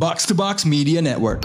Box 0.00 0.24
to 0.24 0.34
Box 0.34 0.64
Media 0.64 1.04
Network. 1.04 1.44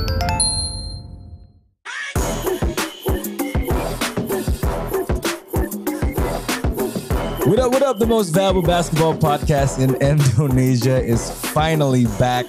What 7.43 7.59
up, 7.59 7.75
what 7.75 7.83
up? 7.83 7.99
The 7.99 8.07
most 8.07 8.31
valuable 8.31 8.63
basketball 8.63 9.11
podcast 9.11 9.83
in 9.83 9.99
Indonesia 9.99 11.03
is 11.03 11.27
finally 11.51 12.07
back. 12.15 12.47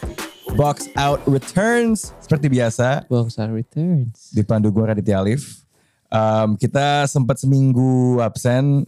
Box 0.55 0.87
Out 0.95 1.19
returns 1.27 2.15
seperti 2.23 2.55
biasa 2.55 3.11
Box 3.11 3.35
Out 3.43 3.51
Returns. 3.51 4.31
dipandu 4.31 4.71
gue 4.71 4.87
Raditya 4.87 5.27
Alif. 5.27 5.67
Um, 6.07 6.55
kita 6.55 7.11
sempat 7.11 7.43
seminggu 7.43 8.23
absen 8.23 8.87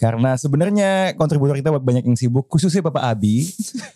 karena 0.00 0.32
sebenarnya 0.40 1.12
kontributor 1.12 1.52
kita 1.52 1.76
banyak 1.76 2.08
yang 2.08 2.16
sibuk, 2.16 2.48
khususnya 2.48 2.80
Bapak 2.80 3.04
Abi. 3.04 3.44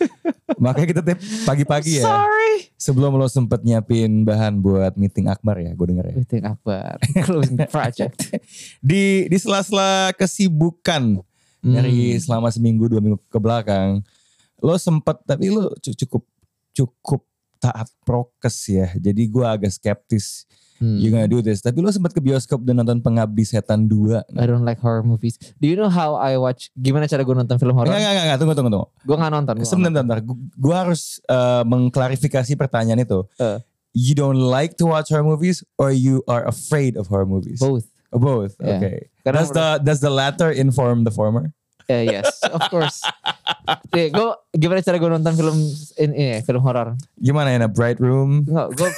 Makanya 0.64 0.86
kita 0.86 1.00
tiap 1.00 1.18
pagi-pagi 1.48 1.98
ya. 1.98 2.04
Sorry. 2.04 2.68
Sebelum 2.76 3.16
lo 3.16 3.24
sempet 3.24 3.64
nyiapin 3.64 4.28
bahan 4.28 4.60
buat 4.60 5.00
meeting 5.00 5.32
Akbar 5.32 5.56
ya, 5.56 5.72
gue 5.72 5.86
denger 5.88 6.12
ya. 6.12 6.14
Meeting 6.20 6.44
Akbar. 6.44 7.00
Closing 7.24 7.56
project. 7.74 8.36
Di 8.84 9.24
di 9.32 9.36
sela-sela 9.40 10.12
kesibukan 10.12 11.24
dari 11.64 12.20
selama 12.20 12.52
seminggu 12.52 12.92
dua 12.92 13.00
minggu 13.00 13.16
ke 13.24 13.40
belakang, 13.40 14.04
lo 14.60 14.76
sempet 14.76 15.24
tapi 15.24 15.48
lo 15.48 15.72
cu- 15.80 15.96
cukup 15.96 16.22
cukup 16.76 17.24
taat 17.56 17.88
prokes 18.04 18.68
ya. 18.68 18.92
Jadi 18.92 19.24
gue 19.24 19.46
agak 19.48 19.72
skeptis 19.72 20.44
Hmm. 20.84 21.00
you 21.00 21.08
gonna 21.08 21.30
do 21.30 21.40
this. 21.40 21.64
Tapi 21.64 21.80
lo 21.80 21.88
sempet 21.88 22.12
ke 22.12 22.20
bioskop 22.20 22.60
dan 22.60 22.76
nonton 22.76 23.00
Pengabdi 23.00 23.48
Setan 23.48 23.88
2. 23.88 24.36
I 24.36 24.44
don't 24.44 24.68
like 24.68 24.76
horror 24.84 25.00
movies. 25.00 25.40
Do 25.56 25.64
you 25.64 25.80
know 25.80 25.88
how 25.88 26.20
I 26.20 26.36
watch? 26.36 26.68
Gimana 26.76 27.08
cara 27.08 27.24
gue 27.24 27.32
nonton 27.32 27.56
film 27.56 27.72
horror? 27.72 27.88
Enggak, 27.88 28.04
enggak, 28.04 28.24
enggak, 28.28 28.38
tunggu, 28.44 28.54
tunggu, 28.54 28.70
tunggu. 28.76 28.88
Gue 29.08 29.16
gak 29.16 29.32
nonton. 29.32 29.54
gua 29.56 29.64
Sebentar, 29.64 29.90
sebentar. 30.04 30.18
Gue 30.60 30.76
harus 30.76 31.02
eh, 31.24 31.62
mengklarifikasi 31.64 32.52
pertanyaan 32.60 33.00
itu. 33.00 33.24
Eh. 33.40 33.58
You 33.96 34.12
don't 34.12 34.36
like 34.36 34.76
to 34.82 34.84
watch 34.84 35.08
horror 35.08 35.24
movies 35.24 35.64
or 35.80 35.88
you 35.88 36.20
are 36.28 36.44
afraid 36.44 37.00
of 37.00 37.08
horror 37.08 37.24
movies? 37.24 37.64
Both. 37.64 37.88
Oh, 38.12 38.20
both. 38.20 38.60
Yeah. 38.60 38.76
Okay. 38.76 39.08
Karena 39.24 39.40
Does 39.40 39.50
the 39.56 39.66
does 39.80 40.00
the 40.04 40.12
latter 40.12 40.52
inform 40.52 41.08
the 41.08 41.14
former? 41.14 41.50
Eh, 41.88 42.08
yes, 42.08 42.40
of 42.48 42.64
course. 42.72 43.04
Nih, 43.96 44.08
gue 44.08 44.28
gimana 44.56 44.80
cara 44.80 44.96
gue 44.96 45.10
nonton 45.10 45.36
film 45.36 45.56
ini, 46.00 46.40
film 46.40 46.64
horor? 46.64 46.96
Gimana 47.20 47.52
in 47.52 47.60
a 47.60 47.68
bright 47.68 48.00
room? 48.00 48.48
Enggak, 48.48 48.68
gue 48.72 48.90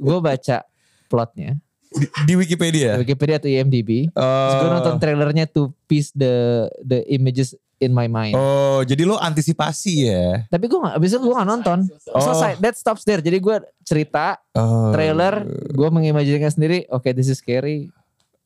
gue 0.00 0.18
baca 0.24 0.64
plotnya 1.06 1.56
Di, 1.86 2.04
di 2.26 2.34
Wikipedia. 2.34 2.98
Wikipedia 2.98 3.38
atau 3.38 3.46
IMDb. 3.46 4.10
Terus 4.10 4.54
gue 4.54 4.68
Oh. 4.68 4.74
nonton 4.74 4.98
trailernya 4.98 5.46
to 5.46 5.70
piece 5.86 6.10
the 6.12 6.66
the 6.82 7.00
images 7.08 7.54
in 7.78 7.92
my 7.92 8.04
mind. 8.04 8.32
Oh, 8.32 8.82
jadi 8.82 9.04
lo 9.04 9.16
antisipasi 9.16 10.08
ya? 10.08 10.44
Tapi 10.46 10.66
gue 10.66 10.76
gak, 10.76 10.92
abis 10.92 11.12
itu 11.12 11.22
gue 11.22 11.32
gak 11.32 11.46
nonton. 11.46 11.78
Oh. 12.10 12.20
Selesai, 12.20 12.58
that 12.58 12.74
stops 12.74 13.00
there. 13.02 13.20
Jadi 13.20 13.38
gue 13.38 13.56
cerita, 13.80 14.36
Oh. 14.52 14.90
trailer, 14.90 15.46
gue 15.68 15.88
mengimajinkan 15.88 16.50
sendiri, 16.50 16.84
oke 16.88 17.06
this 17.12 17.28
is 17.28 17.38
scary. 17.38 17.88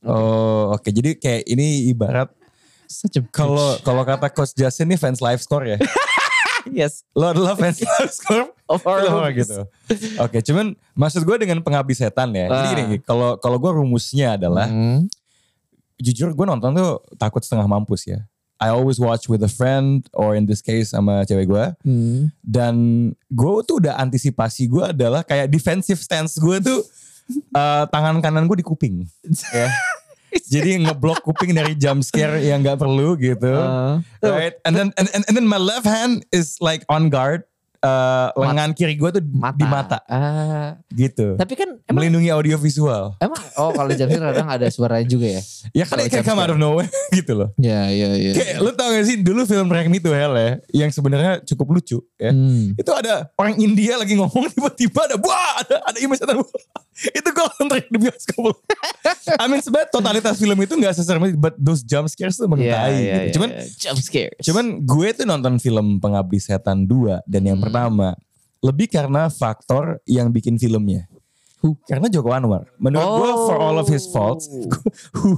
Oh, 0.00 0.72
oke. 0.72 0.86
Jadi 0.86 1.16
kayak 1.16 1.42
ini 1.44 1.90
ibarat 1.90 2.30
kalau 3.30 3.78
kalau 3.80 4.02
kata 4.02 4.26
Coach 4.28 4.50
Justin 4.52 4.90
nih 4.90 4.98
fans 4.98 5.18
live 5.18 5.38
score 5.38 5.62
ya. 5.64 5.78
yes, 6.68 7.06
Lo 7.12 7.28
adalah 7.28 7.54
fans 7.54 7.80
live 7.86 8.10
score 8.10 8.52
of 8.66 8.80
horror 8.80 9.08
movies. 9.08 9.46
gitu. 9.46 9.64
Oke, 10.18 10.40
cuman 10.40 10.72
maksud 10.92 11.22
gue 11.22 11.36
dengan 11.38 11.60
pengabdi 11.60 11.92
setan 11.92 12.30
ya. 12.30 12.46
Jadi 12.46 12.66
Ah. 12.66 12.70
gini, 12.70 12.96
kalau 13.00 13.36
kalau 13.36 13.56
gue 13.56 13.72
rumusnya 13.72 14.34
adalah 14.34 14.66
Hmm. 14.66 15.08
jujur 15.96 16.32
gue 16.32 16.46
nonton 16.46 16.72
tuh 16.72 16.90
takut 17.14 17.40
setengah 17.40 17.64
mampus 17.64 18.04
ya. 18.04 18.20
I 18.56 18.68
always 18.68 18.96
watch 18.96 19.24
with 19.24 19.40
a 19.40 19.48
friend 19.48 20.04
or 20.12 20.32
in 20.32 20.44
this 20.44 20.60
case 20.60 20.92
sama 20.92 21.24
cewek 21.24 21.46
gue. 21.46 21.64
Hmm. 21.80 22.28
Dan 22.40 22.74
gue 23.26 23.52
tuh 23.64 23.80
udah 23.80 23.96
antisipasi 23.96 24.68
gue 24.68 24.84
adalah 24.86 25.20
kayak 25.22 25.48
defensive 25.48 25.96
stance 25.96 26.36
gue 26.36 26.60
tuh 26.60 26.80
eh, 27.30 27.84
tangan 27.88 28.18
kanan 28.18 28.44
gue 28.44 28.58
di 28.58 28.66
kuping. 28.66 29.08
ya. 29.56 29.68
Jadi 30.52 30.82
ngeblok 30.82 31.22
kuping 31.22 31.52
dari 31.52 31.74
jump 31.74 32.00
scare 32.00 32.38
yang 32.40 32.60
gak 32.60 32.76
perlu 32.76 33.14
gitu. 33.14 33.50
Uh, 33.50 33.98
right? 34.22 34.54
And 34.62 34.72
then 34.72 34.88
and, 34.94 35.08
and, 35.10 35.22
and 35.26 35.34
then 35.34 35.44
my 35.44 35.58
left 35.58 35.84
hand 35.84 36.22
is 36.30 36.58
like 36.58 36.82
on 36.86 37.08
guard. 37.08 37.44
Eh, 37.80 38.28
lengan 38.36 38.76
kiri 38.76 38.92
gue 38.92 39.08
tuh 39.08 39.24
mata. 39.32 39.56
di 39.56 39.64
mata 39.64 39.98
Ah, 40.04 40.76
gitu. 40.92 41.32
tapi 41.40 41.56
kan 41.56 41.80
emang 41.88 41.96
Melindungi 42.04 42.28
audio 42.28 42.60
visual. 42.60 43.16
emang 43.16 43.40
oh 43.56 43.72
kalau 43.72 43.88
jamsir 43.88 44.20
kadang 44.20 44.52
ada 44.52 44.68
suaranya 44.68 45.08
juga 45.08 45.40
ya. 45.40 45.42
Ya 45.72 45.84
kan 45.88 45.96
kayak 46.04 46.20
come 46.20 46.44
out 46.44 46.52
of 46.52 46.60
nowhere 46.60 46.92
gitu 47.16 47.32
loh. 47.32 47.48
Ya, 47.56 47.88
ya, 47.88 48.12
ya. 48.20 48.36
Kayak 48.36 48.60
lu 48.60 48.76
tau 48.76 48.92
gak 48.92 49.08
sih 49.08 49.16
dulu 49.16 49.48
film 49.48 49.72
Rank 49.72 49.88
Me 49.88 49.96
to 49.96 50.12
Hell 50.12 50.36
ya 50.36 50.60
yang 50.76 50.92
sebenarnya 50.92 51.40
cukup 51.40 51.80
lucu 51.80 52.04
ya. 52.20 52.36
Hmm. 52.36 52.76
Itu 52.76 52.92
ada 52.92 53.32
orang 53.40 53.56
India 53.56 53.96
lagi 53.96 54.12
ngomong 54.12 54.44
tiba-tiba 54.52 55.00
ada 55.00 55.16
wah 55.16 55.64
ada 55.64 55.80
ada 55.80 55.98
image 56.04 56.20
setan. 56.20 56.36
Itu 56.92 57.28
gue 57.28 57.46
nonton 57.56 57.80
di 57.82 57.98
bioskop. 57.98 58.54
I 59.34 59.46
mean 59.46 59.58
sebenarnya 59.58 59.88
totalitas 59.88 60.36
film 60.36 60.58
itu 60.58 60.74
gak 60.76 60.92
seserem 60.92 61.22
itu, 61.24 61.34
but 61.34 61.54
those 61.56 61.80
jump 61.80 62.06
scares 62.06 62.34
tuh 62.34 62.44
emang 62.44 62.58
Iya, 62.58 62.74
tai 62.74 62.90
iya, 62.90 62.92
gitu. 62.92 63.08
iya, 63.16 63.32
Cuman 63.32 63.48
iya. 63.50 63.62
jump 63.78 63.98
scares. 63.98 64.42
cuman 64.42 64.64
gue 64.80 65.08
tuh 65.12 65.24
nonton 65.24 65.54
film 65.56 65.86
Pengabdi 65.96 66.38
Setan 66.38 66.84
2 66.84 67.24
dan 67.24 67.42
yang 67.42 67.56
Hmm. 67.56 67.64
pertama 67.64 68.08
lebih 68.60 68.86
karena 68.86 69.26
faktor 69.26 69.98
yang 70.04 70.28
bikin 70.28 70.54
filmnya. 70.54 71.08
Who? 71.60 71.76
Karena 71.82 72.08
Joko 72.08 72.30
Anwar. 72.30 72.68
Menurut 72.76 73.08
gue 73.18 73.30
for 73.44 73.56
all 73.56 73.76
of 73.76 73.86
his 73.86 74.04
faults, 74.06 74.48
who, 75.16 75.36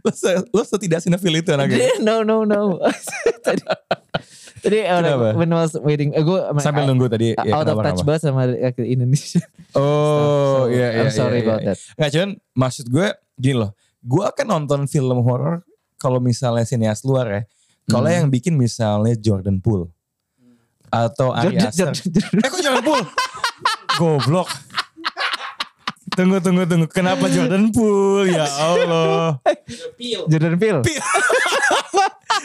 lo, 0.00 0.10
se- 0.12 0.42
lo 0.44 0.62
setidak 0.62 1.00
sinefil 1.00 1.34
itu 1.34 1.50
anaknya. 1.50 1.98
no, 2.06 2.20
no, 2.20 2.42
no. 2.42 2.78
tadi 3.44 3.62
tadi 4.58 4.78
uh, 4.82 4.98
Kenapa? 4.98 5.28
when 5.34 5.48
I 5.48 5.58
was 5.60 5.74
waiting, 5.78 6.10
uh, 6.12 6.20
gue 6.20 6.38
Sambil 6.58 6.84
nunggu 6.84 7.06
tadi. 7.06 7.32
ya, 7.32 7.54
out 7.54 7.64
of 7.64 7.76
kenapa, 7.76 7.82
touch 7.84 7.94
kenapa? 7.96 8.08
banget 8.08 8.22
sama 8.22 8.42
Indonesia. 8.80 9.40
Oh 9.72 10.66
So, 10.66 10.74
iya 10.74 10.88
iya. 10.90 11.00
I'm 11.00 11.10
sorry 11.10 11.38
iya, 11.38 11.46
about 11.46 11.60
iya. 11.60 11.68
that. 11.72 11.78
Nggak 11.94 12.10
cuman 12.10 12.30
maksud 12.52 12.86
gue 12.88 13.06
gini 13.34 13.56
loh. 13.56 13.70
Gue 13.98 14.24
akan 14.24 14.46
nonton 14.48 14.80
film 14.84 15.18
horor 15.20 15.62
kalau 15.96 16.18
misalnya 16.18 16.62
sineas 16.62 17.02
luar 17.02 17.26
ya. 17.28 17.42
Kalau 17.86 18.04
Hmm. 18.04 18.16
yang 18.18 18.28
bikin 18.28 18.52
misalnya 18.52 19.14
Jordan 19.14 19.58
Poole 19.58 19.88
atau 20.88 21.32
Ari 21.32 21.54
Jordan- 21.54 21.68
Aster. 21.68 21.88
Jordan- 21.92 22.40
Eh 22.40 22.48
kok 22.48 22.60
Jordan 22.60 22.82
Poole? 22.82 23.04
Goblok. 23.98 24.48
Tunggu 26.08 26.38
tunggu 26.38 26.62
tunggu. 26.64 26.86
Kenapa 26.88 27.26
Jordan 27.26 27.68
Poole? 27.68 28.30
Ya 28.30 28.46
Allah. 28.46 29.36
Jordan 30.26 30.54
Peele. 30.56 30.80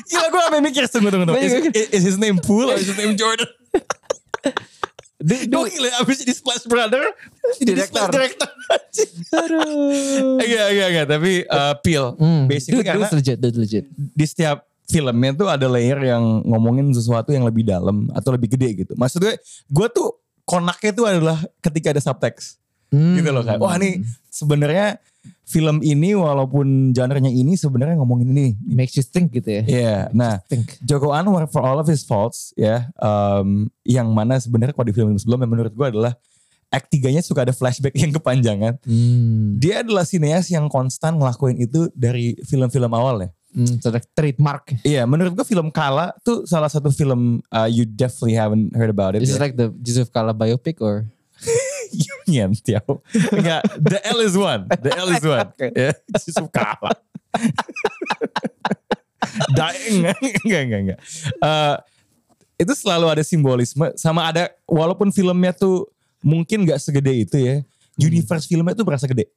Gila 0.04 0.28
gue 0.28 0.42
sampe 0.42 0.60
mikir 0.60 0.84
tunggu 0.88 1.10
tunggu 1.10 1.26
tunggu. 1.28 1.40
Is, 1.40 1.54
is- 1.70 1.92
is 1.92 2.04
his 2.04 2.18
name 2.18 2.38
Poole 2.38 2.72
or 2.72 2.78
is 2.78 2.88
his 2.88 2.98
name 2.98 3.14
Jordan? 3.14 3.48
Du- 5.24 5.40
Gue 5.40 5.72
gila 5.72 5.88
abis 6.04 6.20
jadi 6.20 6.36
Splash 6.36 6.68
Brother. 6.68 7.00
Jadi 7.56 7.64
Director. 7.72 8.04
Splash 8.04 8.12
Director. 8.12 8.50
Aduh. 9.34 10.36
Enggak 10.36 10.66
enggak 10.68 10.88
enggak. 10.92 11.06
Tapi 11.08 11.32
uh, 11.48 11.74
Peel. 11.80 12.06
Hmm. 12.20 12.44
Basically 12.46 12.84
Dude, 12.84 12.88
karena 12.92 13.08
dude 13.08 13.16
legit, 13.16 13.38
dude 13.40 13.58
legit. 13.58 13.86
di 13.88 14.26
setiap 14.28 14.68
filmnya 14.84 15.32
tuh 15.32 15.48
ada 15.48 15.64
layer 15.66 15.96
yang 16.04 16.44
ngomongin 16.44 16.92
sesuatu 16.92 17.32
yang 17.32 17.48
lebih 17.48 17.64
dalam 17.64 18.12
atau 18.12 18.36
lebih 18.36 18.52
gede 18.52 18.84
gitu. 18.84 18.94
Maksud 19.00 19.24
gue, 19.24 19.40
gue 19.64 19.88
tuh 19.90 20.12
konaknya 20.44 20.92
tuh 20.92 21.06
adalah 21.08 21.40
ketika 21.64 21.96
ada 21.96 22.04
subtext 22.04 22.60
Hmm. 22.94 23.18
gitu 23.18 23.34
loh 23.34 23.42
kayak 23.42 23.58
wah 23.58 23.74
nih 23.82 24.06
sebenarnya 24.30 25.02
film 25.44 25.84
ini 25.84 26.16
walaupun 26.16 26.96
genre-nya 26.96 27.30
ini 27.30 27.54
sebenarnya 27.54 28.00
ngomongin 28.00 28.32
ini. 28.32 28.48
Makes 28.64 28.96
you 28.98 29.06
think 29.06 29.36
gitu 29.36 29.62
ya. 29.62 29.64
Iya, 29.64 29.98
nah 30.16 30.40
Think. 30.48 30.80
Joko 30.82 31.12
Anwar 31.12 31.46
for 31.52 31.62
all 31.62 31.78
of 31.78 31.88
his 31.88 32.02
faults 32.08 32.56
ya, 32.56 32.90
um, 32.98 33.70
yang 33.84 34.10
mana 34.12 34.40
sebenarnya 34.40 34.74
kalau 34.74 34.88
di 34.88 34.96
film 34.96 35.14
sebelumnya 35.20 35.48
menurut 35.48 35.74
gue 35.76 35.88
adalah 35.88 36.16
act 36.74 36.90
tiganya 36.90 37.22
suka 37.22 37.46
ada 37.46 37.54
flashback 37.54 37.94
yang 38.04 38.10
kepanjangan. 38.16 38.82
Hmm. 38.82 39.60
Dia 39.62 39.86
adalah 39.86 40.08
sineas 40.08 40.50
yang 40.50 40.66
konstan 40.72 41.22
ngelakuin 41.22 41.62
itu 41.62 41.92
dari 41.94 42.34
film-film 42.48 42.90
awal 42.90 43.28
ya. 43.28 43.30
Hmm, 43.54 43.78
trademark. 44.18 44.82
Iya, 44.82 45.06
menurut 45.06 45.38
gue 45.38 45.46
film 45.46 45.70
Kala 45.70 46.10
tuh 46.26 46.50
salah 46.50 46.74
satu 46.74 46.90
film 46.90 47.46
uh, 47.54 47.70
you 47.70 47.86
definitely 47.86 48.34
haven't 48.34 48.74
heard 48.74 48.90
about 48.90 49.14
it. 49.14 49.22
Is 49.22 49.30
it 49.30 49.38
like 49.38 49.54
the 49.54 49.70
Yusuf 49.86 50.10
Kala 50.10 50.34
biopic 50.34 50.82
or? 50.82 51.06
Union, 51.94 52.50
Tiao. 52.58 53.00
Enggak, 53.32 53.62
the 53.78 54.00
L 54.10 54.20
is 54.22 54.34
one. 54.34 54.66
The 54.70 54.92
L 54.94 55.10
is 55.12 55.24
one. 55.24 55.50
Ya, 55.72 55.92
Yusuf 56.18 56.50
Kala. 56.50 56.92
Daeng. 59.54 60.14
enggak, 60.44 60.62
enggak, 60.68 60.80
enggak. 60.84 61.00
Uh, 61.40 61.76
itu 62.58 62.74
selalu 62.78 63.06
ada 63.10 63.24
simbolisme 63.26 63.90
sama 63.98 64.30
ada 64.30 64.54
walaupun 64.70 65.10
filmnya 65.10 65.52
tuh 65.52 65.90
mungkin 66.22 66.64
gak 66.64 66.80
segede 66.80 67.14
itu 67.26 67.38
ya. 67.40 67.56
Universe 67.98 68.46
filmnya 68.46 68.74
tuh 68.74 68.86
berasa 68.86 69.06
gede. 69.06 69.30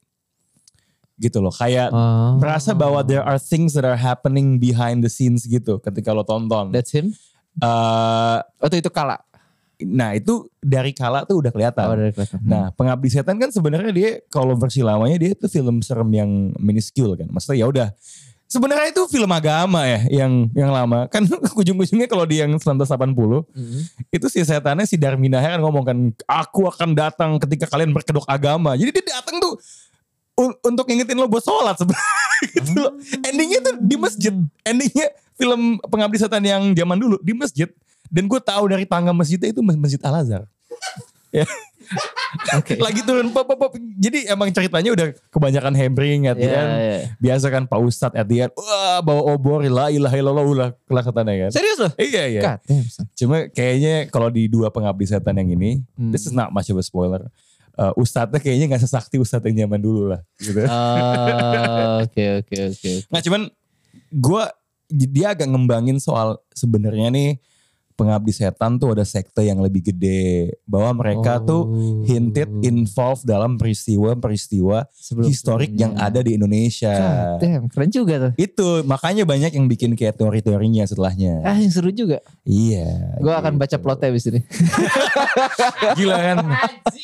Gitu 1.17 1.41
loh, 1.41 1.49
kayak 1.49 1.89
Oh. 1.89 2.37
merasa 2.37 2.77
bahwa 2.77 3.01
there 3.01 3.25
are 3.25 3.41
things 3.41 3.73
that 3.73 3.85
are 3.85 3.97
happening 3.97 4.61
behind 4.61 5.01
the 5.01 5.09
scenes 5.09 5.49
gitu 5.49 5.81
ketika 5.81 6.13
lo 6.13 6.21
tonton. 6.21 6.69
That's 6.69 6.93
him? 6.93 7.13
Uh, 7.57 8.37
Oh 8.61 8.69
itu, 8.69 8.85
itu 8.85 8.89
Kala? 8.93 9.17
Nah 9.79 10.13
itu 10.13 10.49
dari 10.57 10.89
kala 10.89 11.21
tuh 11.23 11.45
udah 11.45 11.51
kelihatan. 11.53 11.85
Oh 11.85 11.93
dari 11.93 12.09
kelihatan. 12.09 12.41
Nah, 12.41 12.73
Pengabdi 12.73 13.09
Setan 13.09 13.37
kan 13.37 13.53
sebenarnya 13.53 13.93
dia 13.93 14.09
kalau 14.27 14.57
versi 14.57 14.81
lamanya 14.81 15.17
dia 15.17 15.37
itu 15.37 15.45
film 15.45 15.85
serem 15.85 16.09
yang 16.09 16.29
minuscule 16.57 17.13
kan. 17.13 17.29
Maksudnya 17.29 17.61
ya 17.61 17.67
udah 17.67 17.89
Sebenarnya 18.47 18.95
itu 18.95 19.03
film 19.11 19.27
agama 19.27 19.83
ya 19.83 20.23
yang 20.23 20.47
yang 20.55 20.71
lama. 20.71 21.11
Kan 21.11 21.27
ujung-ujungnya 21.59 22.07
kalau 22.07 22.23
di 22.23 22.39
yang 22.39 22.55
1980 22.55 23.43
Mhm. 23.43 23.81
itu 24.07 24.25
si 24.31 24.39
setannya 24.39 24.87
si 24.87 24.95
Darmina 24.95 25.43
kan 25.43 25.59
ngomong 25.59 25.83
kan 25.83 25.97
aku 26.23 26.63
akan 26.65 26.95
datang 26.95 27.35
ketika 27.43 27.67
kalian 27.67 27.91
berkedok 27.91 28.23
agama. 28.23 28.71
Jadi 28.73 28.95
dia 28.95 29.19
datang 29.19 29.43
tuh 29.43 29.59
un- 30.39 30.55
untuk 30.63 30.87
ngingetin 30.87 31.19
lo 31.19 31.27
buat 31.27 31.43
sholat 31.43 31.75
sebenarnya 31.75 32.23
gitu 32.55 32.71
loh. 32.79 32.95
Endingnya 33.21 33.59
tuh 33.61 33.75
di 33.77 33.95
masjid. 33.99 34.33
Endingnya 34.63 35.07
film 35.35 35.83
pengabdi 35.83 36.15
setan 36.15 36.41
yang 36.41 36.71
zaman 36.71 36.95
dulu 36.95 37.19
di 37.19 37.35
masjid. 37.35 37.67
Dan 38.07 38.25
gue 38.25 38.39
tahu 38.39 38.63
dari 38.67 38.83
tangga 38.83 39.11
masjidnya 39.11 39.51
itu 39.51 39.61
masjid 39.61 39.99
Al 40.01 40.23
Azhar. 40.23 40.43
ya. 41.31 41.45
Lagi 42.77 43.01
turun 43.01 43.31
pop, 43.31 43.47
pop, 43.47 43.55
pop. 43.57 43.71
Jadi 43.95 44.27
emang 44.27 44.51
ceritanya 44.51 44.91
udah 44.91 45.07
kebanyakan 45.31 45.71
at 46.27 46.35
the 46.35 46.43
Iya, 46.43 46.59
end. 46.59 46.69
iya. 46.75 46.97
Biasa 47.17 47.45
kan 47.47 47.63
Pak 47.63 47.79
Ustadz 47.79 48.19
at 48.19 48.27
the 48.27 48.43
end. 48.43 48.51
Wah 48.53 48.99
bawa 48.99 49.21
obor. 49.31 49.63
La 49.63 49.87
ilaha 49.87 50.15
illallah 50.15 50.43
ulah 50.43 50.69
kelaketannya 50.83 51.47
kan. 51.47 51.51
Serius 51.55 51.79
loh? 51.79 51.91
Iya 51.95 52.23
iya. 52.27 52.41
God. 52.43 52.59
Cuma 53.15 53.47
kayaknya 53.47 54.11
kalau 54.11 54.27
di 54.27 54.51
dua 54.51 54.67
pengabdi 54.67 55.07
setan 55.07 55.39
yang 55.39 55.55
ini, 55.55 55.79
Hmm. 55.95 56.11
this 56.11 56.27
is 56.27 56.35
not 56.35 56.51
much 56.51 56.67
of 56.67 56.75
a 56.75 56.83
spoiler. 56.83 57.31
Uh, 57.77 57.93
Ustadznya 57.95 58.41
kayaknya 58.41 58.73
gak 58.73 58.83
sesakti 58.83 59.21
Ustadz 59.21 59.47
yang 59.47 59.69
zaman 59.69 59.79
dulu 59.79 60.11
lah. 60.11 60.19
Gitu. 60.35 60.65
Oh, 60.65 62.03
Oke 62.03 62.43
oke 62.43 62.55
oke. 62.73 62.91
Nah 63.07 63.21
cuman 63.23 63.41
gue 64.09 64.43
dia 64.89 65.31
agak 65.31 65.47
ngembangin 65.47 65.99
soal 65.99 66.41
sebenarnya 66.51 67.07
nih 67.07 67.37
pengabdi 67.97 68.29
setan 68.29 68.77
tuh 68.77 68.93
ada 68.93 69.01
sekte 69.01 69.41
yang 69.41 69.57
lebih 69.57 69.81
gede. 69.83 70.53
Bahwa 70.63 70.93
mereka 70.95 71.41
tuh 71.41 71.65
Oh. 71.65 72.05
hinted 72.05 72.45
involved 72.61 73.25
dalam 73.25 73.57
peristiwa-peristiwa 73.57 74.85
historik 75.25 75.73
yang 75.73 75.97
ada 75.97 76.21
di 76.21 76.37
Indonesia. 76.37 76.93
God 76.93 77.41
damn, 77.41 77.65
keren 77.67 77.89
juga 77.89 78.13
tuh. 78.21 78.31
Itu 78.37 78.67
makanya 78.83 79.25
banyak 79.25 79.51
yang 79.51 79.65
bikin 79.65 79.97
kayak 79.97 80.15
teori-teorinya 80.15 80.85
setelahnya. 80.85 81.41
Ah 81.41 81.57
yang 81.57 81.73
seru 81.73 81.89
juga. 81.89 82.21
Iya. 82.45 83.17
Gue 83.17 83.33
akan 83.33 83.57
gitu. 83.57 83.61
baca 83.65 83.77
plotnya 83.79 84.07
abis 84.07 84.29
ini. 84.29 84.39
Gila 85.97 86.17
kan. 86.17 86.37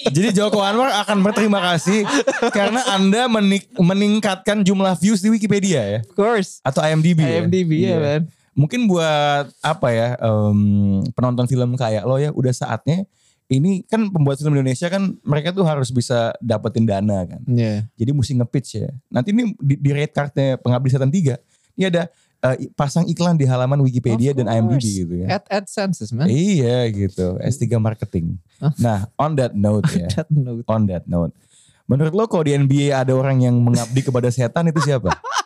Jadi 0.05 0.29
Joko 0.31 0.61
Anwar 0.61 0.93
akan 1.01 1.17
berterima 1.21 1.59
kasih 1.65 2.05
karena 2.51 2.85
Anda 2.87 3.25
menik- 3.25 3.73
meningkatkan 3.73 4.61
jumlah 4.61 4.93
views 4.95 5.19
di 5.19 5.29
Wikipedia 5.29 5.81
ya. 5.81 5.99
Of 6.03 6.13
course. 6.13 6.61
Atau 6.61 6.79
IMDb 6.79 7.19
ya. 7.19 7.41
IMDb 7.41 7.71
ya 7.73 7.87
Iya. 7.89 7.97
man. 7.97 8.21
Mungkin 8.53 8.85
buat 8.85 9.49
apa 9.65 9.87
ya 9.89 10.07
em, 10.21 11.01
penonton 11.17 11.49
film 11.49 11.73
kayak 11.73 12.05
lo 12.05 12.21
ya 12.21 12.29
udah 12.29 12.53
saatnya 12.53 13.05
ini 13.49 13.83
kan 13.85 14.07
pembuat 14.09 14.39
film 14.39 14.55
Indonesia 14.55 14.87
kan 14.87 15.13
mereka 15.21 15.51
tuh 15.51 15.65
harus 15.67 15.89
bisa 15.89 16.33
dapetin 16.39 16.85
dana 16.87 17.25
kan. 17.27 17.41
Iya. 17.45 17.85
Jadi 17.97 18.09
mesti 18.13 18.33
nge-pitch 18.39 18.69
ya. 18.81 18.89
Nanti 19.09 19.33
ini 19.33 19.53
di, 19.57 19.75
di 19.77 19.89
rate 19.93 20.13
cardnya 20.13 20.57
Pengabdi 20.57 20.89
Setan 20.89 21.11
3 21.11 21.37
ini 21.73 21.83
ada 21.89 22.07
eh, 22.45 22.69
pasang 22.77 23.05
iklan 23.09 23.35
di 23.37 23.45
halaman 23.49 23.81
Wikipedia 23.81 24.31
dan 24.33 24.45
IMDb 24.45 24.81
gitu 24.81 25.13
ya. 25.25 25.37
Ad 25.41 25.45
AdSense 25.49 26.13
man. 26.13 26.29
Iya 26.29 26.87
gitu, 26.93 27.37
S3 27.41 27.77
marketing. 27.77 28.37
Nah, 28.79 29.09
on 29.17 29.33
that 29.35 29.53
note 29.57 29.89
ya, 30.01 30.07
That 30.13 30.29
note. 30.29 30.63
on 30.69 30.85
that 30.87 31.05
note. 31.09 31.33
Menurut 31.83 32.13
lo 32.15 32.23
kalau 32.31 32.47
di 32.47 32.55
NBA 32.55 32.95
ada 32.95 33.11
orang 33.11 33.43
yang 33.43 33.59
mengabdi 33.59 34.01
kepada 34.01 34.31
setan 34.31 34.71
itu 34.71 34.79
siapa? 34.79 35.11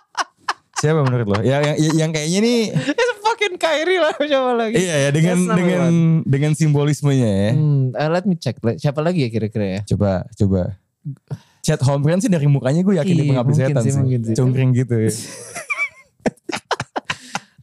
siapa 0.77 0.99
menurut 1.01 1.27
lo? 1.27 1.37
Ya, 1.41 1.61
yang, 1.61 1.77
yang 1.95 2.11
kayaknya 2.11 2.39
nih, 2.39 2.59
It's 2.99 3.19
fucking 3.19 3.55
Kyrie 3.57 3.99
lah 3.99 4.13
siapa 4.17 4.51
lagi. 4.53 4.75
iya 4.77 4.95
ya 5.07 5.09
dengan 5.11 5.37
number 5.41 5.57
dengan 5.57 5.91
dengan 6.23 6.51
simbolismenya 6.53 7.29
ya. 7.29 7.49
Hmm, 7.53 7.91
eh, 7.91 8.09
let 8.09 8.25
me 8.25 8.35
check. 8.35 8.55
Siapa 8.77 9.01
lagi 9.01 9.25
ya 9.25 9.29
kira-kira 9.29 9.65
ya? 9.65 9.79
Coba, 9.89 10.25
coba. 10.33 10.77
Chat 11.61 11.83
Holmgren 11.83 12.23
sih 12.23 12.31
dari 12.31 12.47
mukanya 12.47 12.79
gue 12.79 12.95
yakin 12.95 13.13
dia 13.13 13.25
pengabdi 13.27 13.53
setan 13.53 13.83
sih, 13.83 13.91
sih. 13.91 14.35
Cungkring 14.35 14.71
gitu 14.71 14.95
ya. 14.95 15.11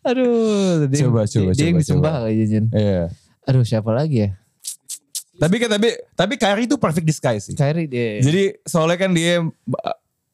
Aduh, 0.05 0.85
dia, 0.93 1.09
Coba, 1.09 1.25
coba, 1.25 1.51
dia, 1.57 1.57
dia 1.57 1.65
yang 1.73 1.81
coba, 1.81 1.81
disembah 1.81 2.13
coba. 2.13 2.25
kali 2.29 2.45
Jen. 2.45 2.65
Iya. 2.69 3.09
Aduh, 3.49 3.65
siapa 3.65 3.89
lagi 3.89 4.29
ya? 4.29 4.31
Tapi 5.35 5.57
kan 5.59 5.69
tapi 5.73 5.89
tapi 6.15 6.35
Kyrie 6.37 6.69
itu 6.69 6.77
perfect 6.77 7.07
disguise 7.09 7.49
sih. 7.49 7.57
Kyrie 7.57 7.89
dia. 7.89 8.21
Jadi 8.21 8.55
soalnya 8.69 9.01
kan 9.01 9.11
dia 9.17 9.41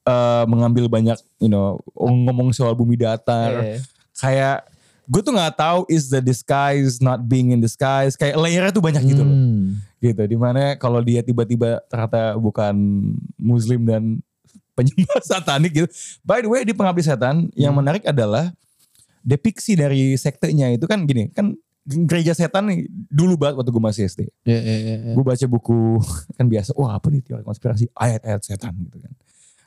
uh, 0.05 0.45
mengambil 0.45 0.87
banyak, 0.87 1.19
you 1.37 1.49
know, 1.49 1.77
ngomong 1.97 2.51
soal 2.51 2.73
bumi 2.73 2.95
datar. 2.95 3.61
Eh, 3.65 3.81
Kayak 4.15 4.69
gue 5.05 5.21
tuh 5.21 5.33
nggak 5.33 5.57
tahu 5.57 5.81
is 5.89 6.07
the 6.07 6.21
disguise 6.21 7.01
not 7.01 7.25
being 7.25 7.51
in 7.51 7.59
disguise. 7.59 8.15
Kayak 8.15 8.37
layernya 8.37 8.71
tuh 8.71 8.85
banyak 8.85 9.03
gitu 9.03 9.23
loh. 9.23 9.33
hmm. 9.33 9.81
Gitu. 9.99 10.23
Di 10.23 10.37
mana 10.37 10.77
kalau 10.77 11.01
dia 11.01 11.21
tiba-tiba 11.21 11.81
ternyata 11.87 12.37
bukan 12.37 12.73
muslim 13.35 13.85
dan 13.85 14.03
penyembah 14.77 15.21
satanik 15.21 15.73
gitu. 15.75 15.89
By 16.21 16.41
the 16.41 16.49
way 16.49 16.63
di 16.63 16.73
pengabdi 16.73 17.03
setan 17.03 17.49
yang 17.53 17.73
Hmm. 17.73 17.81
menarik 17.81 18.05
adalah 18.05 18.53
depiksi 19.21 19.75
dari 19.75 20.15
sektenya 20.15 20.69
itu 20.71 20.85
kan 20.85 21.05
gini. 21.05 21.29
Kan 21.31 21.57
gereja 21.83 22.33
setan 22.33 22.69
nih 22.69 22.79
dulu 23.09 23.35
banget 23.35 23.57
waktu 23.57 23.73
gue 23.73 23.83
masih 23.83 24.03
SD. 24.05 24.21
Ya, 24.45 24.57
ya, 24.57 24.77
ya, 24.79 24.97
ya. 25.01 25.13
gue 25.17 25.25
baca 25.25 25.47
buku 25.49 25.97
kan 26.37 26.45
biasa 26.45 26.77
wah 26.77 26.93
apa 26.95 27.09
nih 27.09 27.21
teori 27.21 27.43
konspirasi 27.43 27.89
ayat-ayat 27.93 28.41
setan 28.41 28.77
gitu 28.79 29.01
kan 29.01 29.13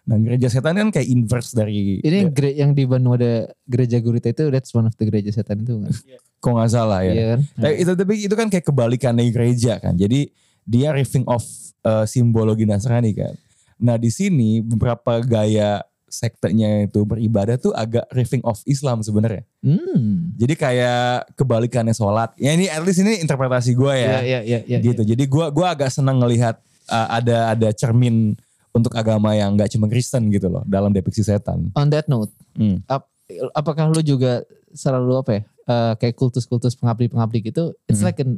nah 0.04 0.18
gereja 0.18 0.48
setan 0.48 0.76
kan 0.76 0.90
kayak 0.90 1.08
inverse 1.08 1.52
dari 1.52 1.98
Ini 2.00 2.16
yang, 2.20 2.32
gere- 2.32 2.58
yang 2.58 2.72
di 2.72 2.84
Bandung 2.84 3.16
ada 3.16 3.48
gereja 3.64 3.98
gurita 3.98 4.28
itu 4.28 4.48
that's 4.48 4.70
one 4.70 4.84
of 4.84 4.94
the 4.94 5.04
gereja 5.04 5.32
setan 5.32 5.62
itu 5.62 5.80
kan? 5.80 5.92
kok 6.38 6.52
nggak 6.52 6.70
salah 6.70 7.00
ya 7.02 7.12
Iya 7.12 7.26
kan? 7.30 7.40
tapi 7.56 7.74
itu 7.78 7.92
tapi 7.94 8.14
itu 8.20 8.34
kan 8.34 8.48
kayak 8.48 8.66
kebalikannya 8.66 9.24
gereja 9.30 9.74
kan 9.78 9.96
jadi 9.96 10.28
dia 10.62 10.92
riffing 10.92 11.24
off 11.26 11.48
uh, 11.82 12.04
simbologi 12.04 12.64
Nasrani 12.64 13.12
kan 13.12 13.32
nah 13.76 13.96
di 13.96 14.08
sini 14.08 14.60
beberapa 14.60 15.20
gaya 15.20 15.80
sektenya 16.06 16.86
itu 16.86 17.02
beribadah 17.02 17.58
tuh 17.58 17.72
agak 17.72 18.06
riffing 18.10 18.44
off 18.44 18.60
Islam 18.66 19.02
sebenarnya 19.02 19.48
Hmm. 19.60 20.36
jadi 20.36 20.54
kayak 20.54 21.08
kebalikannya 21.34 21.92
sholat 21.92 22.36
ya 22.36 22.52
ini 22.52 22.68
at 22.68 22.80
least 22.80 23.00
ini 23.00 23.18
interpretasi 23.18 23.72
gue 23.72 23.94
ya 23.96 24.20
Ya, 24.20 24.20
ya, 24.22 24.40
ya, 24.44 24.60
ya. 24.68 24.78
gitu. 24.84 25.02
Jadi 25.02 25.24
gua 25.26 25.48
gua 25.48 25.72
agak 25.72 25.88
senang 25.90 26.20
ngelihat 26.20 26.60
uh, 26.86 27.08
ada 27.10 27.50
ada 27.50 27.72
cermin 27.72 28.36
untuk 28.74 28.94
agama 28.94 29.32
yang 29.32 29.54
nggak 29.54 29.70
cuma 29.70 29.86
Kristen 29.86 30.28
gitu 30.28 30.50
loh 30.50 30.66
dalam 30.66 30.90
depiksi 30.90 31.22
setan. 31.22 31.70
On 31.74 31.88
that 31.88 32.06
note, 32.06 32.34
Hmm. 32.54 32.82
ap- 32.86 33.10
apakah 33.54 33.88
lu 33.88 34.02
juga 34.02 34.42
selalu 34.70 35.14
apa 35.16 35.32
ya? 35.32 35.42
eh, 35.64 35.94
kayak 35.96 36.20
kultus-kultus 36.20 36.76
pengabdi-pengabdi 36.76 37.40
gitu, 37.46 37.72
it's 37.88 38.04
Hmm. 38.04 38.12
like 38.12 38.20
an 38.20 38.36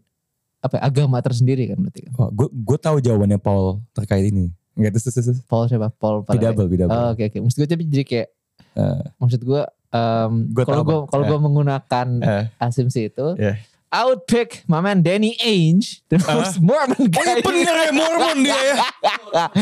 apa 0.61 0.77
ya, 0.77 0.81
agama 0.83 1.17
tersendiri 1.19 1.65
kan 1.65 1.77
berarti 1.79 2.05
kan? 2.05 2.13
Oh, 2.15 2.29
gue 2.29 2.47
gue 2.51 2.77
tahu 2.77 2.97
jawabannya 2.99 3.37
Paul 3.37 3.81
terkait 3.91 4.29
ini. 4.29 4.53
Enggak 4.73 4.93
terus 4.93 5.09
terus. 5.09 5.41
Paul 5.43 5.65
siapa? 5.65 5.89
Paul 5.89 6.21
Palade. 6.21 6.37
Bidabel, 6.37 6.65
bidabel. 6.67 6.93
Oh, 6.93 7.09
Oke 7.11 7.25
oke. 7.25 7.37
Maksud 7.39 7.57
gue 7.57 7.67
jadi 7.81 8.03
kayak 8.03 8.27
Eh. 8.75 9.01
maksud 9.17 9.41
gue 9.41 9.61
um, 9.89 10.33
kalau 10.59 10.83
gue 10.83 10.97
kalau 11.07 11.23
Eh. 11.23 11.29
gue 11.29 11.39
menggunakan 11.39 12.07
Eh. 12.19 12.43
asumsi 12.59 13.09
itu, 13.09 13.25
Yeah. 13.37 13.57
I 13.95 14.03
would 14.03 14.27
pick 14.27 14.67
my 14.67 14.83
man 14.83 14.99
Danny 14.99 15.39
Ainge, 15.39 16.03
the 16.09 16.19
most 16.19 16.59
Mormon 16.59 16.99
Oh 16.99 17.07
guy. 17.07 17.23
iya 17.23 17.33
bener 17.39 17.75
ya 17.79 17.91
Mormon 17.91 18.37
dia 18.43 18.59
ya. 18.59 18.75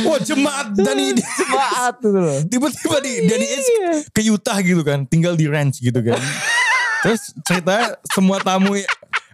Wah 0.01 0.17
jemaat 0.19 0.73
Dani 0.73 1.13
Jemaat 1.39 1.95
gitu 1.99 2.09
loh. 2.11 2.39
tiba-tiba 2.43 2.97
di 2.99 3.13
Dani 3.23 3.45
Ainge 3.45 3.69
Iya. 3.69 3.91
ke 4.09 4.21
Utah 4.25 4.57
gitu 4.59 4.81
kan, 4.81 5.05
tinggal 5.05 5.33
di 5.33 5.45
ranch 5.45 5.77
gitu 5.77 6.01
kan. 6.01 6.17
Terus 7.01 7.29
cerita 7.41 7.93
semua 8.09 8.39
tamu 8.39 8.73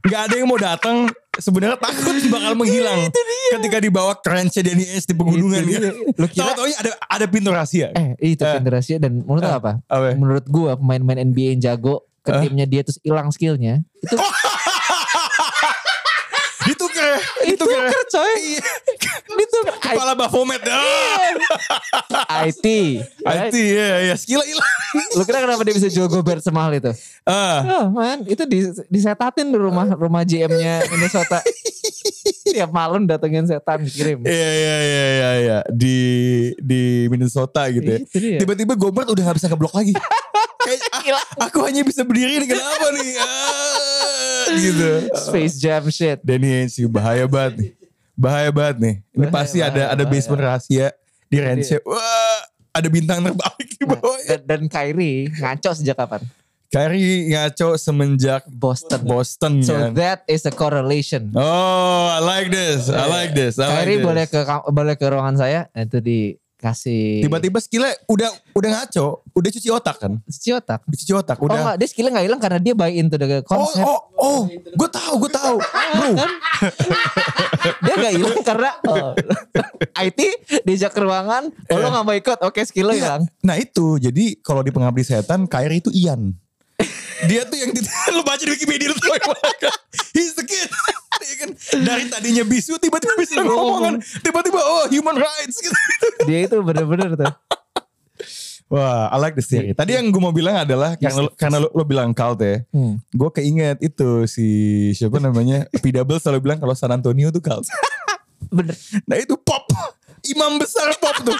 nggak 0.01 0.21
ada 0.25 0.35
yang 0.35 0.47
mau 0.47 0.55
datang 0.55 1.07
sebenarnya 1.35 1.75
takut 1.75 2.15
bakal 2.27 2.51
menghilang 2.53 3.07
ketika 3.51 3.77
dibawa 3.79 4.11
ke 4.15 4.27
ranchnya 4.27 4.63
Danny 4.65 4.83
Ainge 4.85 5.05
di 5.05 5.15
pegunungan 5.15 5.59
Itu 5.59 5.69
gitu. 5.69 5.79
dia. 5.79 5.91
Lu 6.13 6.25
kira- 6.27 6.43
Tahu-taunya 6.51 6.75
ada 6.77 6.91
ada 7.05 7.25
pintu 7.25 7.49
rahasia. 7.49 7.87
Eh 7.93 8.35
itu 8.35 8.43
Eh. 8.43 8.51
generasi 8.53 8.97
dan 8.97 9.15
menurut 9.17 9.43
lu 9.43 9.51
apa? 9.53 9.71
Apa? 9.85 10.11
Menurut 10.13 10.43
gua 10.45 10.75
pemain-pemain 10.75 11.19
NBA 11.21 11.55
yang 11.55 11.61
jago 11.63 12.03
ke 12.19 12.31
Eh? 12.31 12.41
timnya 12.43 12.65
dia 12.65 12.83
terus 12.83 12.99
hilang 12.99 13.31
skillnya 13.31 13.79
itu 13.95 14.11
Ditukar 16.69 17.17
ya, 17.17 17.19
ditukar. 17.49 17.85
ya. 17.89 18.01
coy 18.13 18.33
Iya. 18.37 18.61
Itu 19.27 19.57
Kepala 19.79 20.13
Baphomet. 20.15 20.61
Ah, 20.65 22.45
IT 22.47 22.65
IT 23.19 23.55
ya, 23.55 23.87
ya 24.11 24.15
skill 24.15 24.41
hilang. 24.43 24.73
lu 25.15 25.23
kira 25.25 25.45
kenapa 25.45 25.61
dia 25.61 25.75
bisa 25.77 25.89
jual 25.89 26.09
Gobert 26.09 26.41
semahal 26.41 26.73
itu 26.73 26.89
Ah, 27.27 27.61
oh 27.61 27.85
man 27.93 28.25
itu 28.25 28.41
di, 28.49 28.65
disetatin 28.89 29.53
di 29.53 29.57
rumah 29.59 29.85
rumah 29.93 30.25
GM-nya 30.25 30.89
Minnesota 30.89 31.45
tiap 32.49 32.73
malam 32.73 33.05
datengin 33.05 33.45
setan 33.45 33.85
kirim 33.85 34.25
iya 34.25 34.49
iya 34.49 34.77
iya 34.81 35.05
iya 35.05 35.31
iya 35.37 35.57
di 35.69 35.97
di 36.57 37.05
Minnesota 37.07 37.69
gitu 37.69 37.85
ya. 37.85 37.99
Tiba-tiba 38.41 38.73
Gobert 38.73 39.09
udah 39.09 39.23
gak 39.29 39.37
bisa 39.37 39.47
ngeblok 39.49 39.73
lagi. 39.75 39.93
Kayak 40.59 40.81
ah, 40.91 41.47
aku 41.47 41.63
hanya 41.63 41.81
bisa 41.87 42.03
berdiri 42.03 42.41
nih 42.43 42.47
kenapa 42.51 42.87
nih? 42.93 43.09
Ah, 43.15 44.45
gitu. 44.59 44.89
Space 45.15 45.55
Jam 45.61 45.87
shit 45.87 46.19
Danny 46.25 46.65
Ainge 46.65 46.83
bahaya 46.89 47.25
banget 47.29 47.53
nih. 47.57 47.78
Bahaya 48.19 48.51
banget 48.51 48.77
nih. 48.83 48.95
Ini 49.15 49.25
Bahaya, 49.31 49.31
pasti 49.31 49.57
ada 49.63 49.71
bahaya, 49.71 49.95
ada 49.95 50.03
basement 50.03 50.41
rahasia 50.43 50.87
di 51.31 51.39
Iya. 51.39 51.79
Wah, 51.87 52.39
ada 52.75 52.87
bintang 52.91 53.19
terbalik 53.23 53.69
di 53.79 53.83
bawah. 53.85 54.19
dan, 54.27 54.39
dan 54.45 54.61
Kyrie 54.69 55.29
ngaco 55.29 55.71
sejak 55.73 55.95
kapan 55.97 56.21
Kyrie 56.69 57.33
ngaco 57.33 57.69
semenjak 57.81 58.45
Boston 58.45 59.01
Boston 59.05 59.53
so 59.65 59.73
kan. 59.73 59.91
that 59.97 60.19
is 60.29 60.45
a 60.45 60.53
correlation 60.53 61.33
Oh, 61.33 62.05
I 62.13 62.21
like 62.21 62.49
this. 62.53 62.89
I 62.93 63.05
like 63.09 63.31
this. 63.33 63.57
I 63.57 63.65
like 63.65 63.73
Kyrie 63.85 63.97
this. 64.01 64.05
boleh 64.05 64.25
ke 64.29 64.39
boleh 64.69 64.95
ke 64.97 65.05
ruangan 65.09 65.37
saya 65.37 65.61
nah, 65.73 65.81
itu 65.85 65.97
di 66.01 66.19
kasih 66.59 67.23
Tiba-tiba 67.23 67.57
skillnya 67.57 67.95
udah 68.05 68.27
udah 68.51 68.69
ngaco, 68.69 69.23
udah 69.25 69.49
cuci 69.49 69.69
otak 69.69 69.95
kan? 69.97 70.19
cuci 70.21 70.49
otak. 70.51 70.83
Cuci 70.85 71.11
otak, 71.13 71.37
Oh 71.37 71.47
udah. 71.47 71.55
enggak, 71.55 71.75
dia 71.79 71.87
skillnya 71.87 72.11
gak 72.13 72.25
hilang 72.27 72.37
karena 72.37 72.59
dia 72.59 72.73
buy 72.75 72.91
into 72.91 73.15
the 73.15 73.25
Oh, 73.25 73.41
konsep. 73.41 73.79
oh, 73.81 73.99
oh, 74.13 74.41
gue 74.51 74.89
tahu, 74.89 75.13
gue 75.17 75.31
tahu, 75.31 75.55
bro. 75.57 76.09
Dia 77.79 77.93
gak 77.97 78.13
hilang 78.13 78.39
karena 78.41 78.69
oh, 78.83 79.11
IT 80.05 80.19
diajak 80.63 80.91
ke 80.91 80.99
ruangan, 80.99 81.47
oh, 81.47 81.75
lo 81.75 81.87
gak 81.89 82.03
mau 82.03 82.13
ikut, 82.13 82.39
oke 82.41 82.59
skill 82.61 82.87
lo 82.87 82.93
Iya. 82.93 82.99
hilang. 83.01 83.23
Nah 83.39 83.55
itu, 83.55 83.95
jadi 83.97 84.35
kalau 84.39 84.59
di 84.59 84.69
pengabdi 84.69 85.01
setan, 85.01 85.45
Kyrie 85.45 85.79
itu 85.79 85.91
Ian. 85.91 86.35
Dia 87.21 87.43
tuh 87.43 87.57
yang 87.57 87.71
lu 88.15 88.23
baca 88.23 88.39
di 88.39 88.49
Wikipedia 88.49 88.87
lu 88.87 88.95
tahu 88.95 89.11
yang 89.11 89.29
mana 89.29 89.51
kan? 89.59 89.75
He's 90.11 90.33
the 90.33 90.43
kid. 90.43 90.69
Dia 91.19 91.35
kan 91.41 91.49
dari 91.77 92.03
tadinya 92.07 92.43
bisu 92.43 92.77
tiba-tiba 92.77 93.13
bisa 93.15 93.39
ngomong 93.39 93.79
kan. 93.81 93.93
Tiba-tiba 94.19 94.57
oh 94.57 94.85
human 94.87 95.15
rights 95.15 95.59
gitu. 95.59 95.75
Dia 96.23 96.47
itu 96.47 96.57
bener-bener 96.59 97.13
tuh. 97.13 97.33
Wah, 98.69 99.09
I 99.09 99.17
like 99.17 99.33
this 99.33 99.49
theory. 99.49 99.73
Tadi 99.73 99.97
yang 99.97 100.05
gue 100.07 100.21
mau 100.21 100.29
bilang 100.29 100.61
adalah 100.61 100.93
karena 100.93 101.25
lu- 101.25 101.33
karena 101.33 101.57
lo, 101.57 101.73
lo 101.73 101.83
bilang 101.83 102.13
cult 102.13 102.37
ya. 102.37 102.61
Hmm. 102.69 103.01
Gue 103.09 103.29
keinget 103.33 103.81
itu 103.81 104.29
si 104.29 104.47
siapa 104.93 105.17
namanya 105.17 105.65
P 105.73 105.89
Double 105.89 106.21
selalu 106.21 106.39
bilang 106.45 106.61
kalau 106.61 106.77
San 106.77 106.93
Antonio 106.93 107.33
tuh 107.33 107.41
cult. 107.41 107.65
Bener. 108.47 108.77
Nah 109.03 109.17
itu 109.17 109.33
pop. 109.35 109.65
Imam 110.25 110.55
besar 110.55 110.91
pop 110.95 111.15
tuh. 111.21 111.37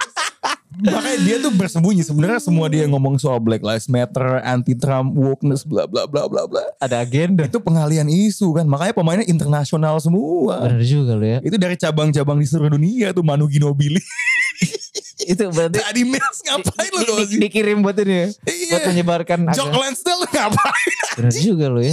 Makanya 0.80 1.18
dia 1.20 1.36
tuh 1.38 1.52
bersembunyi. 1.52 2.00
Sebenarnya 2.00 2.40
semua 2.40 2.66
dia 2.66 2.86
ngomong 2.86 3.16
soal 3.16 3.36
Black 3.36 3.60
Lives 3.60 3.84
Matter, 3.86 4.40
anti 4.40 4.72
Trump, 4.72 5.12
wokeness, 5.12 5.60
bla 5.62 5.84
bla 5.84 6.06
bla 6.06 6.24
bla 6.24 6.46
bla. 6.46 6.64
Ada 6.78 7.00
agenda. 7.00 7.44
Itu 7.44 7.58
pengalian 7.58 8.06
isu 8.06 8.54
kan. 8.54 8.64
Makanya 8.64 8.92
pemainnya 8.92 9.26
internasional 9.26 9.98
semua. 9.98 10.64
Bener 10.64 10.80
juga 10.82 11.12
lo 11.12 11.26
ya. 11.26 11.38
Itu 11.40 11.54
dari 11.54 11.74
cabang-cabang 11.74 12.36
di 12.36 12.46
seluruh 12.46 12.72
dunia 12.72 13.10
tuh 13.10 13.20
Manu 13.20 13.44
Ginobili. 13.46 14.00
Itu 15.20 15.52
berarti 15.52 15.78
Tadi 15.78 16.02
Mills 16.02 16.38
ngapain 16.42 16.90
lo 16.90 17.04
di- 17.04 17.12
di- 17.12 17.28
sih? 17.28 17.38
dikirim 17.38 17.84
buat 17.84 17.92
ini 17.94 18.08
ya. 18.10 18.26
Iya. 18.42 18.72
Buat 18.72 18.84
menyebarkan 18.88 19.38
Jock. 19.52 19.68
Lansdale 19.70 20.24
ngapain? 20.26 20.96
Bener 21.14 21.34
juga 21.34 21.66
lo 21.68 21.78
ya. 21.78 21.92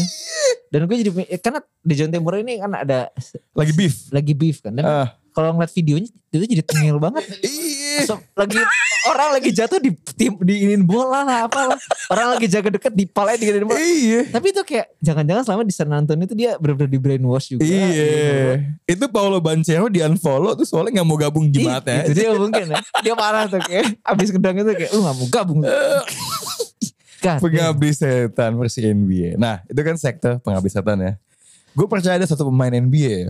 Dan 0.68 0.88
gue 0.88 0.96
jadi 0.98 1.12
eh, 1.28 1.38
karena 1.38 1.60
di 1.78 1.94
John 1.94 2.08
Timur 2.10 2.34
ini 2.36 2.56
kan 2.56 2.72
ada 2.74 3.12
Lagi 3.52 3.74
beef. 3.74 4.08
lagi 4.10 4.32
beef 4.32 4.64
kan. 4.64 4.72
Dan 4.74 4.84
Ah. 4.84 5.08
Kalau 5.38 5.54
ngeliat 5.54 5.70
videonya 5.70 6.10
itu 6.34 6.46
jadi 6.50 6.66
tengil 6.66 6.98
banget. 6.98 7.22
Iya. 7.46 8.10
So, 8.10 8.18
lagi 8.34 8.58
orang 9.06 9.38
lagi 9.38 9.54
jatuh 9.54 9.78
di 9.78 9.94
tim 10.18 10.34
diinin 10.42 10.82
bola 10.82 11.22
lah 11.22 11.46
apalah. 11.46 11.78
Orang 12.10 12.34
lagi 12.34 12.50
jaga 12.50 12.74
deket 12.74 12.90
di 12.98 13.06
palanya 13.06 13.38
diginiin 13.46 13.70
bola. 13.70 13.78
Iya. 13.78 14.34
Tapi 14.34 14.50
itu 14.50 14.62
kayak 14.66 14.98
jangan-jangan 14.98 15.46
selama 15.46 15.62
di 15.62 15.74
San 15.78 15.94
Antonio 15.94 16.26
itu 16.26 16.34
dia 16.34 16.58
benar-benar 16.58 16.90
di 16.90 16.98
brainwash 16.98 17.54
juga. 17.54 17.70
Iya. 17.70 18.66
Itu 18.90 19.06
Paulo 19.14 19.38
Banchero 19.38 19.94
di 19.94 20.02
unfollow 20.02 20.58
tuh 20.58 20.66
soalnya 20.66 21.06
gak 21.06 21.06
mau 21.06 21.22
gabung 21.22 21.54
di 21.54 21.62
Ih, 21.62 21.70
mata 21.70 22.02
Itu 22.10 22.18
dia 22.18 22.34
mungkin 22.34 22.66
ya. 22.74 22.82
Dia 23.06 23.14
marah 23.14 23.46
tuh 23.46 23.62
kayak 23.62 23.94
abis 24.02 24.34
kedang 24.34 24.58
itu 24.58 24.74
kayak 24.74 24.90
lu 24.90 25.06
gak 25.06 25.18
mau 25.22 25.28
gabung. 25.30 25.62
God, 27.22 27.38
Pengabdi 27.46 27.94
setan 27.94 28.58
versi 28.58 28.90
NBA. 28.90 29.38
Nah 29.38 29.62
itu 29.70 29.78
kan 29.86 29.94
sektor 30.02 30.42
pengabdi 30.42 30.74
setan 30.74 30.98
ya. 30.98 31.14
Gue 31.78 31.86
percaya 31.86 32.18
ada 32.18 32.26
satu 32.26 32.50
pemain 32.50 32.74
NBA 32.74 33.30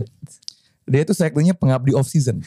Dia 0.88 1.04
itu 1.04 1.12
sektornya 1.12 1.52
pengabdi 1.52 1.92
off 1.94 2.08
season. 2.08 2.40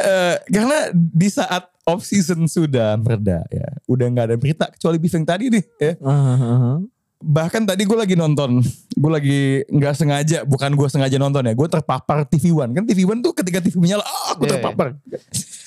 Eh, 0.00 0.36
karena 0.50 0.90
di 0.90 1.28
saat 1.30 1.70
off 1.86 2.02
season 2.02 2.50
sudah 2.50 2.98
mereda 2.98 3.46
ya. 3.46 3.68
Udah 3.86 4.10
nggak 4.10 4.26
ada 4.32 4.36
berita 4.36 4.64
kecuali 4.66 4.98
beef 4.98 5.14
yang 5.14 5.26
tadi 5.28 5.46
nih 5.52 5.64
ya. 5.78 5.92
Uh, 6.02 6.10
uh, 6.10 6.42
uh. 6.42 6.76
Bahkan 7.20 7.68
tadi 7.68 7.84
gue 7.84 7.94
lagi 7.94 8.16
nonton. 8.16 8.64
Gue 8.96 9.10
lagi 9.12 9.40
nggak 9.70 9.94
sengaja. 9.94 10.38
Bukan 10.42 10.72
gue 10.74 10.88
sengaja 10.88 11.14
nonton 11.20 11.46
ya. 11.46 11.54
Gue 11.54 11.68
terpapar 11.68 12.26
TV 12.26 12.50
One. 12.50 12.72
Kan 12.74 12.88
TV 12.88 13.06
One 13.06 13.20
tuh 13.22 13.30
ketika 13.36 13.60
TV 13.62 13.76
menyala. 13.78 14.02
Oh 14.02 14.34
aku 14.34 14.48
Iya, 14.48 14.58
terpapar. 14.58 14.98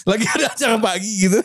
lagi 0.04 0.26
ada 0.28 0.46
acara 0.52 0.76
pagi 0.82 1.12
gitu. 1.24 1.40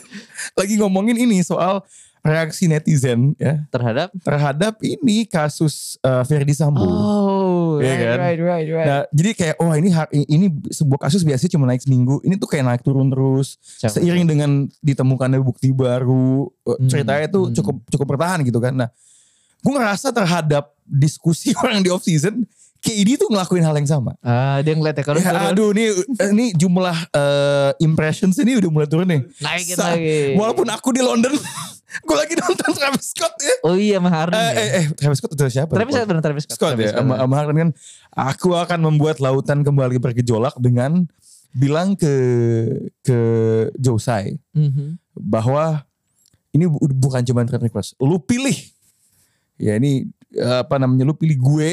Lagi 0.58 0.74
ngomongin 0.80 1.14
ini 1.14 1.44
soal 1.46 1.84
reaksi 2.22 2.66
netizen 2.66 3.34
ya. 3.38 3.62
Terhadap 3.70 4.08
terhadap 4.22 4.74
ini 4.82 5.24
kasus 5.28 5.96
uh, 6.02 6.22
Ferdi 6.26 6.54
Sambo. 6.54 6.82
Oh, 6.82 7.78
Iya 7.78 7.94
right, 7.94 8.00
kan? 8.02 8.18
right, 8.18 8.40
right, 8.42 8.68
right. 8.68 8.86
Nah, 8.86 9.00
jadi 9.14 9.30
kayak 9.34 9.56
oh 9.62 9.70
ini 9.74 9.90
ini 10.26 10.46
sebuah 10.72 11.00
kasus 11.06 11.22
biasanya 11.22 11.52
cuma 11.54 11.64
naik 11.70 11.82
seminggu. 11.82 12.18
Ini 12.26 12.34
tuh 12.40 12.48
kayak 12.50 12.64
naik 12.66 12.82
turun 12.82 13.10
terus. 13.12 13.58
Siapa? 13.62 13.98
Seiring 13.98 14.26
dengan 14.26 14.50
ditemukannya 14.82 15.40
bukti 15.42 15.70
baru, 15.70 16.48
uh, 16.66 16.76
Hmm, 16.78 16.86
ceritanya 16.86 17.26
tuh 17.26 17.50
hmm. 17.50 17.54
cukup 17.58 17.76
cukup 17.90 18.06
bertahan 18.16 18.42
gitu 18.46 18.58
kan. 18.62 18.74
Nah, 18.74 18.88
gue 19.62 19.72
ngerasa 19.74 20.14
terhadap 20.14 20.74
diskusi 20.86 21.52
orang 21.62 21.82
di 21.82 21.90
off 21.90 22.06
season, 22.06 22.46
KD 22.78 23.18
tuh 23.18 23.28
ngelakuin 23.28 23.60
hal 23.60 23.74
yang 23.74 23.86
sama. 23.86 24.14
Ah, 24.20 24.58
dia 24.60 24.72
ngeliat 24.72 24.94
ya 24.94 25.02
kalau 25.02 25.18
Ya, 25.18 25.50
aduh 25.50 25.74
eh, 25.74 25.90
ini 26.30 26.52
jumlah 26.52 26.94
uh, 27.10 27.70
impressions 27.78 28.38
ini 28.38 28.54
udah 28.54 28.68
mulai 28.68 28.86
turun 28.86 29.04
nih. 29.04 29.20
naikin 29.38 29.74
Sa- 29.74 29.92
lagi. 29.92 30.34
Walaupun 30.34 30.66
aku 30.68 30.88
di 30.90 31.02
London, 31.02 31.34
gue 32.06 32.16
lagi 32.16 32.34
nonton 32.34 32.70
Travis 32.70 33.10
Scott 33.10 33.34
ya. 33.38 33.54
Oh 33.62 33.74
iya 33.74 33.98
sama 33.98 34.08
Harden. 34.08 34.38
Eh, 34.38 34.46
ya. 34.46 34.54
eh, 34.54 34.70
eh, 34.72 34.84
Travis 34.92 35.18
Scott 35.18 35.32
itu 35.32 35.42
siapa? 35.48 35.72
Travis 35.72 35.92
Scott 35.92 36.06
bener 36.06 36.22
Travis 36.22 36.42
Scott. 36.44 36.54
Scott 36.54 36.70
Travis 36.72 36.88
ya 36.88 36.96
sama, 36.96 37.14
sama 37.16 37.34
Harden 37.34 37.56
kan 37.58 37.70
aku 38.14 38.48
akan 38.54 38.78
membuat 38.80 39.18
lautan 39.18 39.60
kembali 39.60 39.98
bergejolak 39.98 40.54
dengan 40.56 41.02
bilang 41.50 41.92
ke 41.92 42.14
ke 43.00 43.18
Josai 43.74 44.36
Mhm. 44.52 45.00
bahwa 45.16 45.82
ini 46.50 46.64
bu- 46.64 46.78
bukan 46.94 47.20
cuma 47.22 47.42
trade 47.42 47.66
request 47.66 47.96
lu 47.98 48.16
pilih 48.18 48.54
ya 49.56 49.74
ini 49.74 50.06
apa 50.38 50.76
namanya 50.76 51.02
lu 51.02 51.12
pilih 51.12 51.34
gue 51.34 51.72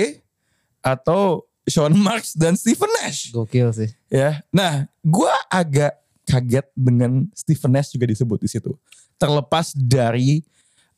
atau 0.86 1.42
Sean 1.66 1.98
Marks 1.98 2.38
dan 2.38 2.54
Stephen 2.54 2.86
Nash 3.02 3.34
Gokil 3.34 3.74
sih. 3.74 3.90
ya 4.06 4.46
nah 4.48 4.86
gua 5.02 5.34
agak 5.50 5.98
kaget 6.24 6.70
dengan 6.72 7.26
Stephen 7.34 7.74
Nash 7.74 7.90
juga 7.90 8.06
disebut 8.06 8.38
di 8.38 8.46
situ 8.48 8.78
terlepas 9.18 9.74
dari 9.74 10.46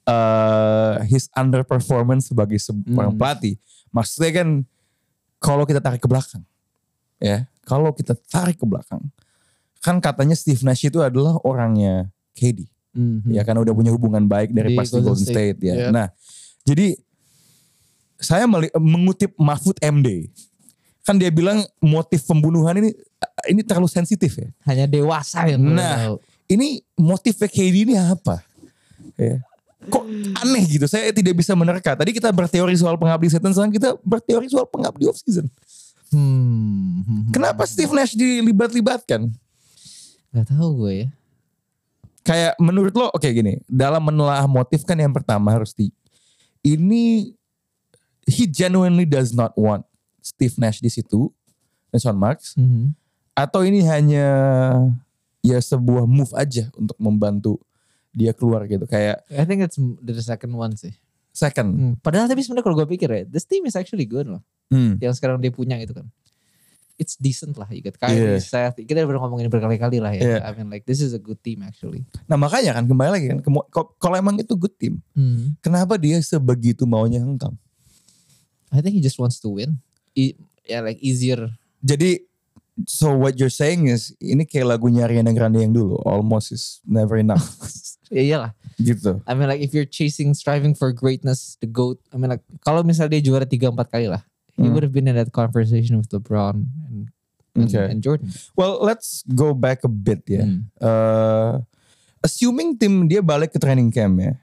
eh, 0.03 0.95
his 1.05 1.31
underperformance 1.31 2.27
sebagai 2.27 2.55
seorang 2.57 3.11
Hmm. 3.11 3.17
pelatih 3.17 3.55
maksudnya 3.89 4.31
kan 4.37 4.47
kalau 5.37 5.63
kita 5.63 5.79
tarik 5.79 5.99
ke 5.99 6.07
belakang 6.07 6.43
ya 7.17 7.47
kalau 7.63 7.91
kita 7.91 8.15
tarik 8.27 8.55
ke 8.55 8.63
belakang 8.63 9.03
kan 9.79 9.99
katanya 9.99 10.31
Steve 10.33 10.63
Nash 10.63 10.83
itu 10.83 10.99
adalah 10.99 11.39
orangnya 11.41 12.07
KD 12.33 12.67
Mhm. 12.91 13.29
ya 13.29 13.43
karena 13.43 13.61
udah 13.61 13.71
punya 13.71 13.91
hubungan 13.91 14.25
baik 14.25 14.49
dari 14.49 14.73
Di 14.73 14.75
pas 14.75 14.87
di 14.87 14.93
Golden 14.95 15.15
State, 15.15 15.31
State, 15.53 15.59
ya 15.61 15.73
ya. 15.77 15.87
nah 15.91 16.07
jadi 16.63 16.97
saya 18.17 18.45
mengutip 18.75 19.33
Mahfud 19.37 19.77
MD 19.79 20.29
kan 21.01 21.15
dia 21.15 21.31
bilang 21.31 21.63
motif 21.79 22.25
pembunuhan 22.25 22.75
ini 22.75 22.91
ini 23.47 23.61
terlalu 23.63 23.87
sensitif 23.87 24.35
ya 24.35 24.49
Hanya 24.65 24.85
dewasa 24.85 25.47
yang 25.47 25.61
Nah. 25.63 25.95
tahu. 26.11 26.15
ini 26.47 26.67
motifnya 26.93 27.47
KD 27.47 27.75
ini 27.87 27.95
apa? 27.95 28.43
Ya. 29.15 29.39
Kok 29.87 30.03
aneh 30.43 30.63
gitu, 30.67 30.83
saya 30.83 31.13
tidak 31.15 31.37
bisa 31.37 31.55
menerka. 31.55 31.95
Tadi 31.95 32.11
kita 32.11 32.27
berteori 32.31 32.75
soal 32.75 32.99
pengabdi 32.99 33.31
setan, 33.31 33.55
sekarang 33.55 33.71
kita 33.71 33.95
berteori 34.03 34.51
soal 34.51 34.67
pengabdi 34.67 35.07
off 35.07 35.15
season. 35.15 35.47
Hmm. 36.11 37.31
Kenapa 37.31 37.63
Steve 37.63 37.91
Nash 37.95 38.11
dilibat-libatkan? 38.11 39.31
Gak 40.33 40.47
tahu 40.51 40.83
gue 40.83 40.93
ya. 41.03 41.07
Kayak 42.23 42.53
menurut 42.59 42.91
lo, 42.91 43.07
oke 43.07 43.27
gini, 43.27 43.63
dalam 43.63 44.03
menelaah 44.03 44.43
motif 44.43 44.83
kan 44.83 44.99
yang 44.99 45.15
pertama 45.15 45.55
harus 45.55 45.71
di, 45.71 45.87
ini 46.59 47.31
he 48.27 48.43
genuinely 48.45 49.07
does 49.07 49.31
not 49.31 49.55
want 49.55 49.87
Steve 50.19 50.53
Nash 50.59 50.83
di 50.83 50.91
situ, 50.91 51.31
dan 51.89 51.99
Sean 52.03 52.19
Marks, 52.19 52.53
Mhm. 52.53 52.91
atau 53.31 53.63
ini 53.63 53.81
hanya 53.87 54.27
ya 55.39 55.57
sebuah 55.57 56.03
move 56.03 56.35
aja 56.35 56.67
untuk 56.75 56.99
membantu 56.99 57.55
dia 58.11 58.35
keluar 58.35 58.67
gitu, 58.67 58.83
kayak 58.83 59.23
I 59.31 59.47
think 59.47 59.63
it's 59.63 59.79
the 60.03 60.19
second 60.19 60.51
one 60.51 60.75
sih. 60.75 60.91
second. 61.31 61.69
Hmm. 61.69 61.93
Padahal 62.01 62.25
tapi 62.25 62.41
sebenarnya 62.41 62.65
kalau 62.65 62.77
gue 62.81 62.89
pikir 62.89 63.05
ya, 63.05 63.21
this 63.29 63.45
team 63.45 63.61
is 63.69 63.77
actually 63.77 64.09
good 64.09 64.25
loh. 64.25 64.41
Hmm. 64.73 64.97
Yang 64.97 65.21
sekarang 65.21 65.37
dia 65.37 65.53
punya 65.53 65.77
itu 65.77 65.93
kan. 65.93 66.09
It's 66.97 67.13
decent 67.13 67.53
lah, 67.53 67.69
you 67.69 67.85
get 67.85 67.93
Kyrie, 67.93 68.17
Yeah. 68.17 68.41
Seth. 68.41 68.81
Kita 68.81 69.05
udah 69.05 69.21
ngomongin 69.21 69.45
berkali-kali 69.45 70.01
lah 70.01 70.17
ya. 70.17 70.41
Yeah. 70.41 70.41
I 70.41 70.57
mean 70.57 70.73
like 70.73 70.89
this 70.89 70.97
is 70.97 71.13
a 71.13 71.21
good 71.21 71.37
team 71.45 71.61
actually. 71.61 72.09
Nah 72.25 72.41
makanya 72.41 72.73
kan 72.73 72.89
kembali 72.89 73.09
lagi 73.13 73.25
kan, 73.29 73.45
kalau 74.01 74.17
emang 74.17 74.33
itu 74.41 74.57
good 74.57 74.73
team, 74.81 74.97
Hmm. 75.13 75.53
kenapa 75.61 75.93
dia 76.01 76.17
sebegitu 76.25 76.89
maunya 76.89 77.21
hengkang? 77.21 77.53
I 78.71 78.81
think 78.81 78.95
he 78.95 79.01
just 79.01 79.17
wants 79.17 79.39
to 79.41 79.49
win. 79.49 79.79
I, 80.17 80.35
yeah, 80.67 80.81
like 80.81 80.99
easier. 80.99 81.51
Jadi, 81.79 82.25
so 82.85 83.15
what 83.15 83.39
you're 83.39 83.53
saying 83.53 83.87
is, 83.87 84.11
ini 84.19 84.43
kayak 84.43 84.75
lagunya 84.77 85.07
Ariana 85.07 85.31
Grande 85.31 85.63
yang 85.63 85.71
dulu, 85.71 85.97
almost 86.03 86.51
is 86.51 86.81
never 86.83 87.15
enough, 87.17 87.45
ya 88.13 88.21
iyalah. 88.21 88.51
gitu. 88.77 89.21
I 89.25 89.33
mean 89.33 89.49
like 89.49 89.61
if 89.63 89.73
you're 89.73 89.87
chasing, 89.89 90.33
striving 90.37 90.77
for 90.77 90.93
greatness, 90.93 91.57
the 91.57 91.65
GOAT. 91.65 91.97
I 92.13 92.17
mean 92.21 92.29
like 92.29 92.45
kalau 92.61 92.85
misalnya 92.85 93.17
dia 93.17 93.25
juara 93.25 93.45
3-4 93.47 93.73
kali 93.89 94.07
lah. 94.11 94.21
He 94.57 94.65
Hmm. 94.65 94.73
would 94.73 94.81
have 94.85 94.93
been 94.93 95.05
in 95.05 95.13
that 95.17 95.29
conversation 95.29 95.97
with 96.01 96.09
LeBron 96.09 96.65
and, 96.89 97.13
and, 97.53 97.65
Okay. 97.69 97.89
and 97.93 98.01
Jordan. 98.01 98.29
Well, 98.57 98.81
let's 98.81 99.21
go 99.25 99.53
back 99.53 99.85
a 99.85 99.89
bit 99.89 100.25
ya. 100.25 100.45
Hmm. 100.45 100.65
Eh, 100.77 101.53
assuming 102.21 102.73
tim 102.77 103.05
dia 103.05 103.21
balik 103.21 103.53
ke 103.53 103.59
training 103.61 103.89
camp 103.89 104.17
ya, 104.17 104.33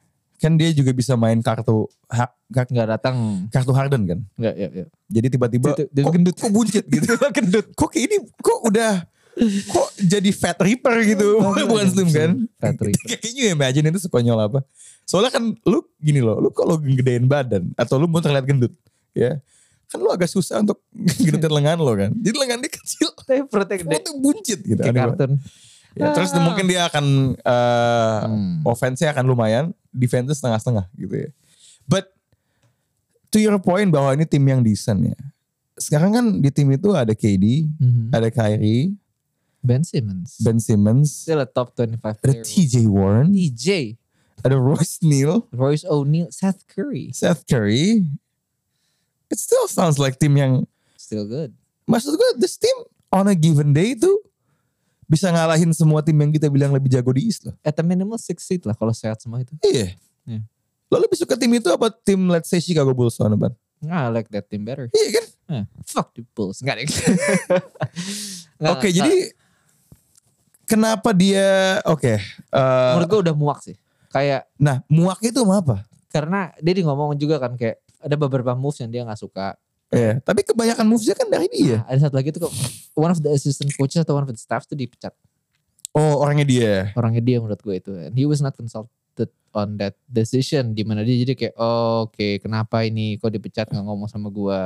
kan 0.44 0.52
dia 0.54 0.68
juga 0.70 0.92
bisa 0.92 1.16
main 1.16 1.40
kartu 1.40 1.88
ha- 2.06 2.36
kar- 2.46 2.68
Nggak 2.68 2.88
datang. 2.90 3.48
kartu 3.48 3.72
Harden 3.72 4.04
kan. 4.04 4.18
Nggak, 4.36 4.54
ya, 4.54 4.68
ya. 4.74 4.86
Jadi 5.10 5.26
tiba-tiba 5.30 5.72
kok, 5.72 6.12
gendut. 6.12 6.36
kok 6.36 6.52
buncit 6.52 6.84
gitu. 6.84 7.16
gendut. 7.36 7.66
kok 7.72 7.90
ini 7.94 8.20
kok 8.36 8.60
udah 8.62 9.08
kok 9.66 9.88
jadi 9.98 10.30
fat 10.30 10.60
reaper 10.60 11.00
gitu. 11.02 11.40
Bukan 11.66 11.88
slim 11.88 12.08
kan. 12.08 12.30
Fat 12.54 12.76
Reaper. 12.76 13.06
Kayaknya 13.10 13.30
you 13.32 13.46
imagine 13.50 13.88
itu 13.88 14.04
sekonyol 14.04 14.36
apa. 14.38 14.60
Soalnya 15.02 15.32
kan 15.32 15.56
lu 15.58 15.80
gini 15.96 16.20
loh, 16.20 16.36
lu 16.38 16.48
kalau 16.48 16.76
gedein 16.76 17.24
badan 17.24 17.72
atau 17.74 17.96
lu 17.96 18.04
mau 18.04 18.20
terlihat 18.20 18.44
gendut, 18.44 18.72
ya 19.12 19.40
kan 19.84 19.98
lu 19.98 20.08
agak 20.08 20.26
susah 20.26 20.58
untuk 20.58 20.80
gendutin 21.14 21.52
lengan 21.52 21.76
lo 21.76 21.92
kan. 21.92 22.10
Jadi 22.14 22.34
lengan 22.34 22.58
dia 22.58 22.72
kecil, 22.72 23.08
Tapi 23.14 23.44
perutnya 23.44 23.76
lu 23.76 23.84
gede. 23.86 23.96
tuh 24.02 24.14
buncit 24.16 24.58
gitu. 24.60 24.80
Kayak 24.80 24.96
kartun. 25.12 25.32
Ya, 25.94 26.10
terus 26.10 26.34
mungkin 26.34 26.66
dia 26.66 26.88
akan 26.88 27.04
eh 27.36 28.18
Hmm. 28.24 28.64
offense-nya 28.64 29.12
akan 29.12 29.24
lumayan, 29.24 29.64
defense 29.94 30.34
setengah-setengah 30.34 30.90
gitu 30.98 31.14
ya. 31.14 31.30
But 31.86 32.10
to 33.30 33.38
your 33.38 33.56
point 33.56 33.88
bahwa 33.88 34.12
ini 34.12 34.26
tim 34.26 34.42
yang 34.42 34.60
decent 34.60 35.06
ya. 35.06 35.18
Sekarang 35.74 36.10
kan 36.10 36.24
di 36.38 36.50
tim 36.50 36.70
itu 36.70 36.90
ada 36.90 37.14
KD, 37.14 37.66
Mhm. 37.78 38.10
ada 38.10 38.28
Kyrie, 38.28 38.94
Ben 39.58 39.80
Simmons. 39.80 40.38
Ben 40.38 40.58
Simmons, 40.58 41.24
Still 41.24 41.40
a 41.40 41.48
top 41.48 41.72
25 41.72 42.14
ada 42.14 42.20
player. 42.20 42.44
TJ 42.44 42.84
Warren, 42.84 43.32
TJ. 43.32 43.96
ada 44.44 44.54
Royce 44.54 45.00
Neal, 45.00 45.48
Royce 45.50 45.82
O'Neal. 45.84 46.28
Seth 46.28 46.68
Curry. 46.68 47.10
Seth 47.10 47.48
Curry. 47.48 48.04
It 49.32 49.38
still 49.40 49.66
sounds 49.66 49.96
like 49.96 50.20
tim 50.20 50.36
yang 50.36 50.68
Still 50.94 51.24
good. 51.24 51.56
maksud 51.84 52.12
gue 52.12 52.30
this 52.38 52.54
team 52.54 52.76
on 53.08 53.26
a 53.26 53.34
given 53.34 53.72
day 53.72 53.92
itu 53.92 54.10
bisa 55.06 55.28
ngalahin 55.30 55.70
semua 55.70 56.00
tim 56.00 56.16
yang 56.16 56.32
kita 56.32 56.48
bilang 56.48 56.72
lebih 56.72 56.90
jago 56.92 57.10
di 57.14 57.28
East 57.28 57.46
loh. 57.48 57.54
At 57.60 57.76
the 57.76 57.84
minimal 57.84 58.18
six 58.20 58.44
seed 58.44 58.64
lah 58.64 58.74
kalau 58.76 58.92
sehat 58.92 59.20
semua 59.20 59.40
itu. 59.40 59.52
Iya. 59.64 59.96
Iya. 60.24 60.40
Lo 60.88 60.96
lebih 61.00 61.16
suka 61.18 61.34
tim 61.34 61.50
itu 61.52 61.68
apa 61.72 61.90
tim 61.92 62.20
let's 62.28 62.48
say 62.48 62.60
Chicago 62.60 62.92
Bulls 62.92 63.16
tahun 63.16 63.36
depan? 63.36 63.52
Nah, 63.84 64.08
I 64.08 64.12
like 64.12 64.32
that 64.32 64.48
team 64.48 64.64
better. 64.64 64.88
Iya 64.92 65.08
kan? 65.20 65.26
Eh, 65.44 65.64
fuck 65.84 66.16
the 66.16 66.24
Bulls. 66.32 66.64
Enggak 66.64 66.80
deh. 66.80 66.88
Oke, 68.72 68.88
jadi 68.94 69.34
kenapa 70.64 71.12
dia 71.12 71.76
oke? 71.84 72.16
eh, 72.16 72.92
menurut 72.96 73.08
gue 73.10 73.20
udah 73.28 73.34
muak 73.36 73.60
sih. 73.60 73.76
Kayak 74.08 74.48
nah, 74.56 74.80
muak 74.88 75.20
itu 75.20 75.42
apa? 75.44 75.84
karena 76.14 76.54
dia 76.62 76.74
di 76.78 76.86
ngomong 76.86 77.18
juga 77.18 77.42
kan 77.42 77.58
kayak 77.58 77.82
ada 77.98 78.14
beberapa 78.14 78.54
moves 78.54 78.78
yang 78.78 78.94
dia 78.94 79.02
nggak 79.02 79.18
suka. 79.18 79.58
Iya, 79.94 80.12
tapi 80.26 80.42
kebanyakan 80.42 80.84
moves-nya 80.90 81.14
kan 81.14 81.30
dari 81.30 81.46
dia. 81.46 81.86
Nah, 81.86 81.94
ada 81.94 81.98
satu 82.02 82.18
lagi 82.18 82.34
tuh 82.34 82.50
kok 82.50 82.52
one 82.98 83.14
of 83.14 83.22
the 83.22 83.30
assistant 83.30 83.70
coaches 83.78 84.02
atau 84.02 84.18
one 84.18 84.26
of 84.26 84.30
the 84.30 84.38
staff 84.38 84.66
tuh 84.66 84.74
dipecat. 84.74 85.14
Oh, 85.94 86.18
orangnya 86.18 86.42
dia. 86.42 86.74
Orangnya 86.98 87.22
dia 87.22 87.38
menurut 87.38 87.62
gue 87.62 87.74
itu. 87.78 87.94
And 87.94 88.18
he 88.18 88.26
was 88.26 88.42
not 88.42 88.58
consulted 88.58 89.30
on 89.54 89.78
that 89.78 89.94
decision. 90.10 90.74
Di 90.74 90.82
mana 90.82 91.06
dia 91.06 91.14
jadi 91.22 91.38
kayak 91.38 91.54
oh, 91.54 92.10
oke 92.10 92.42
kenapa 92.42 92.82
ini 92.82 93.22
kok 93.22 93.30
dipecat 93.30 93.70
nggak 93.70 93.86
ngomong 93.86 94.10
sama 94.10 94.34
gue. 94.34 94.58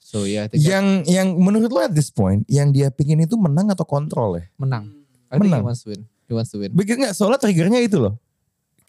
So 0.00 0.28
ya, 0.28 0.48
yeah, 0.52 0.76
Yang 0.76 0.86
yang 1.08 1.28
menurut 1.40 1.72
lo 1.72 1.80
at 1.80 1.92
this 1.96 2.12
point, 2.12 2.44
yang 2.48 2.72
dia 2.72 2.92
pingin 2.92 3.24
itu 3.24 3.36
menang 3.40 3.72
atau 3.72 3.88
kontrol 3.88 4.36
ya? 4.36 4.44
menang. 4.60 5.00
I 5.30 5.38
Menang. 5.38 5.62
he 5.62 5.66
wants 5.70 5.80
to 5.86 5.88
win. 5.94 6.02
He 6.28 6.32
wants 6.36 6.50
to 6.52 6.58
win. 6.58 6.72
Bikin 6.74 7.00
nggak? 7.00 7.14
Soalnya 7.14 7.38
triggernya 7.40 7.80
itu 7.80 7.96
loh. 8.02 8.18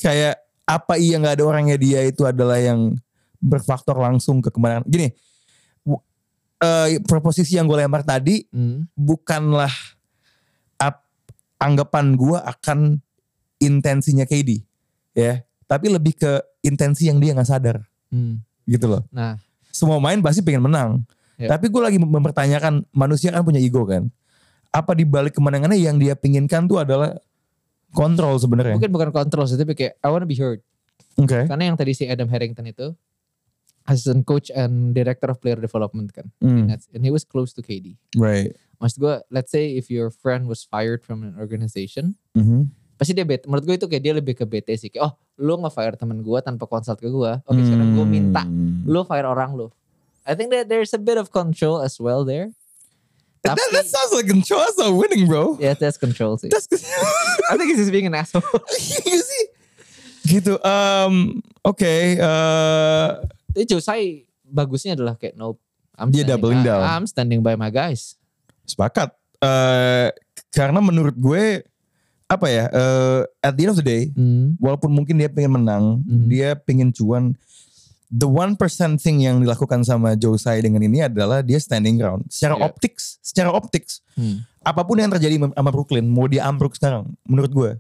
Kayak 0.02 0.42
apa 0.66 0.98
iya 0.98 1.20
nggak 1.20 1.40
ada 1.40 1.46
orangnya 1.46 1.78
dia 1.78 2.02
itu 2.04 2.24
adalah 2.26 2.58
yang 2.58 2.96
berfaktor 3.42 3.98
langsung 3.98 4.40
ke 4.40 4.48
kemenangan. 4.48 4.86
Gini, 4.86 5.10
eh, 6.62 6.88
proposisi 7.04 7.58
yang 7.58 7.66
gue 7.66 7.76
lempar 7.76 8.06
tadi 8.06 8.46
Hmm. 8.48 8.86
bukanlah 8.94 9.72
ap- 10.78 11.06
anggapan 11.58 12.14
gue 12.14 12.38
akan 12.38 13.02
intensinya 13.58 14.24
KD, 14.24 14.62
ya. 15.12 15.42
Tapi 15.66 15.88
lebih 15.88 16.14
ke 16.16 16.32
intensi 16.62 17.08
yang 17.08 17.18
dia 17.18 17.34
nggak 17.34 17.50
sadar, 17.50 17.78
Hmm. 18.10 18.42
gitu 18.66 18.86
loh. 18.88 19.04
Nah, 19.10 19.38
Semua 19.72 20.04
main 20.04 20.20
pasti 20.20 20.44
pengen 20.44 20.68
menang, 20.68 21.00
Ya. 21.40 21.48
tapi 21.48 21.72
gue 21.72 21.80
lagi 21.80 21.96
mempertanyakan 21.96 22.84
manusia 22.92 23.32
kan 23.32 23.40
punya 23.40 23.56
ego 23.56 23.88
kan. 23.88 24.12
Apa 24.68 24.92
di 24.92 25.08
balik 25.08 25.32
kemenangannya 25.32 25.80
yang 25.80 25.96
dia 25.96 26.12
pinginkan 26.12 26.68
tuh 26.68 26.84
adalah 26.84 27.16
kontrol 27.96 28.36
sebenarnya. 28.36 28.76
mungkin 28.76 28.92
bukan 28.92 29.16
kontrol 29.16 29.48
sih, 29.48 29.56
tapi 29.56 29.72
kayak 29.72 29.96
I 29.96 30.08
wanna 30.08 30.28
be 30.28 30.36
heard. 30.36 30.60
Oke. 31.16 31.48
Karena 31.48 31.72
yang 31.72 31.80
tadi 31.80 31.96
si 31.96 32.04
Adam 32.04 32.28
Harrington 32.28 32.68
itu 32.68 32.92
assistant 33.86 34.26
coach 34.26 34.52
and 34.52 34.94
director 34.94 35.28
of 35.28 35.40
player 35.40 35.58
development 35.58 36.14
kan. 36.14 36.30
Hmm, 36.40 36.68
Nets. 36.70 36.86
And 36.94 37.02
he 37.02 37.10
was 37.10 37.24
close 37.24 37.54
to 37.54 37.62
KD. 37.62 37.98
right. 38.16 38.54
Maksud 38.78 38.98
gue, 38.98 39.16
let's 39.30 39.54
say 39.54 39.78
if 39.78 39.94
your 39.94 40.10
friend 40.10 40.50
was 40.50 40.66
fired 40.66 41.06
from 41.06 41.22
an 41.22 41.38
organization, 41.38 42.18
Mhm. 42.34 42.74
pasti 42.98 43.14
dia 43.14 43.22
bete. 43.22 43.46
Menurut 43.46 43.62
gue 43.64 43.76
itu 43.78 43.86
kayak 43.86 44.02
dia 44.02 44.14
lebih 44.14 44.34
ke 44.34 44.42
bete 44.42 44.74
sih. 44.74 44.90
Kayak, 44.90 45.06
oh 45.06 45.14
lu 45.38 45.54
nge-fire 45.62 45.94
temen 45.94 46.22
gue 46.22 46.40
tanpa 46.42 46.66
consult 46.66 46.98
ke 46.98 47.06
gue. 47.06 47.32
Oke 47.46 47.62
sekarang 47.62 47.94
gue 47.94 48.06
minta 48.06 48.42
Hmm. 48.42 48.82
lu 48.90 49.06
fire 49.06 49.26
orang 49.26 49.54
lu. 49.54 49.70
I 50.26 50.34
think 50.34 50.50
that 50.50 50.66
there's 50.66 50.94
a 50.94 51.02
bit 51.02 51.18
of 51.18 51.30
control 51.30 51.82
as 51.82 52.02
well 52.02 52.26
there. 52.26 52.50
That, 53.42 53.58
Tapi, 53.58 53.74
that 53.74 53.90
sounds 53.90 54.14
like 54.14 54.30
control. 54.30 54.62
That's 54.62 54.78
not 54.78 54.94
winning, 54.94 55.26
bro. 55.26 55.58
yeah, 55.58 55.74
that's 55.74 55.98
control 55.98 56.38
sih. 56.38 56.50
That's 56.50 56.70
I 57.50 57.58
think 57.58 57.74
he's 57.74 57.82
just 57.82 57.90
being 57.94 58.06
an 58.06 58.14
asshole. 58.14 58.46
Iya 59.06 59.18
sih. 59.22 59.44
Gitu. 60.38 60.58
Um, 60.62 61.42
Oke. 61.66 61.82
eh, 62.18 63.10
Tapi 63.52 63.64
Josai 63.66 64.04
bagusnya 64.42 64.96
adalah 64.96 65.16
kayak 65.16 65.36
no. 65.36 65.60
I'm 65.94 66.10
Dia 66.10 66.24
standing- 66.24 66.30
doubling 66.32 66.62
down. 66.64 66.82
I'm 66.82 67.06
standing 67.06 67.40
by 67.40 67.54
my 67.54 67.70
guys. 67.70 68.16
sepakat. 68.64 69.12
Eh, 69.38 70.10
karena 70.50 70.80
menurut 70.80 71.12
gue 71.14 71.66
apa 72.26 72.48
ya? 72.48 72.72
eh, 72.72 73.22
at 73.44 73.52
the 73.52 73.68
end 73.68 73.74
of 73.74 73.78
the 73.78 73.84
day, 73.84 74.04
Hmm. 74.16 74.56
walaupun 74.56 74.88
mungkin 74.88 75.20
dia 75.20 75.28
pengen 75.28 75.60
menang, 75.60 76.00
Mhm. 76.02 76.26
dia 76.26 76.56
pengen 76.56 76.90
cuan. 76.90 77.36
The 78.08 78.24
one 78.24 78.56
percent 78.56 79.00
thing 79.00 79.20
yang 79.20 79.40
dilakukan 79.40 79.84
sama 79.84 80.16
Josai 80.16 80.60
dengan 80.60 80.80
ini 80.80 81.04
adalah 81.04 81.44
dia 81.44 81.60
standing 81.60 81.96
ground. 81.96 82.32
Secara 82.32 82.56
Yeah. 82.56 82.66
optics, 82.66 83.20
secara 83.20 83.50
optics, 83.52 84.00
Hmm. 84.16 84.48
apa 84.64 84.84
pun 84.84 84.96
yang 84.96 85.12
terjadi 85.12 85.36
sama 85.42 85.70
Brooklyn, 85.70 86.08
mau 86.08 86.28
dia 86.28 86.48
ambruk 86.48 86.72
sekarang, 86.72 87.12
menurut 87.24 87.52
gue, 87.52 87.72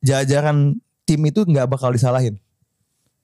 jajaran 0.00 0.76
tim 1.04 1.20
itu 1.24 1.44
nggak 1.44 1.64
bakal 1.66 1.88
disalahin. 1.90 2.36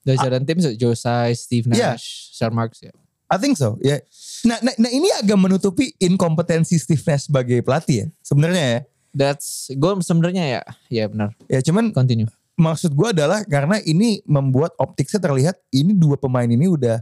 Dari 0.07 0.17
jalan 0.23 0.47
tim 0.47 0.63
Josai, 0.79 1.35
Steve 1.35 1.67
Yeah. 1.75 1.99
Nash, 1.99 2.31
Sean 2.31 2.55
Marks 2.55 2.79
ya. 2.79 2.95
I 3.27 3.35
think 3.35 3.59
so. 3.59 3.75
Ya. 3.83 3.99
Nah, 4.47 4.55
nah, 4.63 4.71
nah 4.79 4.87
ini 4.87 5.11
agak 5.19 5.35
menutupi 5.35 5.91
inkompetensi 5.99 6.79
Steve 6.79 7.03
Nash 7.03 7.27
sebagai 7.27 7.59
pelatih 7.59 7.95
ya. 7.99 8.07
Sebenarnya 8.23 8.63
ya. 8.63 8.79
That's 9.11 9.67
gue 9.75 9.91
sebenarnya 9.99 10.43
ya, 10.47 10.61
ya 10.87 11.05
benar. 11.11 11.35
Ya 11.51 11.59
cuman 11.59 11.91
Continue. 11.91 12.31
maksud 12.55 12.93
gue 12.93 13.07
adalah 13.11 13.43
karena 13.43 13.83
ini 13.83 14.23
membuat 14.23 14.77
optiknya 14.79 15.19
terlihat 15.19 15.55
ini 15.73 15.91
dua 15.91 16.15
pemain 16.15 16.47
ini 16.47 16.69
udah 16.69 17.01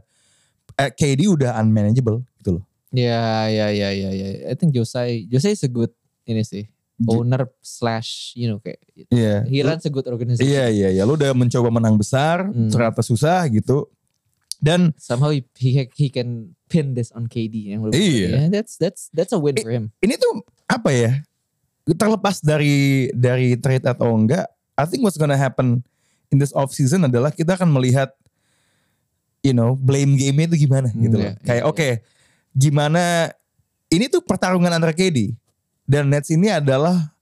eh, 0.79 0.91
KD 0.95 1.27
udah 1.29 1.59
unmanageable 1.61 2.23
gitu 2.41 2.57
loh. 2.59 2.63
Ya, 2.95 3.51
ya, 3.51 3.67
ya, 3.75 3.91
ya, 3.91 4.09
ya. 4.15 4.27
I 4.47 4.55
think 4.55 4.71
Josai, 4.71 5.27
Josai 5.27 5.53
is 5.53 5.63
a 5.67 5.69
good 5.69 5.91
ini 6.23 6.41
sih. 6.47 6.71
Owner 6.97 7.51
slash, 7.59 8.31
you 8.33 8.47
know 8.47 8.57
kayak 8.57 8.79
Iya. 9.09 9.43
he 9.45 9.59
runs 9.59 9.83
a 9.83 9.91
good 9.91 10.07
organization. 10.07 10.47
Iya 10.47 10.65
iya 10.69 10.89
iya. 10.89 11.03
Lu 11.03 11.13
udah 11.13 11.31
mencoba 11.31 11.67
menang 11.67 11.95
besar, 11.95 12.47
Hmm. 12.47 12.71
ternyata 12.71 13.01
susah 13.01 13.43
gitu. 13.47 13.91
Dan 14.57 14.95
Somehow 14.95 15.29
he, 15.29 15.43
he 15.53 15.83
he 15.91 16.07
can 16.07 16.55
pin 16.65 16.95
this 16.95 17.11
on 17.11 17.27
KD 17.27 17.75
yang 17.75 17.83
lu 17.83 17.91
Iya. 17.91 18.27
Yeah, 18.31 18.47
that's 18.47 18.79
that's 18.79 19.11
that's 19.11 19.29
a 19.29 19.39
win 19.39 19.59
for 19.59 19.67
him. 19.67 19.91
ini 19.99 20.15
tuh 20.15 20.39
apa 20.65 20.89
ya? 20.89 21.11
Terlepas 21.85 22.39
dari 22.39 23.11
dari 23.11 23.53
trade 23.55 23.85
atau 23.85 24.09
enggak, 24.09 24.47
I 24.73 24.87
think 24.87 25.03
what's 25.03 25.15
gonna 25.15 25.35
happen 25.35 25.83
in 26.31 26.39
this 26.39 26.49
off 26.51 26.71
season 26.71 27.03
adalah 27.03 27.29
kita 27.29 27.53
akan 27.53 27.69
melihat 27.69 28.15
you 29.41 29.51
know, 29.51 29.75
blame 29.75 30.15
game 30.15 30.41
itu 30.41 30.65
gimana 30.65 30.89
Hmm, 30.89 31.03
gitu 31.03 31.15
loh. 31.19 31.27
iya, 31.27 31.33
Kayak 31.43 31.61
iya, 31.61 31.69
oke, 31.69 31.89
gimana 32.51 33.29
ini 33.87 34.07
tuh 34.07 34.23
pertarungan 34.23 34.71
antara 34.71 34.89
KD 34.89 35.37
dan 35.85 36.09
Nets 36.09 36.33
ini 36.33 36.49
adalah 36.49 37.13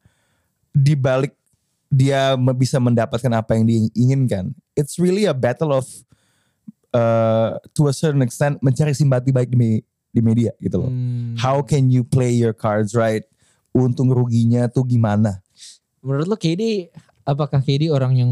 di 0.74 0.96
balik 0.96 1.36
dia 1.94 2.34
bisa 2.58 2.82
mendapatkan 2.82 3.30
apa 3.30 3.54
yang 3.54 3.70
diinginkan. 3.70 4.50
It's 4.74 4.98
really 4.98 5.30
a 5.30 5.36
battle 5.38 5.70
of 5.70 5.86
uh, 6.90 7.62
to 7.78 7.92
a 7.92 7.94
certain 7.94 8.26
extent 8.26 8.58
mencari 8.66 8.98
simpati 8.98 9.30
baik 9.30 9.54
di, 9.54 9.58
me- 9.60 9.86
di 10.10 10.22
media 10.24 10.50
gitu 10.58 10.82
loh. 10.82 10.90
Hmm. 10.90 11.38
How 11.38 11.62
can 11.62 11.94
you 11.94 12.02
play 12.02 12.34
your 12.34 12.58
cards 12.58 12.98
right? 12.98 13.22
Untung 13.74 14.10
ruginya 14.10 14.66
tuh 14.66 14.86
gimana? 14.86 15.42
Menurut 16.02 16.26
lo 16.26 16.38
KD, 16.38 16.90
apakah 17.26 17.62
KD 17.62 17.94
orang 17.94 18.18
yang 18.18 18.32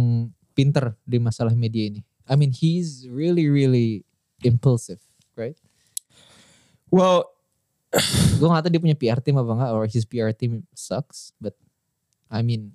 pinter 0.57 0.97
di 1.05 1.21
masalah 1.21 1.53
media 1.53 1.89
ini? 1.89 2.01
I 2.25 2.37
mean, 2.37 2.53
he's 2.53 3.05
really 3.09 3.49
really 3.49 4.05
impulsive, 4.41 5.01
right? 5.37 5.57
Well, 6.89 7.29
Gue 8.39 8.47
gak 8.47 8.63
tahu 8.65 8.71
dia 8.71 8.81
punya 8.81 8.95
PR 8.95 9.19
team 9.19 9.35
apa 9.35 9.51
enggak, 9.51 9.71
or 9.75 9.83
his 9.85 10.07
PR 10.07 10.31
team 10.31 10.63
sucks, 10.71 11.35
but 11.37 11.53
I 12.31 12.39
mean, 12.39 12.71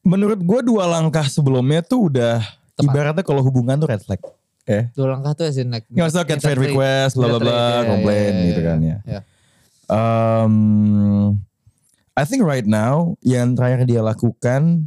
menurut 0.00 0.40
gue 0.40 0.60
dua 0.64 0.88
langkah 0.88 1.26
sebelumnya 1.28 1.84
tuh 1.84 2.08
udah 2.08 2.40
Tepat. 2.78 2.84
ibaratnya 2.86 3.24
kalau 3.26 3.42
hubungan 3.44 3.76
tuh 3.76 3.88
red 3.90 4.00
flag. 4.00 4.20
Ya. 4.68 4.86
dua 4.94 5.18
langkah 5.18 5.34
tuh 5.34 5.50
as 5.50 5.58
in 5.58 5.66
like 5.72 5.82
Nggak 5.90 6.14
usah 6.14 6.22
trade 6.22 6.38
trade. 6.40 6.62
request, 6.70 7.18
bla 7.18 7.26
bla 7.26 7.40
bla, 7.42 7.82
komplain 7.90 8.32
gitu 8.54 8.60
kan 8.62 8.78
ya. 8.78 8.98
ya. 9.02 9.20
Um, 9.90 10.54
I 12.14 12.22
think 12.22 12.46
right 12.46 12.62
now 12.64 13.18
yang 13.26 13.58
terakhir 13.58 13.82
dia 13.90 13.98
lakukan, 13.98 14.86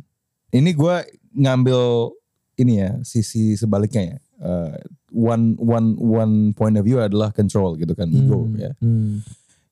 ini 0.56 0.72
gue 0.72 0.96
ngambil 1.36 2.14
ini 2.56 2.80
ya 2.80 2.92
sisi 3.04 3.60
sebaliknya 3.60 4.16
ya. 4.16 4.18
Uh, 4.44 4.76
one 5.08 5.56
one 5.56 5.96
one 5.96 6.52
point 6.52 6.76
of 6.76 6.84
view 6.84 7.00
adalah 7.00 7.32
control 7.32 7.80
gitu 7.80 7.96
kan, 7.96 8.12
ego 8.12 8.44
Hmm, 8.44 8.60
ya. 8.60 8.72
hmm. 8.84 9.24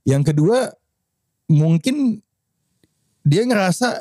Yang 0.07 0.23
kedua, 0.31 0.71
mungkin 1.51 2.23
dia 3.27 3.43
ngerasa 3.43 3.99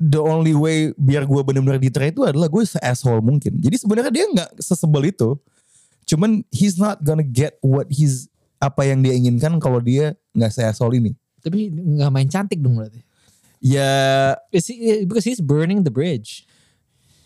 the 0.00 0.16
only 0.16 0.56
way 0.56 0.96
biar 0.96 1.28
gue 1.28 1.40
benar-benar 1.44 1.76
diterima 1.76 2.08
itu 2.08 2.22
adalah 2.24 2.48
gue 2.48 2.64
se-asshole 2.64 3.20
mungkin. 3.20 3.60
Jadi 3.60 3.76
sebenarnya 3.76 4.08
dia 4.08 4.24
nggak 4.32 4.50
sesebel 4.56 5.12
itu. 5.12 5.36
Cuman 6.08 6.42
he's 6.48 6.80
not 6.80 7.04
gonna 7.04 7.22
get 7.22 7.60
what 7.60 7.84
he's 7.92 8.32
apa 8.56 8.88
yang 8.88 9.04
dia 9.04 9.12
inginkan 9.12 9.60
kalau 9.60 9.84
dia 9.84 10.16
nggak 10.32 10.48
se-asshole 10.48 10.96
ini. 10.96 11.12
Tapi 11.44 11.68
nggak 11.68 12.08
main 12.08 12.28
cantik 12.32 12.64
dong 12.64 12.80
berarti. 12.80 13.04
Ya, 13.60 13.84
he, 14.48 15.04
because 15.04 15.28
he's 15.28 15.44
burning 15.44 15.84
the 15.84 15.92
bridge. 15.92 16.48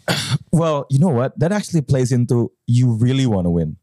well, 0.52 0.84
you 0.92 0.98
know 0.98 1.12
what? 1.12 1.32
That 1.38 1.52
actually 1.52 1.82
plays 1.82 2.12
into 2.12 2.52
you 2.66 2.92
really 2.92 3.24
wanna 3.24 3.50
win. 3.50 3.76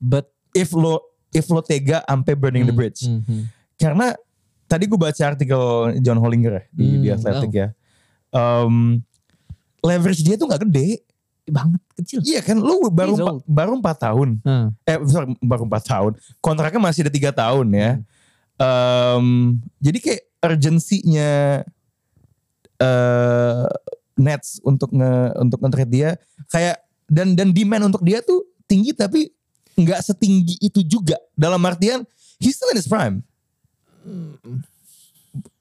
But 0.00 0.32
If 0.50 0.74
lo 0.74 0.98
if 1.30 1.46
lo 1.46 1.62
tega 1.62 2.02
sampai 2.10 2.34
burning 2.34 2.66
the 2.66 2.74
bridge. 2.74 3.06
Mhm. 3.06 3.46
Karena 3.78 4.18
tadi 4.66 4.90
gue 4.90 4.98
baca 4.98 5.22
artikel 5.22 5.94
John 6.02 6.18
Hollinger 6.18 6.58
ya, 6.58 6.64
di, 6.74 6.86
di 6.98 7.06
Hmm, 7.06 7.14
Athletic 7.14 7.50
oh. 7.50 7.54
ya. 7.54 7.68
Um, 8.34 8.74
leverage 9.78 10.26
dia 10.26 10.34
tuh 10.34 10.50
nggak 10.50 10.66
gede. 10.66 11.06
banget 11.46 11.82
kecil. 11.98 12.18
Iya 12.26 12.42
kan, 12.42 12.58
lu 12.58 12.82
baru 12.90 13.14
empa- 13.14 13.46
baru 13.46 13.72
empat 13.78 13.96
tahun. 14.10 14.42
Hmm. 14.42 14.74
Eh, 14.86 14.98
sorry, 15.06 15.38
baru 15.38 15.70
empat 15.70 15.82
tahun. 15.86 16.12
Kontraknya 16.42 16.82
masih 16.82 17.06
ada 17.06 17.14
tiga 17.14 17.30
tahun 17.30 17.66
ya. 17.74 17.90
Um, 18.58 19.58
jadi 19.78 19.98
kayak 20.02 20.22
urgensinya 20.42 21.62
eh 22.74 23.66
Nets 24.20 24.60
untuk 24.60 24.92
nge 24.92 25.12
untuk 25.40 25.58
nge-trade 25.58 25.88
dia 25.90 26.10
kayak 26.46 26.76
dan 27.08 27.32
dan 27.32 27.50
demand 27.50 27.88
untuk 27.88 28.04
dia 28.04 28.20
tuh 28.20 28.44
tinggi 28.68 28.92
tapi 28.92 29.32
nggak 29.74 30.04
setinggi 30.04 30.60
itu 30.60 30.84
juga. 30.84 31.16
Dalam 31.32 31.58
artian 31.64 32.04
he's 32.36 32.54
still 32.54 32.68
in 32.68 32.76
his 32.76 32.84
prime. 32.84 33.24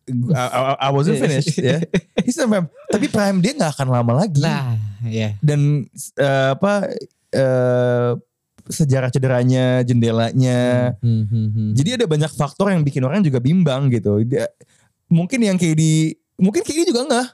I, 0.09 0.45
I- 0.49 0.79
I 0.79 0.89
wasn't 0.89 1.17
finished 1.23 1.53
ya. 1.55 1.79
He's 2.25 2.33
still 2.33 2.49
prime. 2.49 2.67
Tapi 2.89 3.05
prime 3.07 3.37
dia 3.39 3.53
nggak 3.53 3.77
akan 3.77 3.87
lama 3.89 4.25
lagi 4.25 4.41
Nah, 4.41 4.73
ya. 5.05 5.37
dan 5.39 5.85
eh, 6.17 6.49
apa 6.51 6.89
eh, 7.29 8.11
sejarah 8.69 9.09
cederanya, 9.09 9.81
jendelanya. 9.81 10.93
Hmm, 11.01 11.25
hmm, 11.29 11.47
hmm. 11.53 11.69
Jadi 11.77 11.89
ada 11.97 12.05
banyak 12.05 12.31
faktor 12.33 12.73
yang 12.73 12.81
bikin 12.81 13.05
orang 13.05 13.21
juga 13.21 13.37
bimbang 13.37 13.89
gitu. 13.89 14.21
Dia, 14.25 14.49
mungkin 15.09 15.41
yang 15.41 15.57
kayak 15.57 15.77
di 15.77 16.13
mungkin 16.37 16.61
kayak 16.61 16.77
ini 16.77 16.85
juga 16.85 17.01
enggak. 17.05 17.27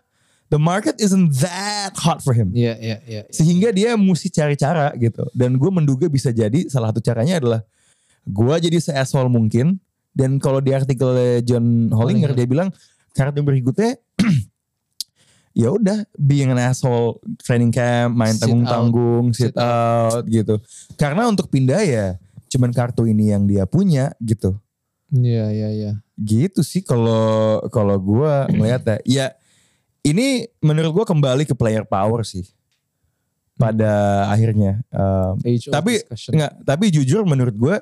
The 0.53 0.61
market 0.61 1.01
isn't 1.01 1.33
that 1.41 1.97
hot 1.97 2.21
for 2.21 2.37
him. 2.37 2.53
Iya, 2.53 2.77
iya, 2.77 2.97
iya. 3.09 3.21
Sehingga 3.33 3.73
dia 3.73 3.97
mesti 3.97 4.29
cari 4.29 4.53
cara 4.53 4.93
gitu. 4.93 5.25
Dan 5.33 5.57
gue 5.57 5.71
menduga 5.73 6.05
bisa 6.05 6.29
jadi 6.29 6.69
salah 6.69 6.93
satu 6.93 7.01
caranya 7.01 7.41
adalah 7.41 7.61
gue 8.29 8.55
jadi 8.61 8.77
se-asshole 8.77 9.29
mungkin. 9.29 9.81
Dan 10.15 10.37
kalau 10.37 10.61
di 10.61 10.71
artikel 10.71 11.41
John 11.43 11.89
Hollinger, 11.91 12.31
Hollinger. 12.31 12.31
dia 12.37 12.47
bilang 12.47 12.69
karakter 13.11 13.43
berikutnya 13.43 13.99
ya 15.61 15.71
udah 15.75 16.07
being 16.15 16.53
an 16.53 16.61
asshole 16.61 17.19
training 17.41 17.73
camp, 17.73 18.13
main 18.13 18.37
Sit 18.37 18.45
tanggung-tanggung, 18.45 19.33
sit, 19.33 19.51
Sit 19.51 19.55
out 19.57 20.23
gitu. 20.29 20.61
Karena 20.95 21.25
untuk 21.25 21.49
pindah 21.49 21.81
ya 21.81 22.07
cuman 22.53 22.69
kartu 22.71 23.09
ini 23.09 23.33
yang 23.33 23.49
dia 23.49 23.65
punya 23.65 24.13
gitu. 24.21 24.55
Iya, 25.09 25.49
iya, 25.51 25.69
iya. 25.73 25.91
Gitu 26.15 26.61
sih 26.61 26.85
kalau 26.85 27.65
kalau 27.73 27.97
gua 27.97 28.45
ngeliatnya. 28.51 29.01
Ya 29.03 29.35
ini 30.05 30.45
menurut 30.61 30.91
gua 30.93 31.05
kembali 31.05 31.43
ke 31.43 31.57
player 31.57 31.81
power 31.81 32.21
sih. 32.21 32.45
Pada 33.55 34.27
akhirnya. 34.29 34.83
Um, 34.91 35.39
tapi 35.71 36.03
nggak, 36.29 36.51
tapi 36.61 36.85
jujur 36.91 37.23
menurut 37.23 37.55
gua 37.55 37.79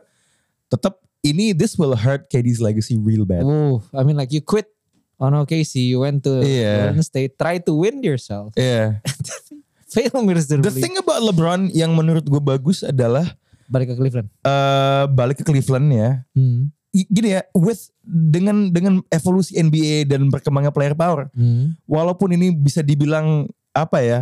tetap 0.70 1.02
ini 1.20 1.52
this 1.52 1.76
will 1.76 1.98
hurt 1.98 2.30
KD's 2.30 2.62
legacy 2.62 2.96
real 2.96 3.26
bad. 3.26 3.42
Oh, 3.42 3.82
I 3.92 4.06
mean 4.06 4.16
like 4.16 4.30
you 4.30 4.40
quit 4.40 4.70
on 5.18 5.34
OKC, 5.34 5.88
you 5.88 6.04
went 6.04 6.22
to 6.28 6.44
Iya. 6.44 6.92
Golden 6.94 7.02
State, 7.02 7.34
try 7.40 7.58
to 7.58 7.74
win 7.74 8.04
yourself. 8.04 8.54
Yeah. 8.54 9.00
Fail 9.94 10.26
miserably. 10.26 10.66
The 10.68 10.74
thing 10.74 10.98
about 10.98 11.22
LeBron 11.22 11.70
yang 11.70 11.94
menurut 11.94 12.26
gue 12.26 12.42
bagus 12.42 12.82
adalah 12.82 13.38
Balik 13.70 13.94
ke 13.94 13.96
Cleveland. 13.96 14.28
eh 14.44 15.04
balik 15.10 15.42
ke 15.42 15.44
Cleveland 15.46 15.88
ya. 15.90 16.10
Hmm. 16.36 16.70
Gini 16.94 17.34
ya, 17.34 17.42
with 17.58 17.90
dengan 18.06 18.70
dengan 18.70 19.02
evolusi 19.10 19.58
NBA 19.58 20.06
dan 20.06 20.30
berkembangnya 20.30 20.70
player 20.70 20.94
power, 20.94 21.26
Hmm. 21.34 21.74
walaupun 21.84 22.30
ini 22.30 22.54
bisa 22.54 22.86
dibilang 22.86 23.50
apa 23.74 23.98
ya, 24.00 24.20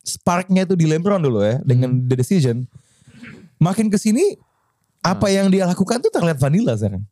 sparknya 0.00 0.64
itu 0.64 0.72
di 0.72 0.88
LeBron 0.88 1.20
dulu 1.20 1.44
ya 1.44 1.60
dengan 1.60 1.92
Hmm. 1.92 2.08
the 2.08 2.16
decision. 2.16 2.64
Makin 3.60 3.92
ke 3.92 4.00
sini 4.00 4.40
apa 5.04 5.28
yang 5.28 5.52
dia 5.52 5.68
lakukan 5.68 6.00
tuh 6.00 6.08
terlihat 6.08 6.40
vanilla 6.40 6.72
sekarang. 6.72 7.04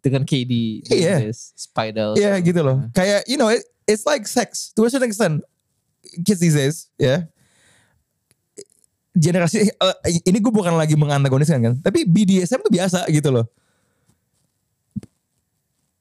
Dengan 0.00 0.24
KD, 0.24 0.80
Iya. 0.88 1.20
Davis, 1.20 1.52
Spidal. 1.52 2.16
Iya 2.16 2.40
gitu 2.40 2.60
loh. 2.64 2.88
Kayak 2.96 3.28
you 3.28 3.36
know, 3.36 3.52
it- 3.52 3.68
it's 3.84 4.08
like 4.08 4.24
sex 4.24 4.72
to 4.72 4.82
a 4.82 4.90
certain 4.90 5.12
extent. 5.12 5.44
Kids 6.24 6.40
these 6.40 6.56
days, 6.56 6.88
ya. 6.96 7.28
Generasi 9.12 9.68
eh, 9.68 9.96
ini 10.24 10.38
gue 10.38 10.52
bukan 10.52 10.76
lagi 10.76 10.92
mengantagoniskan 10.92 11.60
kan, 11.60 11.74
tapi 11.80 12.04
BDSM 12.04 12.60
tuh 12.60 12.72
biasa 12.72 13.04
gitu 13.08 13.28
loh. 13.28 13.48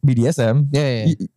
BDSM. 0.06 0.70
Iya, 0.70 0.86
iya. 0.88 1.04
I- 1.12 1.30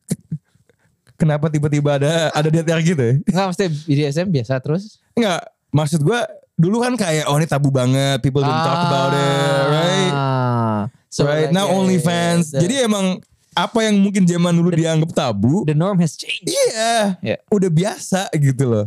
Kenapa 1.19 1.51
tiba-tiba 1.51 1.99
ada 1.99 2.31
ada 2.31 2.47
atas 2.47 2.79
gitu 2.87 3.03
ya? 3.03 3.15
Enggak 3.27 3.47
mesti 3.51 3.65
BDSM 3.91 4.29
biasa 4.31 4.55
terus. 4.63 5.03
Enggak, 5.19 5.51
maksud 5.75 5.99
gue 5.99 6.21
dulu 6.55 6.79
kan 6.79 6.95
kayak 6.95 7.27
oh 7.27 7.35
ini 7.35 7.47
tabu 7.47 7.75
banget, 7.75 8.23
people 8.23 8.39
don't 8.39 8.63
talk 8.63 8.87
about 8.87 9.11
it, 9.19 9.63
right? 9.67 10.13
Ah. 10.15 10.81
So 11.11 11.27
right, 11.27 11.51
like, 11.51 11.57
now 11.57 11.67
yeah, 11.67 11.75
OnlyFans. 11.75 12.55
the- 12.55 12.63
Jadi 12.63 12.87
emang 12.87 13.19
apa 13.51 13.79
yang 13.83 13.99
mungkin 13.99 14.23
zaman 14.23 14.55
dulu 14.55 14.71
dianggap 14.71 15.11
tabu, 15.11 15.67
the 15.67 15.75
norm 15.75 15.99
has 15.99 16.15
changed. 16.15 16.47
iya, 16.47 17.19
Yeah. 17.19 17.39
udah 17.51 17.67
biasa 17.67 18.31
gitu 18.39 18.71
loh. 18.71 18.87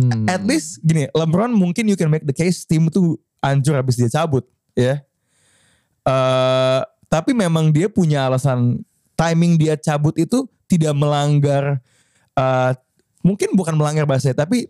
Hmm. 0.00 0.24
At 0.24 0.40
least 0.48 0.80
gini, 0.80 1.12
LeBron 1.12 1.52
mungkin 1.52 1.84
you 1.84 1.96
can 1.96 2.08
make 2.08 2.24
the 2.24 2.32
case 2.32 2.64
tim 2.64 2.88
tuh 2.88 3.20
hancur 3.44 3.76
habis 3.76 4.00
dia 4.00 4.08
cabut, 4.08 4.48
ya. 4.72 5.04
Eh, 6.06 6.80
tapi 7.08 7.36
memang 7.36 7.68
dia 7.68 7.92
punya 7.92 8.24
alasan 8.24 8.80
timing 9.16 9.56
dia 9.56 9.74
cabut 9.74 10.14
itu 10.14 10.44
tidak 10.66 10.92
melanggar, 10.92 11.80
eh, 12.32 12.72
mungkin 13.20 13.56
bukan 13.56 13.74
melanggar 13.74 14.04
bahasa, 14.04 14.30
tapi 14.30 14.68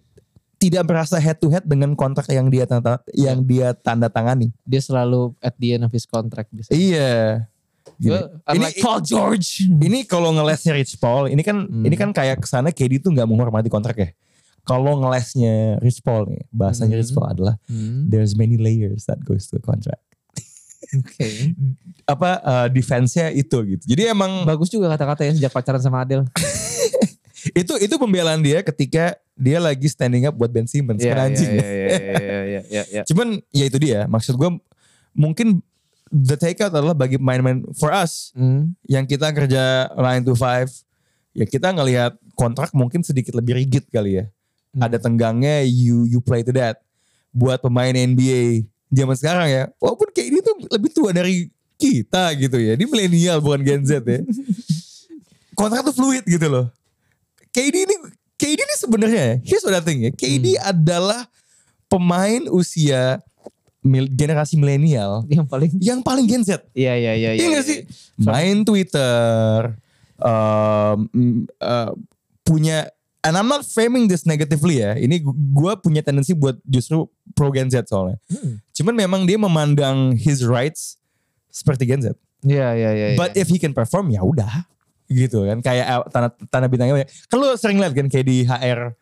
tidak 0.56 0.88
merasa 0.88 1.20
head 1.20 1.36
to 1.36 1.52
head 1.52 1.66
dengan 1.66 1.92
kontrak 1.92 2.24
yang 2.30 2.48
dia 2.48 2.64
tanda, 2.64 2.96
yang 3.12 3.44
dia 3.44 3.76
tanda 3.76 4.08
tangani. 4.08 4.48
Dia 4.64 4.80
selalu 4.80 5.36
at 5.38 5.52
the 5.58 5.76
end 5.76 5.84
of 5.84 5.92
his 5.92 6.08
contract 6.08 6.48
bisa. 6.48 6.72
Iya. 6.72 7.44
Gini. 7.96 8.12
Well, 8.12 8.40
Ini- 8.56 8.80
Paul 8.80 9.00
George. 9.00 9.66
Ini 9.66 10.04
kalau 10.04 10.32
ngelesnya 10.32 10.72
Rich 10.76 10.96
Paul, 10.96 11.28
ini 11.28 11.40
kan 11.40 11.64
Hmm. 11.64 11.84
ini 11.84 11.92
kan 11.92 12.12
kayak 12.12 12.44
ke 12.44 12.48
sana 12.48 12.68
KD 12.70 13.00
tuh 13.00 13.12
nggak 13.12 13.26
menghormati 13.26 13.68
kontrak 13.68 13.96
ya. 13.96 14.08
Kalau 14.62 14.98
ngelesnya 14.98 15.78
Rich 15.78 16.02
Paul 16.02 16.28
nih, 16.28 16.44
bahasanya 16.50 16.96
Hmm. 16.96 17.02
Rich 17.04 17.12
Paul 17.14 17.26
adalah 17.30 17.54
Hmm. 17.68 18.08
there's 18.08 18.32
many 18.34 18.56
layers 18.56 19.04
that 19.06 19.20
goes 19.22 19.48
to 19.48 19.58
the 19.58 19.64
contract. 19.64 20.02
Oke. 20.94 21.52
Apa 22.06 22.30
uh, 22.40 22.66
defense-nya 22.68 23.30
itu 23.30 23.56
gitu. 23.66 23.82
Jadi 23.84 24.06
emang 24.06 24.46
Bagus 24.46 24.70
juga 24.70 24.86
kata-kata 24.88 25.26
ya 25.26 25.32
sejak 25.34 25.50
pacaran 25.50 25.80
sama 25.80 26.06
Adele. 26.06 26.26
itu 27.60 27.74
itu 27.78 27.94
pembelaan 27.94 28.42
dia 28.42 28.58
ketika 28.60 29.14
dia 29.32 29.62
lagi 29.62 29.86
standing 29.86 30.26
up 30.26 30.34
buat 30.34 30.50
Ben 30.50 30.66
Simmons 30.66 30.98
Iya, 30.98 31.14
kan 31.14 31.30
anjing. 31.30 31.50
iya, 31.52 31.62
iya, 31.62 31.86
iya, 32.42 32.60
iya, 32.66 32.82
iya. 32.90 33.02
Cuman 33.08 33.38
ya 33.50 33.64
itu 33.66 33.78
dia, 33.78 34.06
maksud 34.06 34.34
gue 34.34 34.50
mungkin 35.12 35.62
the 36.08 36.34
takeout 36.34 36.70
adalah 36.70 36.94
bagi 36.94 37.18
pemain-pemain 37.18 37.66
for 37.74 37.90
us 37.90 38.30
Hmm. 38.32 38.74
yang 38.86 39.04
kita 39.04 39.30
kerja 39.30 39.90
9 39.94 40.22
to 40.22 40.34
5 40.34 40.82
ya 41.34 41.44
kita 41.44 41.68
ngelihat 41.70 42.12
kontrak 42.32 42.70
mungkin 42.72 43.02
sedikit 43.02 43.36
lebih 43.36 43.54
rigid 43.56 43.84
kali 43.90 44.18
ya. 44.18 44.24
Hmm. 44.72 44.82
Ada 44.82 44.98
tenggangnya 44.98 45.62
you 45.62 46.06
you 46.06 46.18
play 46.18 46.42
to 46.42 46.50
that. 46.50 46.82
Buat 47.30 47.60
pemain 47.60 47.92
NBA 47.92 48.64
zaman 48.92 49.16
sekarang 49.18 49.46
ya, 49.50 49.62
walaupun 49.82 50.08
kayak 50.14 50.28
ini 50.30 50.38
tuh 50.42 50.54
lebih 50.70 50.90
tua 50.94 51.10
dari 51.10 51.50
kita 51.76 52.32
gitu 52.38 52.56
ya. 52.56 52.72
Dia 52.78 52.86
milenial 52.88 53.38
bukan 53.42 53.60
Gen 53.62 53.82
Z 53.84 54.00
ya. 54.04 54.20
kontrak 55.58 55.82
tuh 55.88 55.94
fluid 55.96 56.24
gitu 56.28 56.46
loh. 56.46 56.66
KD 57.50 57.88
ini 57.88 57.94
KD 58.36 58.60
ini 58.60 58.74
sebenarnya 58.76 59.22
ya, 59.32 59.34
here's 59.40 59.64
what 59.64 59.72
I 59.72 59.80
think 59.80 60.04
ya. 60.04 60.10
KD 60.12 60.60
adalah 60.60 61.24
pemain 61.88 62.44
usia 62.52 63.24
mil- 63.80 64.10
generasi 64.10 64.58
milenial 64.58 65.24
Yang 65.30 65.46
paling 65.48 65.70
yang 65.80 66.00
paling 66.04 66.28
Gen 66.28 66.44
Z. 66.44 66.60
Iya 66.76 66.92
iya 67.00 67.12
iya 67.16 67.30
Iya 67.32 67.46
gak 67.56 67.64
sih? 67.64 67.78
Main 68.20 68.66
Twitter, 68.66 69.72
um, 70.20 71.08
mm, 71.08 71.48
uh, 71.62 71.92
punya, 72.44 72.92
and 73.24 73.34
I'm 73.40 73.48
not 73.48 73.64
framing 73.64 74.04
this 74.04 74.28
negatively 74.28 74.84
ya. 74.84 74.98
Ini 75.00 75.24
gue 75.24 75.72
punya 75.80 76.04
tendensi 76.04 76.36
buat 76.36 76.60
justru 76.68 77.08
pro 77.32 77.48
Gen 77.54 77.72
Z 77.72 77.88
soalnya. 77.88 78.20
Hmm. 78.28 78.60
Cuman 78.76 78.92
memang 78.92 79.24
dia 79.24 79.40
memandang 79.40 80.12
his 80.12 80.44
rights 80.44 81.00
seperti 81.48 81.88
Gen 81.88 82.04
Z. 82.04 82.12
Iya 82.44 82.76
iya 82.76 82.90
iya. 82.92 83.06
But 83.16 83.32
if 83.32 83.48
he 83.48 83.56
can 83.56 83.72
perform 83.72 84.12
ya 84.12 84.20
udah 84.20 84.68
gitu 85.08 85.48
kan. 85.48 85.64
Kayak 85.64 86.12
tanah 86.12 86.30
tanah 86.52 86.68
bintangnya 86.68 86.94
banyak. 87.00 87.10
Kan 87.32 87.36
lu 87.40 87.48
sering 87.56 87.80
lihat 87.80 87.96
kan 87.96 88.06
kayak 88.12 88.26
di 88.28 88.44
HR 88.44 88.92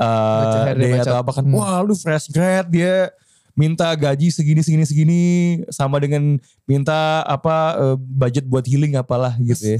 uh, 0.00 0.72
day 0.72 0.96
baca. 0.96 1.04
atau 1.04 1.16
apa 1.20 1.30
kan. 1.36 1.44
Hmm. 1.44 1.54
Wah 1.60 1.84
lu 1.84 1.92
fresh 1.92 2.32
grad 2.32 2.72
dia 2.72 3.12
minta 3.52 3.92
gaji 3.92 4.32
segini 4.32 4.64
segini 4.64 4.84
segini 4.88 5.22
sama 5.68 6.00
dengan 6.00 6.40
minta 6.64 7.20
apa 7.28 7.76
uh, 7.76 7.96
budget 8.00 8.48
buat 8.48 8.64
healing 8.64 8.96
apalah 8.96 9.36
gitu 9.36 9.76
ya. 9.76 9.78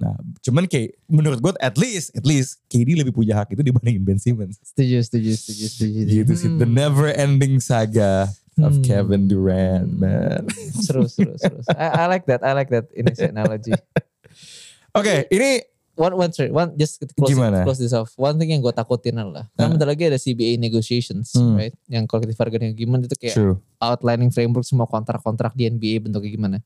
Nah, 0.00 0.16
cuman 0.40 0.64
kayak 0.64 0.96
menurut 1.12 1.38
gue 1.44 1.52
at 1.60 1.76
least 1.76 2.08
at 2.16 2.24
least 2.24 2.56
KD 2.72 2.96
lebih 2.96 3.12
punya 3.12 3.36
hak 3.36 3.52
itu 3.52 3.60
dibandingin 3.60 4.00
Ben 4.00 4.16
Simmons. 4.16 4.56
Setuju, 4.64 4.96
setuju, 5.04 5.30
setuju, 5.36 5.64
setuju. 5.68 6.00
Gitu 6.08 6.32
sih, 6.40 6.48
the 6.56 6.64
never 6.64 7.12
ending 7.12 7.60
saga 7.60 8.32
of 8.62 8.74
Hmm. 8.74 8.82
Kevin 8.82 9.26
Durant, 9.26 9.88
man. 9.92 10.44
seru, 10.84 11.04
seru, 11.06 11.34
seru. 11.34 11.60
I, 11.72 12.04
I 12.04 12.06
like 12.06 12.24
that, 12.26 12.40
I 12.40 12.52
like 12.52 12.68
that 12.68 12.88
ini 12.92 13.10
sih 13.12 13.28
analogy. 13.28 13.72
Oke, 14.98 15.26
ini 15.28 15.64
One, 15.90 16.16
one, 16.16 16.32
sorry, 16.32 16.48
one, 16.48 16.72
just 16.80 16.96
close, 17.12 17.28
Gimana? 17.28 17.60
close 17.60 17.76
this 17.76 17.92
off. 17.92 18.16
One 18.16 18.40
thing 18.40 18.48
yang 18.48 18.64
gue 18.64 18.72
takutin 18.72 19.20
adalah, 19.20 19.52
Ah. 19.54 19.68
bentar 19.68 19.84
lagi 19.84 20.08
ada 20.08 20.16
CBA 20.16 20.56
negotiations, 20.56 21.36
Hmm. 21.36 21.60
right? 21.60 21.76
Yang 21.86 22.08
collective 22.08 22.40
bargaining 22.40 22.72
agreement 22.72 23.04
itu 23.04 23.12
kayak 23.20 23.36
true. 23.36 23.60
outlining 23.76 24.32
framework 24.32 24.64
semua 24.64 24.88
kontrak-kontrak 24.88 25.52
di 25.52 25.68
NBA 25.68 26.00
bentuknya 26.00 26.32
gimana. 26.32 26.56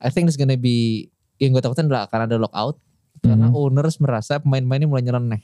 I 0.00 0.08
think 0.08 0.24
there's 0.24 0.40
gonna 0.40 0.56
be 0.56 1.10
yang 1.36 1.52
gue 1.52 1.60
takutin 1.60 1.92
adalah 1.92 2.08
akan 2.08 2.24
ada 2.24 2.40
lockout 2.40 2.80
karena 3.20 3.52
Mhm. 3.52 3.54
owners 3.54 4.00
merasa 4.00 4.40
pemain-pemainnya 4.40 4.88
mulai 4.88 5.04
nyeleneh. 5.04 5.42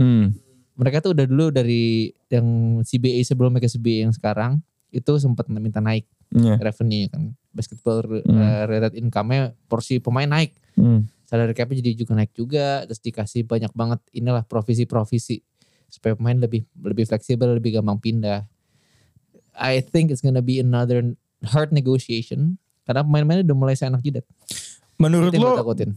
Hmm. 0.00 0.32
Mereka 0.72 1.04
tuh 1.04 1.12
udah 1.12 1.28
dulu 1.28 1.52
dari 1.52 2.08
yang 2.26 2.46
CBA 2.80 3.20
sebelumnya 3.20 3.60
ke 3.60 3.68
CBA 3.68 4.08
yang 4.08 4.16
sekarang 4.16 4.64
itu 4.92 5.12
sempat 5.16 5.48
minta 5.48 5.80
naik 5.80 6.04
Iya. 6.30 6.56
revenue 6.58 7.08
kan. 7.08 7.32
Basketball 7.50 8.00
Hmm. 8.20 8.24
uh, 8.30 8.64
related 8.64 8.96
income-nya 8.96 9.52
porsi 9.66 9.98
pemain 9.98 10.24
naik. 10.24 10.52
Hmm. 10.72 11.08
Salary 11.24 11.52
cap 11.52 11.68
jadi 11.68 11.92
juga 11.92 12.12
naik 12.12 12.32
juga 12.32 12.84
terus 12.84 13.00
dikasih 13.00 13.42
banyak 13.42 13.72
banget 13.72 14.00
inilah 14.12 14.40
provisi-provisi 14.42 15.40
supaya 15.88 16.12
pemain 16.12 16.36
lebih 16.36 16.64
lebih 16.78 17.04
fleksibel, 17.04 17.52
lebih 17.52 17.76
gampang 17.76 17.96
pindah. 17.98 18.44
I 19.52 19.80
think 19.80 20.08
it's 20.08 20.20
gonna 20.20 20.40
be 20.40 20.56
another 20.56 21.04
hard 21.42 21.68
negotiation 21.70 22.56
karena 22.84 23.00
pemain-pemainnya 23.00 23.44
udah 23.44 23.58
mulai 23.58 23.74
seenak 23.74 24.00
jidat. 24.00 24.24
Menurut 24.96 25.32
Itu 25.32 25.40
lo 25.40 25.56
takutin. 25.56 25.96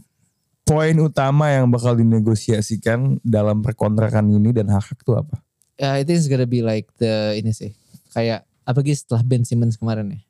poin 0.62 0.96
utama 0.98 1.48
yang 1.48 1.68
bakal 1.68 1.94
dinegosiasikan 1.94 3.22
dalam 3.22 3.60
perkontrakan 3.60 4.28
ini 4.28 4.50
dan 4.50 4.68
hak-hak 4.68 4.98
itu 4.98 5.12
apa? 5.14 5.40
Ya, 5.76 5.94
I 5.94 6.04
think 6.04 6.18
it's 6.18 6.28
gonna 6.28 6.44
be 6.44 6.60
like 6.60 6.88
the 6.96 7.36
ini 7.36 7.52
sih 7.52 7.72
kayak 8.10 8.44
apalagi 8.66 8.98
setelah 8.98 9.22
Ben 9.22 9.46
Simmons 9.46 9.78
kemarin 9.78 10.10
ya. 10.10 10.20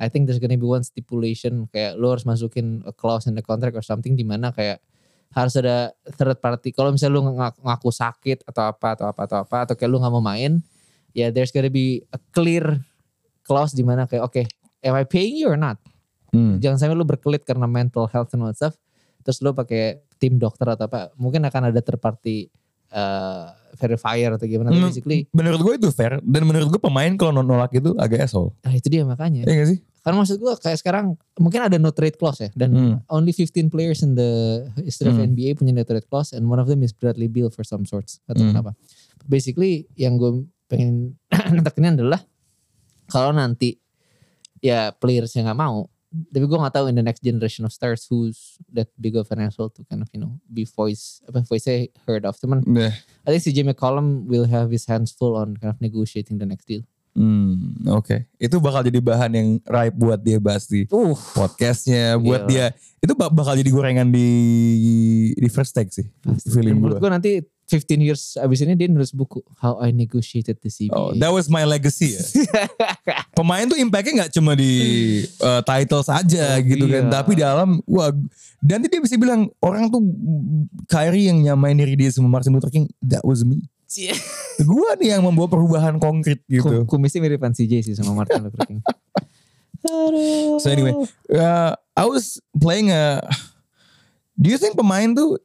I 0.00 0.08
think 0.08 0.24
there's 0.24 0.40
gonna 0.40 0.56
be 0.56 0.64
one 0.64 0.82
stipulation 0.82 1.68
kayak 1.68 2.00
lo 2.00 2.16
harus 2.16 2.24
masukin 2.24 2.80
a 2.88 2.92
clause 2.96 3.28
in 3.28 3.36
the 3.36 3.44
contract 3.44 3.76
or 3.76 3.84
something 3.84 4.16
di 4.16 4.24
mana 4.24 4.50
kayak 4.56 4.80
harus 5.36 5.52
ada 5.60 5.92
third 6.16 6.40
party. 6.40 6.72
Kalau 6.72 6.94
misalnya 6.94 7.20
lu 7.20 7.22
ngaku, 7.28 7.60
ngaku 7.60 7.90
sakit 7.92 8.38
atau 8.48 8.72
apa 8.72 8.88
atau 8.96 9.06
apa 9.12 9.20
atau 9.28 9.36
apa 9.44 9.56
atau 9.68 9.74
kayak 9.76 9.90
lu 9.92 9.98
nggak 10.00 10.14
mau 10.16 10.24
main, 10.24 10.64
ya 11.12 11.28
there's 11.28 11.52
gonna 11.52 11.68
be 11.68 12.00
a 12.14 12.18
clear 12.32 12.80
clause 13.44 13.76
di 13.76 13.84
mana 13.84 14.08
kayak 14.08 14.24
oke, 14.24 14.42
am 14.80 14.94
I 14.96 15.04
paying 15.04 15.36
you 15.36 15.52
or 15.52 15.60
not? 15.60 15.76
Hmm. 16.32 16.58
Jangan 16.62 16.80
sampai 16.80 16.96
lu 16.96 17.04
berkelit 17.04 17.44
karena 17.44 17.68
mental 17.68 18.08
health 18.08 18.32
and 18.32 18.42
all 18.42 18.50
that 18.50 18.58
stuff. 18.58 18.74
Terus 19.26 19.44
lu 19.44 19.52
pakai 19.52 20.00
tim 20.16 20.40
dokter 20.40 20.64
atau 20.70 20.88
apa, 20.88 21.12
mungkin 21.20 21.44
akan 21.44 21.68
ada 21.68 21.80
third 21.84 22.00
party 22.00 22.48
uh, 22.94 23.52
verifier 23.74 24.30
atau 24.30 24.44
gimana. 24.44 24.70
Hmm. 24.70 24.86
Basically, 24.86 25.26
Menurut 25.30 25.60
gue 25.60 25.74
itu 25.76 25.88
fair 25.90 26.18
dan 26.20 26.42
menurut 26.42 26.68
gue 26.68 26.78
pemain 26.78 27.10
kalau 27.14 27.34
nolak 27.36 27.70
itu 27.72 27.94
agak 27.94 28.24
asshole. 28.24 28.54
nah 28.60 28.70
itu 28.70 28.86
dia 28.86 29.02
makanya. 29.02 29.42
Iya 29.44 29.54
gak 29.56 29.68
sih? 29.70 29.78
Karena 30.00 30.20
maksud 30.20 30.36
gue 30.36 30.52
kayak 30.54 30.78
sekarang 30.78 31.04
mungkin 31.34 31.64
ada 31.64 31.76
no 31.76 31.88
trade 31.88 32.14
clause 32.14 32.38
ya 32.38 32.50
dan 32.52 32.70
Hmm. 32.70 32.96
only 33.08 33.32
15 33.32 33.68
players 33.68 34.00
in 34.00 34.12
the 34.12 34.30
history 34.78 35.08
of 35.08 35.16
Hmm. 35.16 35.32
NBA 35.32 35.56
punya 35.56 35.72
no 35.72 35.82
trade 35.82 36.04
clause 36.04 36.32
and 36.32 36.44
one 36.44 36.58
of 36.58 36.68
them 36.68 36.80
is 36.80 36.92
Bradley 36.92 37.26
Beal 37.26 37.48
for 37.48 37.64
some 37.64 37.82
sorts 37.82 38.20
atau 38.24 38.44
Hmm. 38.44 38.52
kenapa. 38.52 38.70
Basically 39.24 39.88
yang 39.94 40.16
gue 40.16 40.44
pengen 40.68 41.16
nekenin 41.56 41.96
adalah 41.96 42.20
kalau 43.06 43.32
nanti 43.32 43.80
ya 44.60 44.92
players 44.92 45.32
yang 45.32 45.44
nggak 45.44 45.60
mau 45.60 45.88
tapi 46.30 46.46
gue 46.46 46.54
nggak 46.54 46.74
tahu 46.74 46.86
in 46.86 46.94
the 46.94 47.02
next 47.02 47.20
generation 47.20 47.66
of 47.66 47.74
stars 47.74 48.06
who's 48.06 48.54
that 48.70 48.86
big 48.96 49.18
of 49.18 49.26
an 49.34 49.42
asshole 49.42 49.66
to 49.66 49.82
kind 49.90 49.98
of 49.98 50.06
you 50.14 50.22
know 50.22 50.38
be 50.46 50.62
voice 50.62 51.18
apa 51.26 51.42
voice 51.42 51.66
heard 52.06 52.22
of 52.22 52.38
cuman 52.38 52.62
Nah, 52.62 52.94
I 53.26 53.34
think 53.34 53.42
CJ 53.42 53.66
McCollum 53.66 54.30
will 54.30 54.46
have 54.46 54.70
his 54.70 54.86
hands 54.86 55.10
full 55.10 55.34
on 55.34 55.58
kind 55.58 55.74
of 55.74 55.78
negotiating 55.82 56.38
the 56.38 56.46
next 56.46 56.70
deal. 56.70 56.86
Hmm, 57.14 57.78
oke. 57.86 58.26
Itu 58.42 58.58
bakal 58.58 58.82
jadi 58.82 58.98
bahan 58.98 59.30
yang 59.30 59.48
ripe 59.62 59.94
buat 59.94 60.18
dia 60.18 60.42
bahas 60.42 60.66
di 60.66 60.82
Uh, 60.90 61.14
podcastnya, 61.14 62.18
buat 62.18 62.50
dia. 62.50 62.74
Itu 62.98 63.14
bak- 63.14 63.30
bakal 63.30 63.54
jadi 63.54 63.70
gorengan 63.70 64.10
di 64.10 64.28
di 65.30 65.46
first 65.46 65.78
take 65.78 65.94
sih. 65.94 66.10
Feeling 66.42 66.82
menurut 66.82 66.98
gue 66.98 67.10
nanti 67.10 67.30
15 67.64 67.96
years 67.98 68.22
abis 68.36 68.60
ini 68.60 68.76
dia 68.76 68.86
nulis 68.86 69.08
buku 69.08 69.40
How 69.56 69.80
I 69.80 69.88
Negotiated 69.88 70.60
the 70.60 70.68
CBA. 70.68 70.92
Oh, 70.92 71.10
that 71.16 71.28
was 71.28 71.48
my 71.48 71.64
legacy 71.64 72.12
ya. 72.12 72.22
Pemain 73.38 73.64
tuh 73.64 73.80
impactnya 73.80 74.24
nggak 74.24 74.32
cuma 74.32 74.52
di 74.52 74.72
uh, 75.40 75.64
title 75.64 76.04
saja 76.04 76.56
Oh, 76.56 76.62
gitu 76.62 76.84
kan, 76.86 77.08
iya. 77.08 77.12
tapi 77.12 77.32
dalam 77.34 77.80
wah 77.84 78.12
dan 78.60 78.80
dia 78.80 79.00
bisa 79.00 79.16
bilang 79.16 79.48
orang 79.58 79.88
tuh 79.88 80.04
Kyrie 80.86 81.28
yang 81.28 81.40
nyamain 81.40 81.74
diri 81.74 81.96
dia 81.96 82.08
sama 82.08 82.28
Martin 82.28 82.52
Luther 82.52 82.68
King, 82.68 82.88
that 83.00 83.24
was 83.24 83.42
me. 83.42 83.64
Gua 84.68 84.98
nih 84.98 85.14
yang 85.14 85.22
membawa 85.22 85.46
perubahan 85.46 85.96
konkret 85.96 86.42
gitu. 86.44 86.84
Kum- 86.84 86.98
Kumisnya 86.98 87.22
miripan 87.22 87.54
CJ 87.54 87.80
sih 87.80 87.94
sama 87.94 88.12
Martin 88.12 88.44
Luther 88.44 88.64
King. 88.64 88.80
So 89.84 90.72
anyway, 90.72 90.96
uh, 91.28 91.76
I 91.92 92.04
was 92.08 92.40
playing 92.56 92.88
a. 92.88 93.20
Do 94.32 94.48
you 94.48 94.56
think 94.56 94.74
pemain 94.74 95.12
tuh 95.12 95.36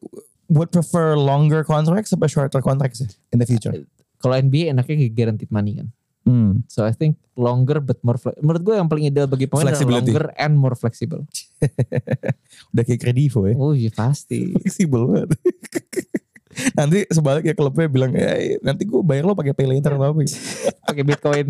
would 0.49 0.69
prefer 0.69 1.13
longer 1.15 1.61
contracts 1.63 2.11
atau 2.11 2.25
shorter 2.25 2.59
contracts 2.59 2.99
ya 2.99 3.09
in 3.31 3.37
the 3.37 3.47
future? 3.47 3.71
Kalau 4.19 4.35
NBA 4.35 4.73
enaknya 4.73 5.07
guaranteed 5.07 5.47
money 5.49 5.79
kan. 5.79 5.87
Hmm. 6.27 6.61
So 6.67 6.83
I 6.83 6.91
think 6.91 7.15
longer 7.33 7.79
but 7.79 7.97
more 8.03 8.19
fle- 8.19 8.35
menurut 8.43 8.61
gue 8.61 8.75
yang 8.75 8.85
paling 8.85 9.07
ideal 9.07 9.25
bagi 9.25 9.47
pemain 9.47 9.71
adalah 9.71 10.03
longer 10.03 10.29
and 10.35 10.53
more 10.59 10.75
flexible. 10.75 11.23
Udah 12.75 12.83
kayak 12.83 12.99
Kredivo 12.99 13.47
ya. 13.47 13.55
Oh 13.55 13.71
iya 13.71 13.89
pasti. 13.89 14.51
Fleksibel 14.53 15.07
banget. 15.07 15.29
nanti 16.77 17.07
sebaliknya 17.07 17.55
klubnya 17.55 17.87
bilang, 17.87 18.11
eh 18.13 18.59
nanti 18.59 18.83
gue 18.83 18.99
bayar 18.99 19.23
lo 19.23 19.37
pakai 19.37 19.55
pay 19.55 19.69
later 19.69 19.95
atau 19.95 20.09
apa 20.11 20.21
pakai 20.85 21.03
Bitcoin. 21.07 21.47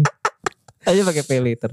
Aja 0.79 1.01
pakai 1.03 1.23
pay 1.27 1.39
later. 1.43 1.71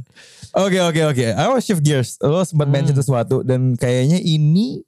Oke 0.56 0.78
oke 0.82 1.00
oke. 1.06 1.26
I 1.30 1.44
want 1.46 1.62
shift 1.62 1.84
gears. 1.84 2.16
Lo 2.18 2.42
sempat 2.42 2.66
Hmm. 2.66 2.74
mention 2.74 2.96
sesuatu 2.96 3.44
dan 3.44 3.76
kayaknya 3.76 4.18
ini 4.18 4.82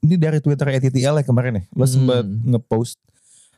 ini 0.00 0.14
dari 0.14 0.38
Twitter 0.38 0.68
ATTL 0.68 1.14
ya 1.18 1.24
kemarin 1.24 1.58
ya. 1.58 1.64
Lo 1.72 1.84
sempat 1.84 2.22
Hmm. 2.22 2.54
ngepost. 2.54 2.98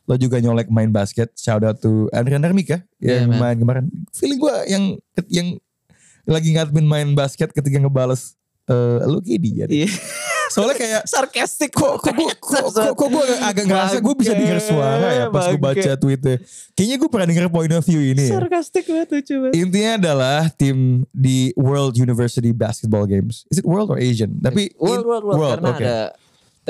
Lo 0.05 0.17
juga 0.17 0.41
nyolek 0.41 0.67
main 0.69 0.89
basket. 0.89 1.31
Shout 1.35 1.63
out 1.63 1.79
to 1.79 2.09
Adrian 2.11 2.41
Hermik 2.41 2.69
ya. 2.69 2.81
Yeah, 2.99 3.23
yang 3.23 3.31
man. 3.31 3.39
main 3.39 3.57
kemarin. 3.59 3.85
Feeling 4.11 4.39
gue 4.39 4.55
yang 4.67 4.85
yang 5.29 5.49
lagi 6.25 6.53
ngadmin 6.53 6.85
main 6.85 7.09
basket 7.13 7.51
ketika 7.51 7.77
ngebales 7.77 8.35
eh 8.67 9.01
lo 9.05 9.21
KD 9.21 9.45
ya. 9.55 9.67
Iya. 9.69 9.91
Soalnya 10.51 10.75
kayak 10.75 11.03
Sarcastic 11.07 11.71
kok 11.71 12.03
kok 12.03 12.11
gue 12.11 12.27
kok, 12.35 12.75
kok, 12.75 12.91
kok 12.91 13.07
gue 13.09 13.23
agak 13.39 13.71
ngerasa 13.71 14.03
gue 14.03 14.15
bisa 14.19 14.35
denger 14.35 14.59
suara 14.59 15.09
ya 15.15 15.25
pas 15.31 15.47
gue 15.47 15.63
baca 15.63 15.91
tweetnya. 15.95 16.43
Kayaknya 16.75 16.97
gue 16.99 17.07
pernah 17.07 17.27
denger 17.31 17.47
point 17.55 17.71
of 17.71 17.87
view 17.87 18.03
ini 18.03 18.27
ya. 18.27 18.35
Sarcastic 18.35 18.83
banget 18.83 19.07
tuh 19.07 19.23
coba. 19.31 19.47
Intinya 19.55 19.93
adalah 19.95 20.51
tim 20.51 21.07
di 21.15 21.55
World 21.55 21.95
University 21.95 22.51
Basketball 22.51 23.07
Games. 23.07 23.47
Is 23.47 23.63
it 23.63 23.67
World 23.67 23.95
or 23.95 23.99
Asian? 24.03 24.43
Tapi 24.43 24.75
World, 24.75 25.07
world, 25.07 25.25
world, 25.31 25.39
karena 25.63 25.71
oke. 25.71 25.79
ada 25.79 25.97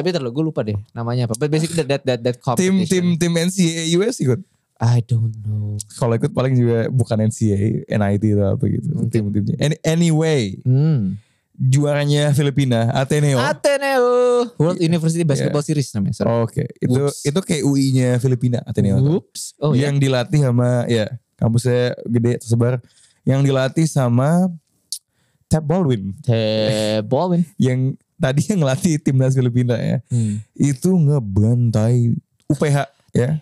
tapi 0.01 0.09
terlalu 0.11 0.33
gue 0.33 0.45
lupa 0.47 0.61
deh 0.65 0.79
namanya 0.91 1.29
apa. 1.29 1.37
But 1.37 1.49
basically 1.49 1.77
that 1.79 2.01
that 2.01 2.03
that, 2.03 2.21
that 2.25 2.37
tim 2.57 2.81
competition. 2.81 2.89
tim 2.89 3.05
tim 3.21 3.33
NCAA 3.37 3.85
US 4.01 4.17
ikut. 4.19 4.41
I 4.81 5.05
don't 5.05 5.37
know. 5.45 5.77
Kalau 5.93 6.17
ikut 6.17 6.33
paling 6.33 6.57
juga 6.57 6.89
bukan 6.89 7.29
NCAA, 7.29 7.85
NIT 7.85 8.25
atau 8.33 8.57
apa 8.57 8.65
gitu. 8.65 8.89
Mungkin. 8.91 9.13
Tim-timnya. 9.13 9.57
Any- 9.61 9.81
Anyway, 9.85 10.57
Hmm. 10.65 11.21
juaranya 11.53 12.33
Filipina, 12.33 12.89
Ateneo. 12.91 13.37
Ateneo 13.37 14.49
World 14.57 14.81
University 14.81 15.21
Basketball 15.21 15.61
Series 15.61 15.93
namanya. 15.93 16.17
Sorry. 16.17 16.33
Oke, 16.33 16.65
itu 16.81 16.97
Whoops. 16.97 17.21
itu 17.23 17.41
kayak 17.45 17.63
UI-nya 17.63 18.17
Filipina, 18.17 18.65
Ateneo. 18.65 18.97
Whoops. 18.97 19.53
Oh 19.61 19.77
ya. 19.77 19.93
yang 19.93 20.01
dilatih 20.01 20.41
sama 20.41 20.89
ya 20.89 21.13
kampusnya 21.37 21.93
gede 22.09 22.41
tersebar. 22.41 22.81
Yang 23.23 23.41
dilatih 23.45 23.85
sama 23.85 24.49
Tab 25.45 25.61
Baldwin 25.61 26.17
The 26.25 26.41
Baldwin. 27.05 27.45
yang 27.61 27.93
tadi 28.21 28.45
yang 28.53 28.61
ngelatih 28.61 29.01
timnas 29.01 29.33
Filipina 29.33 29.81
ya. 29.81 29.99
Hmm. 30.13 30.45
itu 30.53 30.91
ngebantai 30.93 32.13
UPH 32.47 32.77
ya 33.17 33.41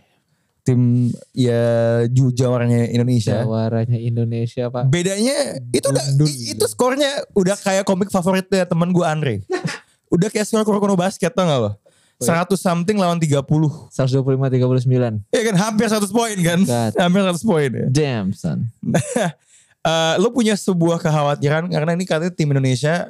tim 0.62 1.08
ya 1.32 1.64
ju 2.12 2.28
jawarnya 2.28 2.92
Indonesia 2.92 3.40
Jawaranya 3.40 3.96
Indonesia 3.96 4.68
pak. 4.68 4.84
bedanya 4.92 5.56
itu 5.72 5.88
udah 5.88 6.04
itu 6.28 6.64
skornya 6.68 7.24
udah 7.32 7.56
kayak 7.56 7.88
komik 7.88 8.12
favoritnya 8.12 8.68
teman 8.68 8.92
gue 8.92 9.00
Andre 9.00 9.40
udah 10.14 10.28
kayak 10.28 10.44
skor 10.44 10.68
Kuroko 10.68 10.84
no 10.88 10.96
basket 10.96 11.32
tau 11.32 11.48
gak 11.48 11.60
lo 11.60 11.72
100 12.20 12.50
something 12.58 12.98
lawan 13.00 13.16
30 13.16 13.40
125 13.40 13.88
39. 13.94 15.32
ya 15.32 15.42
kan 15.48 15.56
hampir 15.56 15.86
100 15.88 16.10
poin 16.12 16.36
kan 16.44 16.60
God. 16.60 16.92
hampir 17.00 17.20
100 17.24 17.48
poin 17.48 17.70
ya 17.72 17.86
Damn 17.88 18.36
son. 18.36 18.68
Eh, 19.78 20.14
lo 20.20 20.34
punya 20.34 20.58
sebuah 20.58 20.98
kekhawatiran 21.00 21.70
karena 21.70 21.90
ini 21.96 22.04
katanya 22.04 22.34
tim 22.34 22.50
Indonesia 22.50 23.08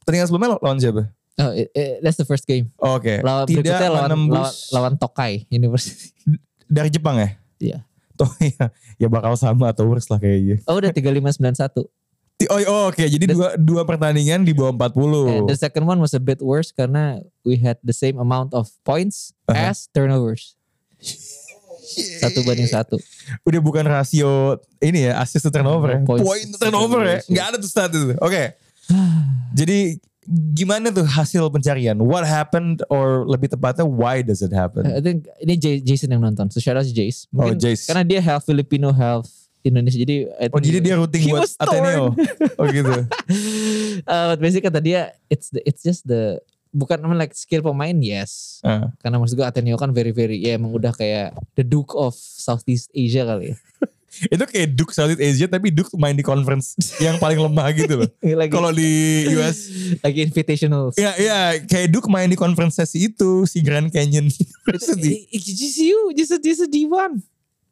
pertandingan 0.00 0.26
sebelumnya 0.26 0.56
lawan 0.56 0.78
siapa? 0.78 1.02
Oh, 1.38 1.52
it- 1.52 1.72
it- 1.72 1.98
that's 2.02 2.16
the 2.16 2.24
first 2.24 2.44
game. 2.44 2.68
Oke, 2.76 3.24
Lawan 3.24 3.48
tidak 3.48 3.64
berikutnya 3.64 3.88
lawan, 3.88 3.94
lawan 3.94 4.10
menembus 4.12 4.52
lawan 4.70 4.94
Tokai 4.94 5.48
University. 5.48 6.12
dari 6.68 6.88
Jepang 6.88 7.16
ya? 7.16 7.30
Iya. 7.56 7.78
Toh 8.14 8.28
ya, 8.44 8.68
ya 8.96 9.08
bakal 9.08 9.32
sama 9.34 9.72
atau 9.72 9.88
worse 9.88 10.08
lah 10.08 10.20
kayaknya. 10.20 10.60
Oh 10.68 10.76
udah 10.76 10.92
3591. 10.92 11.88
Ti- 12.36 12.48
Oh, 12.48 12.56
oh, 12.64 12.82
oke. 12.88 13.04
Jadi 13.04 13.28
dua 13.28 13.52
dua 13.54 13.84
pertandingan 13.84 14.40
di 14.40 14.52
bawah 14.52 14.72
40. 14.72 15.28
And 15.28 15.44
the 15.44 15.56
second 15.56 15.84
one 15.84 16.00
was 16.00 16.12
a 16.12 16.20
bit 16.20 16.40
worse 16.40 16.72
karena 16.72 17.20
we 17.44 17.56
had 17.56 17.76
the 17.84 17.92
same 17.92 18.16
amount 18.16 18.52
of 18.52 18.72
points 18.80 19.36
Uh-huh. 19.44 19.60
as 19.68 19.92
turnovers. 19.92 20.56
Satu 22.20 22.40
banding 22.40 22.64
satu. 22.64 22.96
Udah 23.42 23.60
bukan 23.60 23.82
rasio 23.82 24.56
ini 24.78 25.10
ya, 25.10 25.18
assist 25.18 25.42
to 25.42 25.50
turnover 25.50 25.90
ya. 25.90 26.00
Point 26.00 26.22
to 26.22 26.56
to 26.56 26.58
turnover 26.62 27.00
ya. 27.02 27.18
Nggak 27.26 27.44
ada 27.44 27.56
tuh 27.58 27.68
stat 27.68 27.90
itu. 27.90 28.14
Oke. 28.20 28.56
Jadi 29.54 29.98
gimana 30.54 30.94
tuh 30.94 31.06
hasil 31.06 31.50
pencarian? 31.50 31.98
What 31.98 32.22
happened 32.22 32.86
or 32.92 33.26
lebih 33.26 33.50
tepatnya 33.50 33.82
why 33.82 34.22
does 34.22 34.44
it 34.44 34.54
happen? 34.54 34.86
I 34.86 35.02
think 35.02 35.26
ini 35.42 35.58
Jason 35.58 36.14
yang 36.14 36.22
nonton. 36.22 36.52
So 36.54 36.62
shout 36.62 36.78
out 36.78 36.86
to 36.86 36.94
Jace. 36.94 37.26
Oh, 37.34 37.50
Jace. 37.56 37.90
Karena 37.90 38.06
dia 38.06 38.20
half 38.22 38.46
Filipino, 38.46 38.94
half 38.94 39.26
Indonesia. 39.66 39.98
Jadi 39.98 40.30
Oh 40.54 40.60
jadi 40.62 40.78
dia 40.80 40.94
routing 40.96 41.22
he 41.22 41.30
buat. 41.34 41.50
Ateneo. 41.58 42.14
Oh 42.56 42.66
gitu. 42.70 42.92
uh, 44.10 44.24
but 44.34 44.38
basically 44.38 44.66
kata 44.70 44.80
dia 44.80 45.00
it's 45.28 45.50
the, 45.50 45.60
it's 45.66 45.82
just 45.82 46.06
the 46.06 46.38
bukan 46.70 47.02
I 47.02 47.06
mean 47.10 47.18
like 47.18 47.34
skill 47.34 47.66
pemain 47.66 47.98
yes. 48.00 48.62
Ah. 48.62 48.94
Karena 49.02 49.18
maksud 49.18 49.34
gue 49.36 49.46
Ateneo 49.46 49.76
kan 49.76 49.90
very 49.90 50.14
very 50.14 50.38
ya 50.38 50.56
emang 50.56 50.72
udah 50.72 50.94
kayak 50.94 51.34
the 51.58 51.66
Duke 51.66 51.92
of 51.98 52.14
Southeast 52.16 52.88
Asia 52.94 53.26
kali 53.26 53.52
ya. 53.52 53.56
Itu 54.10 54.42
kayak 54.42 54.74
Duke 54.74 54.90
Southeast 54.90 55.22
Asia 55.22 55.46
tapi 55.46 55.70
Duke 55.70 55.94
main 55.94 56.12
di 56.12 56.22
conference 56.22 56.74
yang 56.98 57.16
paling 57.16 57.38
lemah 57.38 57.70
gitu 57.72 57.94
loh. 58.02 58.08
Kalau 58.54 58.74
di 58.74 58.90
US 59.38 59.70
lagi 60.02 60.26
invitational. 60.26 60.90
Ya, 60.98 61.14
ya, 61.14 61.38
kayak 61.62 61.94
Duke 61.94 62.10
main 62.10 62.26
di 62.26 62.34
conference 62.34 62.76
sesi 62.76 63.06
itu 63.06 63.46
si 63.46 63.62
Grand 63.62 63.86
Canyon 63.86 64.26
University. 64.34 65.30
GCU 65.30 66.10
just 66.12 66.34
a, 66.34 66.38
just 66.38 66.62
a 66.62 66.68
D1. 66.68 67.22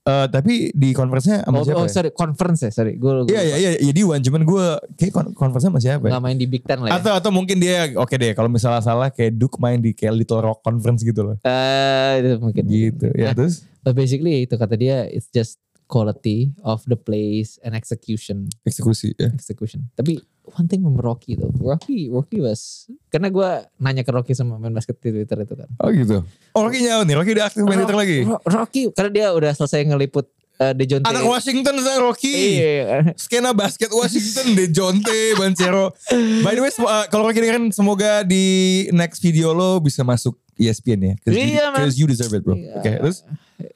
Eh, 0.08 0.26
tapi 0.32 0.72
di 0.72 0.96
conference-nya 0.96 1.44
sama 1.44 1.60
Oh, 1.60 1.64
siapa? 1.68 1.76
oh 1.76 1.84
ya? 1.84 1.92
sorry 1.92 2.10
conference 2.16 2.60
ya 2.64 2.70
sorry. 2.72 2.96
Gue 2.96 3.28
Iya, 3.28 3.42
iya, 3.44 3.56
iya, 3.60 3.70
iya, 3.76 3.92
di 3.92 4.00
One. 4.00 4.24
Cuman 4.24 4.40
gue 4.40 4.64
kayak 4.96 5.36
conference-nya 5.36 5.68
sama 5.68 5.80
siapa 5.84 6.04
ya? 6.08 6.16
Gak 6.16 6.24
main 6.24 6.38
di 6.40 6.48
Big 6.48 6.64
Ten 6.64 6.80
lah 6.80 6.88
ya. 6.88 6.96
Atau 6.96 7.12
atau 7.12 7.28
mungkin 7.28 7.60
dia 7.60 7.92
oke 7.92 8.16
deh 8.16 8.32
kalau 8.32 8.48
misalnya 8.48 8.80
salah 8.80 9.12
kayak 9.12 9.36
Duke 9.36 9.60
main 9.60 9.76
di 9.84 9.92
kayak 9.92 10.16
Little 10.16 10.40
Rock 10.40 10.64
Conference 10.64 11.04
gitu 11.04 11.28
loh. 11.28 11.36
Eh, 11.44 12.24
itu 12.24 12.28
mungkin. 12.40 12.62
Gitu. 12.64 13.06
Ya 13.12 13.30
Nah, 13.30 13.34
terus 13.36 13.68
But 13.84 13.94
basically 13.94 14.48
itu 14.48 14.56
kata 14.56 14.80
dia 14.80 15.04
it's 15.06 15.28
just 15.28 15.60
quality 15.88 16.52
of 16.62 16.84
the 16.84 16.94
plays 16.94 17.56
and 17.64 17.72
execution 17.72 18.46
eksekusi 18.62 19.16
ya. 19.16 19.32
execution. 19.32 19.88
Tapi 19.96 20.20
one 20.46 20.64
thing 20.64 20.80
from 20.80 20.96
Rocky 20.96 21.34
tuh, 21.34 21.48
Rocky 21.56 22.06
Rocky 22.06 22.38
was 22.38 22.86
karena 23.08 23.28
gue 23.28 23.48
nanya 23.76 24.04
ke 24.04 24.12
Rocky 24.12 24.32
sama 24.32 24.56
main 24.56 24.70
basket 24.70 25.00
di 25.00 25.10
Twitter 25.10 25.40
itu 25.40 25.54
kan. 25.56 25.68
Oh 25.80 25.88
gitu. 25.88 26.20
Oh 26.52 26.60
Rocky 26.62 26.84
nyawa 26.84 27.02
nih, 27.02 27.16
Rocky 27.16 27.32
udah 27.32 27.46
aktif 27.48 27.64
main 27.64 27.80
Twitter 27.80 27.96
lagi. 27.96 28.18
Ro- 28.22 28.44
Rocky 28.44 28.92
karena 28.92 29.10
dia 29.10 29.26
udah 29.32 29.50
selesai 29.50 29.80
ngeliput 29.84 30.28
uh, 30.58 30.72
Dejounte. 30.72 31.08
Anak 31.08 31.24
Washington 31.24 31.74
saya 31.80 31.98
Rocky. 31.98 32.36
Iya. 32.60 33.16
Skena 33.16 33.52
basket 33.52 33.88
Washington 33.88 34.52
De 34.52 34.68
Jonte 34.68 35.18
Bancero. 35.36 35.96
By 36.44 36.52
the 36.52 36.62
way, 36.62 36.72
uh, 36.78 37.08
kalau 37.08 37.24
Rocky 37.24 37.40
dengerin 37.40 37.72
semoga 37.72 38.20
di 38.22 38.44
next 38.92 39.20
video 39.20 39.52
lo 39.52 39.80
bisa 39.80 40.04
masuk 40.04 40.36
ESPN 40.58 41.00
ya. 41.00 41.14
Cause, 41.22 41.32
you, 41.32 41.44
Iya, 41.48 41.64
man. 41.70 41.76
'cause 41.78 41.94
you 41.96 42.04
deserve 42.04 42.34
it 42.34 42.42
bro. 42.42 42.52
Iya. 42.52 42.76
Oke, 42.76 42.92
terus 42.98 43.18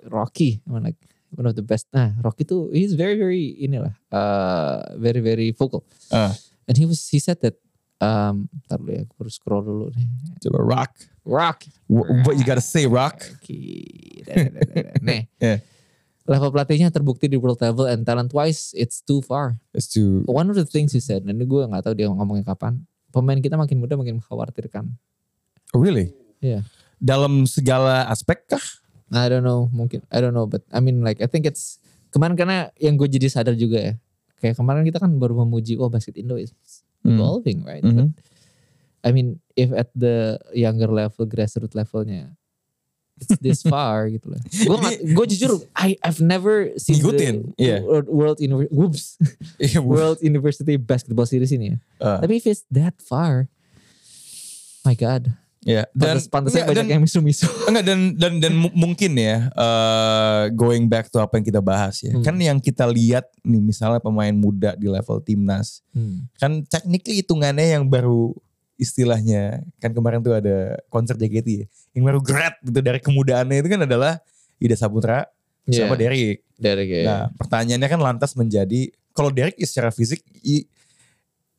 Rocky, 0.05 0.61
like 0.67 0.99
one 1.33 1.45
of 1.45 1.55
the 1.55 1.63
best. 1.63 1.89
Nah, 1.91 2.13
Rocky 2.21 2.45
tuh 2.45 2.69
he's 2.71 2.93
very 2.93 3.17
very 3.17 3.57
inilah, 3.59 3.93
uh, 4.09 4.97
very 4.97 5.21
very 5.21 5.51
vocal. 5.51 5.83
ah, 6.09 6.33
And 6.65 6.77
he 6.77 6.85
was 6.85 7.03
he 7.07 7.19
said 7.19 7.43
that 7.43 7.57
um, 7.99 8.47
ntar 8.65 8.79
dulu 8.79 8.93
ya, 8.93 9.03
gue 9.03 9.19
harus 9.19 9.37
scroll 9.37 9.63
dulu 9.63 9.87
nih. 9.93 10.07
coba 10.41 10.59
Rock. 10.61 10.93
Rock. 11.23 11.59
Wh- 11.87 12.27
What 12.27 12.35
you 12.35 12.43
gotta 12.43 12.63
say 12.63 12.87
Rock? 12.87 13.23
Da. 14.23 14.35
Nih, 15.07 15.27
Yeah. 15.39 15.59
level 16.23 16.51
pelatihnya 16.51 16.91
terbukti 16.91 17.27
di 17.27 17.35
world 17.35 17.59
level 17.59 17.87
and 17.87 18.03
talent 18.03 18.31
wise 18.31 18.71
it's 18.75 19.03
too 19.03 19.19
far. 19.21 19.59
It's 19.75 19.91
to 19.99 20.23
One 20.27 20.47
of 20.47 20.55
the 20.55 20.67
things 20.67 20.95
he 20.95 21.03
said, 21.03 21.27
dan 21.27 21.35
gue 21.35 21.63
nggak 21.63 21.83
tahu 21.83 21.95
dia 21.95 22.07
ngomongnya 22.07 22.47
kapan. 22.47 22.83
Pemain 23.11 23.39
kita 23.39 23.59
makin 23.59 23.77
muda 23.77 23.95
makin 23.95 24.23
mengkhawatirkan. 24.23 24.87
oh, 25.73 25.81
really? 25.81 26.15
Iya. 26.39 26.63
Dalam 26.97 27.45
segala 27.45 28.07
aspek 28.07 28.47
kah? 28.47 28.63
I 29.13 29.29
don't 29.29 29.45
know, 29.45 29.69
mungkin 29.71 30.01
I 30.09 30.25
don't 30.25 30.33
know, 30.33 30.49
but 30.49 30.65
I 30.73 30.81
mean 30.81 31.05
like 31.05 31.21
I 31.21 31.29
think 31.29 31.45
it's 31.45 31.77
kemarin 32.11 32.33
karena 32.35 32.73
yang 32.81 32.97
gue 32.97 33.07
jadi 33.07 33.29
sadar 33.29 33.53
juga 33.55 33.79
ya. 33.79 33.95
Kayak 34.41 34.57
kemarin 34.59 34.83
kita 34.83 34.99
kan 34.99 35.13
baru 35.17 35.37
memuji, 35.45 35.77
oh 35.77 35.87
basket 35.87 36.17
Indo 36.17 36.35
is 36.35 36.51
Hmm. 37.03 37.19
evolving, 37.19 37.67
right? 37.67 37.83
Mhm. 37.83 37.95
But 37.95 38.09
I 39.03 39.11
mean, 39.11 39.43
if 39.59 39.75
at 39.75 39.91
the 39.93 40.39
younger 40.55 40.87
level, 40.87 41.27
grassroots 41.27 41.75
levelnya, 41.75 42.31
it's 43.19 43.35
this 43.43 43.61
far 43.67 44.07
gitu 44.07 44.31
loh. 44.31 44.39
Gue 44.47 44.79
gue 45.11 45.27
jujur, 45.35 45.67
I 45.75 45.99
I've 46.07 46.23
never 46.23 46.71
seen 46.79 47.03
Ngikutin, 47.03 47.59
the 47.59 47.63
iya. 47.63 47.77
world, 47.83 48.07
world 48.07 48.39
Univer- 48.39 48.71
whoops, 48.79 49.19
World 49.83 50.23
University 50.23 50.79
Basketball 50.79 51.27
Series 51.27 51.51
ini 51.51 51.75
ya. 51.75 51.77
Ah. 51.99 52.19
Tapi 52.23 52.39
if 52.39 52.47
it's 52.47 52.63
that 52.71 52.95
far, 53.03 53.51
my 54.87 54.95
God, 54.95 55.35
Ya, 55.63 55.87
dan 55.95 56.19
pantas 56.19 56.27
pantasnya 56.27 56.67
banyak 56.67 56.75
dan, 56.75 56.87
yang 56.91 57.03
misu-misu. 57.03 57.47
enggak 57.71 57.85
dan 57.85 58.01
dan 58.15 58.33
dan 58.39 58.53
mu- 58.53 58.75
mungkin 58.75 59.15
ya 59.15 59.47
eh, 59.49 60.43
going 60.51 60.85
back 60.85 61.07
to 61.07 61.17
apa 61.17 61.39
yang 61.39 61.47
kita 61.47 61.61
bahas 61.61 62.03
ya. 62.03 62.11
Hmm. 62.11 62.21
Kan 62.21 62.35
yang 62.37 62.59
kita 62.59 62.83
lihat 62.85 63.31
nih 63.41 63.63
misalnya 63.63 63.99
pemain 63.99 64.33
muda 64.33 64.75
di 64.75 64.87
level 64.87 65.19
timnas 65.21 65.87
Hmm. 65.93 66.27
kan 66.35 66.67
technically 66.67 67.21
hitungannya 67.21 67.63
yang 67.73 67.87
baru 67.87 68.35
istilahnya 68.77 69.63
kan 69.79 69.91
kemarin 69.91 70.19
tuh 70.19 70.35
ada 70.35 70.75
konser 70.89 71.15
JKT 71.15 71.49
ya. 71.49 71.67
Yang 71.93 72.05
baru 72.05 72.21
grad 72.21 72.55
gitu 72.61 72.81
dari 72.81 72.99
kemudaannya 72.99 73.57
itu 73.57 73.69
kan 73.69 73.81
adalah 73.83 74.19
Ida 74.59 74.75
Saputra 74.75 75.31
sama 75.65 75.95
Yeah. 75.95 76.11
Derek. 76.11 76.39
Dari 76.53 76.85
kayak 76.85 77.05
Nah, 77.05 77.23
pertanyaannya 77.33 77.87
kan 77.87 78.01
lantas 78.01 78.35
menjadi 78.35 78.91
kalau 79.13 79.31
Derek 79.31 79.55
ya 79.55 79.67
secara 79.69 79.91
fisik 79.91 80.19
i- 80.43 80.67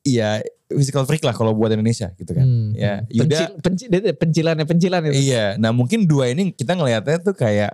iya 0.04 0.40
physical 0.68 1.04
freak 1.04 1.22
lah 1.22 1.32
kalau 1.32 1.52
buat 1.52 1.70
Indonesia 1.70 2.12
gitu 2.12 2.32
kan. 2.32 2.44
Hmm. 2.44 2.72
Ya, 2.74 3.06
Yuda 3.08 3.24
Pencil, 3.24 3.50
penci- 3.60 3.88
dia 3.88 4.00
tuh 4.00 4.14
pencilannya 4.14 4.66
pencilan 4.66 5.02
itu. 5.06 5.16
Iya, 5.24 5.46
nah 5.56 5.70
mungkin 5.70 6.04
dua 6.04 6.28
ini 6.28 6.50
kita 6.50 6.74
ngelihatnya 6.74 7.22
tuh 7.22 7.34
kayak 7.34 7.74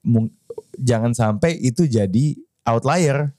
mung- 0.00 0.32
jangan 0.74 1.10
sampai 1.10 1.56
itu 1.56 1.84
jadi 1.84 2.36
outlier 2.62 3.32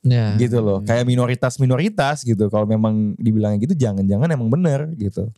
Nah, 0.00 0.32
gitu 0.34 0.58
loh. 0.58 0.80
Kayak 0.80 1.04
minoritas-minoritas 1.04 2.24
gitu. 2.24 2.48
Kalau 2.48 2.64
memang 2.64 3.12
dibilangnya 3.14 3.60
gitu 3.60 3.76
jangan-jangan 3.78 4.28
emang 4.28 4.48
bener 4.48 4.88
gitu. 4.94 5.28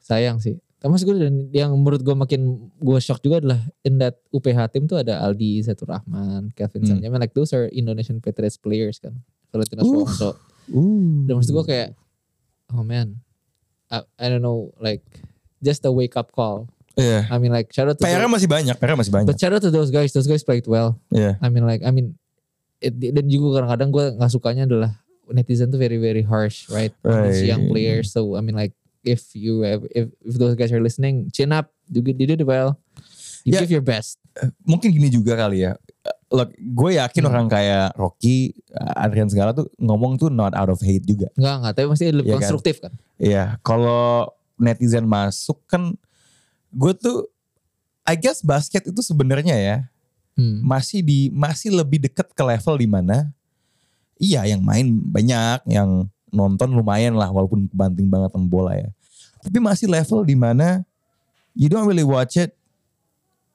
sayang 0.00 0.36
sih. 0.36 0.58
Termasuk 0.76 1.06
gue 1.06 1.22
dan 1.22 1.34
yang 1.50 1.70
menurut 1.72 2.02
gue 2.02 2.10
makin 2.12 2.40
gue 2.74 2.98
shock 2.98 3.22
juga 3.22 3.38
adalah 3.38 3.62
in 3.80 3.96
that 3.96 4.18
UPH 4.28 4.58
tim 4.68 4.84
tuh 4.84 4.98
ada 4.98 5.22
Aldi 5.22 5.62
Zatur 5.62 5.86
Rahman, 5.88 6.50
Kevin 6.50 6.82
Hmm. 6.82 6.88
Sanjay. 6.90 7.06
I 7.06 7.08
mean, 7.08 7.22
like 7.22 7.30
those 7.30 7.54
are 7.54 7.70
Indonesian 7.70 8.18
Patriots 8.18 8.58
players 8.58 8.98
kan. 8.98 9.14
Valentino 9.48 9.80
Uh. 9.80 10.02
Suarso. 10.02 10.30
Uh. 10.72 11.28
Dan 11.28 11.32
maksud 11.36 11.52
gue 11.52 11.64
kayak, 11.68 11.88
oh 12.72 12.82
man, 12.82 13.20
I, 13.92 14.02
I 14.18 14.26
don't 14.32 14.40
know, 14.42 14.72
like 14.80 15.04
just 15.60 15.84
a 15.84 15.92
wake 15.92 16.16
up 16.16 16.32
call. 16.32 16.66
Iya. 16.92 17.24
I 17.32 17.40
mean 17.40 17.52
like 17.52 17.72
shout 17.72 17.88
out 17.88 17.96
to 17.96 18.04
PR 18.04 18.20
those, 18.24 18.32
masih 18.40 18.48
banyak, 18.52 18.76
PR 18.76 18.96
masih 18.96 19.12
banyak. 19.12 19.28
but 19.28 19.40
shout 19.40 19.52
out 19.52 19.64
to 19.64 19.72
those 19.72 19.88
guys. 19.88 20.12
Those 20.12 20.28
guys 20.28 20.44
played 20.44 20.68
well. 20.68 21.00
Iya. 21.08 21.40
I 21.40 21.48
mean 21.48 21.64
like 21.64 21.80
I 21.80 21.88
mean 21.88 22.20
it, 22.84 22.92
dan 23.00 23.32
juga 23.32 23.60
kadang-kadang 23.64 23.88
gue 23.92 24.04
nggak 24.20 24.32
sukanya 24.32 24.64
adalah 24.68 24.92
netizen 25.32 25.72
tuh 25.72 25.80
very 25.80 25.96
very 25.96 26.20
harsh 26.20 26.68
right, 26.68 26.92
these 27.00 27.40
Right. 27.40 27.48
young 27.48 27.72
players 27.72 28.12
so 28.12 28.36
I 28.36 28.44
mean 28.44 28.52
like 28.52 28.76
if 29.00 29.32
you 29.32 29.64
have 29.64 29.88
if 29.96 30.12
if 30.20 30.36
those 30.36 30.52
guys 30.52 30.68
are 30.68 30.82
listening 30.84 31.32
chin 31.32 31.54
up 31.56 31.72
you, 31.88 32.04
you 32.04 32.28
did 32.28 32.44
well 32.44 32.76
you 33.48 33.56
Yeah. 33.56 33.64
give 33.64 33.72
your 33.72 33.86
best 33.86 34.20
Mungkin 34.68 34.92
gini 34.92 35.08
juga 35.08 35.36
kali 35.36 35.64
ya. 35.64 35.76
Look, 36.32 36.50
gue 36.56 36.90
yakin 36.96 37.22
Hmm. 37.22 37.30
orang 37.30 37.46
kayak 37.46 37.92
Rocky, 37.92 38.56
Adrian 38.96 39.28
segala 39.28 39.52
tuh 39.52 39.68
ngomong 39.76 40.16
tuh 40.16 40.28
not 40.28 40.52
out 40.52 40.68
of 40.68 40.80
hate 40.80 41.04
juga. 41.04 41.28
nggak 41.34 41.54
nggak 41.60 41.72
tapi 41.74 41.86
pasti 41.86 42.06
lebih 42.08 42.30
kan? 42.30 42.36
konstruktif 42.40 42.80
kan, 42.80 42.92
Iya, 43.16 43.60
kalau 43.60 44.32
netizen 44.56 45.04
masuk 45.04 45.60
kan 45.66 45.92
gue 46.70 46.92
tuh 46.94 47.28
I 48.02 48.16
guess 48.16 48.40
basket 48.40 48.82
itu 48.84 48.98
sebenarnya 48.98 49.54
ya 49.54 49.76
Hmm. 50.32 50.64
masih 50.64 51.04
di 51.04 51.28
masih 51.28 51.68
lebih 51.70 52.00
dekat 52.00 52.32
ke 52.32 52.40
level 52.40 52.74
di 52.74 52.88
mana 52.88 53.28
iya 54.16 54.42
yang 54.42 54.64
main 54.64 54.88
banyak, 55.04 55.68
yang 55.68 56.08
nonton 56.28 56.72
lumayan 56.72 57.12
lah 57.12 57.28
walaupun 57.28 57.68
banting 57.68 58.08
banget 58.08 58.32
sama 58.32 58.48
bola 58.48 58.72
ya. 58.72 58.88
Tapi 59.38 59.58
masih 59.58 59.84
level 59.84 60.24
di 60.24 60.32
mana 60.32 60.80
you 61.52 61.68
don't 61.68 61.84
really 61.84 62.00
watch 62.02 62.40
it. 62.40 62.56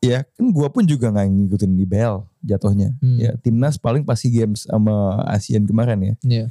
Ya, 0.07 0.19
kan 0.23 0.45
gue 0.47 0.67
pun 0.71 0.83
juga 0.87 1.11
nggak 1.11 1.27
ngikutin 1.27 1.71
di 1.75 1.83
BL 1.83 2.15
jatuhnya. 2.41 2.95
Hmm. 3.03 3.19
Ya, 3.19 3.35
timnas 3.35 3.75
paling 3.75 4.07
pasti 4.07 4.31
games 4.31 4.63
sama 4.63 5.19
ASEAN 5.27 5.67
kemarin 5.67 5.99
ya. 5.99 6.15
Iya. 6.23 6.45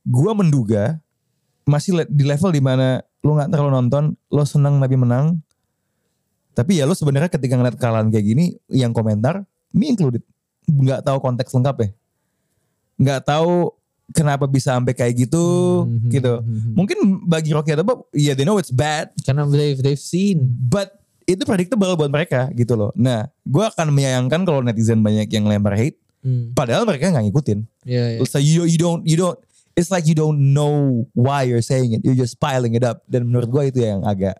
gua 0.00 0.32
menduga 0.32 0.96
masih 1.68 2.08
di 2.08 2.24
level 2.24 2.50
di 2.50 2.58
mana 2.58 3.04
lu 3.20 3.36
nggak 3.36 3.52
terlalu 3.52 3.70
nonton, 3.70 4.04
lo 4.28 4.42
senang 4.44 4.80
tapi 4.80 4.96
menang. 4.96 5.38
Tapi 6.56 6.80
ya 6.80 6.88
lo 6.88 6.96
sebenarnya 6.96 7.28
ketika 7.28 7.54
ngeliat 7.54 7.76
kekalahan 7.76 8.08
kayak 8.08 8.26
gini, 8.26 8.44
yang 8.72 8.90
komentar, 8.90 9.44
me 9.70 9.92
included, 9.92 10.24
nggak 10.66 11.04
tahu 11.04 11.20
konteks 11.20 11.52
lengkap 11.52 11.76
ya, 11.78 11.88
nggak 12.96 13.20
tahu 13.22 13.70
kenapa 14.10 14.48
bisa 14.50 14.74
sampai 14.74 14.96
kayak 14.96 15.14
gitu, 15.28 15.44
Hmm, 15.86 16.10
gitu. 16.10 16.34
hmm, 16.42 16.48
hmm. 16.58 16.72
Mungkin 16.74 16.98
bagi 17.28 17.54
Rocky 17.54 17.70
atau 17.70 17.86
Bob, 17.86 17.98
ya 18.10 18.34
they 18.34 18.42
know 18.42 18.58
it's 18.58 18.72
bad, 18.74 19.12
karena 19.22 19.46
they've 19.46 19.78
they've 19.78 20.00
seen 20.00 20.42
but 20.48 20.96
itu 21.32 21.44
predictable 21.44 21.94
buat 21.94 22.08
mereka 22.08 22.48
gitu 22.52 22.74
loh. 22.74 22.90
Nah, 22.92 23.28
gua 23.42 23.70
akan 23.70 23.90
menyayangkan 23.90 24.42
kalau 24.42 24.60
netizen 24.60 25.00
banyak 25.00 25.30
yang 25.30 25.46
lempar 25.46 25.74
hate, 25.74 25.98
Hmm. 26.20 26.52
Padahal 26.52 26.84
mereka 26.84 27.08
nggak 27.08 27.32
ngikutin. 27.32 27.58
Iya, 27.88 28.04
iya. 28.12 28.18
So 28.28 28.36
you 28.36 28.68
you 28.68 28.76
don't 28.76 29.00
you 29.08 29.16
don't 29.16 29.40
it's 29.72 29.88
like 29.88 30.04
you 30.04 30.12
don't 30.12 30.52
know 30.52 31.08
why 31.16 31.48
you're 31.48 31.64
saying 31.64 31.96
it. 31.96 32.04
You're 32.04 32.12
just 32.12 32.36
piling 32.36 32.76
it 32.76 32.84
up. 32.84 33.00
Dan 33.08 33.24
menurut 33.24 33.48
gua 33.48 33.64
itu 33.64 33.80
yang 33.80 34.04
agak 34.04 34.36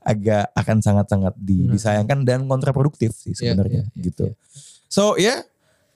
agak 0.00 0.48
akan 0.56 0.80
sangat-sangat 0.80 1.36
di- 1.36 1.68
Benar. 1.68 1.76
disayangkan 1.76 2.18
dan 2.24 2.48
kontraproduktif 2.48 3.12
sih 3.12 3.36
Iya, 3.36 3.52
sebenarnya 3.52 3.84
iya, 3.84 3.92
iya, 3.92 4.02
gitu. 4.08 4.26
So 4.88 5.20
ya 5.20 5.44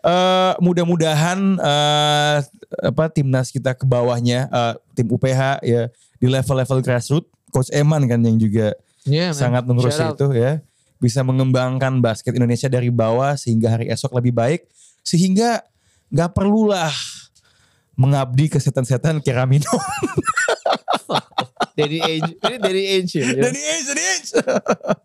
eh, 0.04 0.52
mudah-mudahan 0.60 1.38
eh, 1.56 2.36
apa 2.84 3.04
timnas 3.08 3.48
kita 3.48 3.72
ke 3.72 3.88
bawahnya 3.88 4.52
eh, 4.52 4.74
tim 4.92 5.08
UPH 5.08 5.64
ya 5.64 5.88
di 6.20 6.26
level-level 6.28 6.84
grassroots 6.84 7.32
coach 7.48 7.72
Eman 7.72 8.04
kan 8.04 8.20
yang 8.20 8.36
juga 8.36 8.76
Man. 9.06 9.34
sangat 9.34 9.62
mengurus 9.66 9.98
Shout 9.98 10.14
out. 10.14 10.18
itu 10.18 10.26
ya. 10.38 10.62
Bisa 11.02 11.26
mengembangkan 11.26 11.98
basket 11.98 12.34
Indonesia 12.38 12.70
dari 12.70 12.90
bawah 12.90 13.34
sehingga 13.34 13.74
hari 13.74 13.90
esok 13.90 14.14
lebih 14.18 14.30
baik. 14.30 14.70
Sehingga 15.02 15.66
nggak 16.12 16.30
perlulah 16.30 16.92
mengabdi 17.98 18.46
ke 18.46 18.58
setan-setan 18.62 19.18
Keramino. 19.18 19.70
Dari 21.72 22.04
age, 22.04 22.36
dari 22.36 22.84
age 23.00 23.16
dari 23.16 23.60
age 23.64 23.88
dari 23.88 24.02
age 24.04 25.02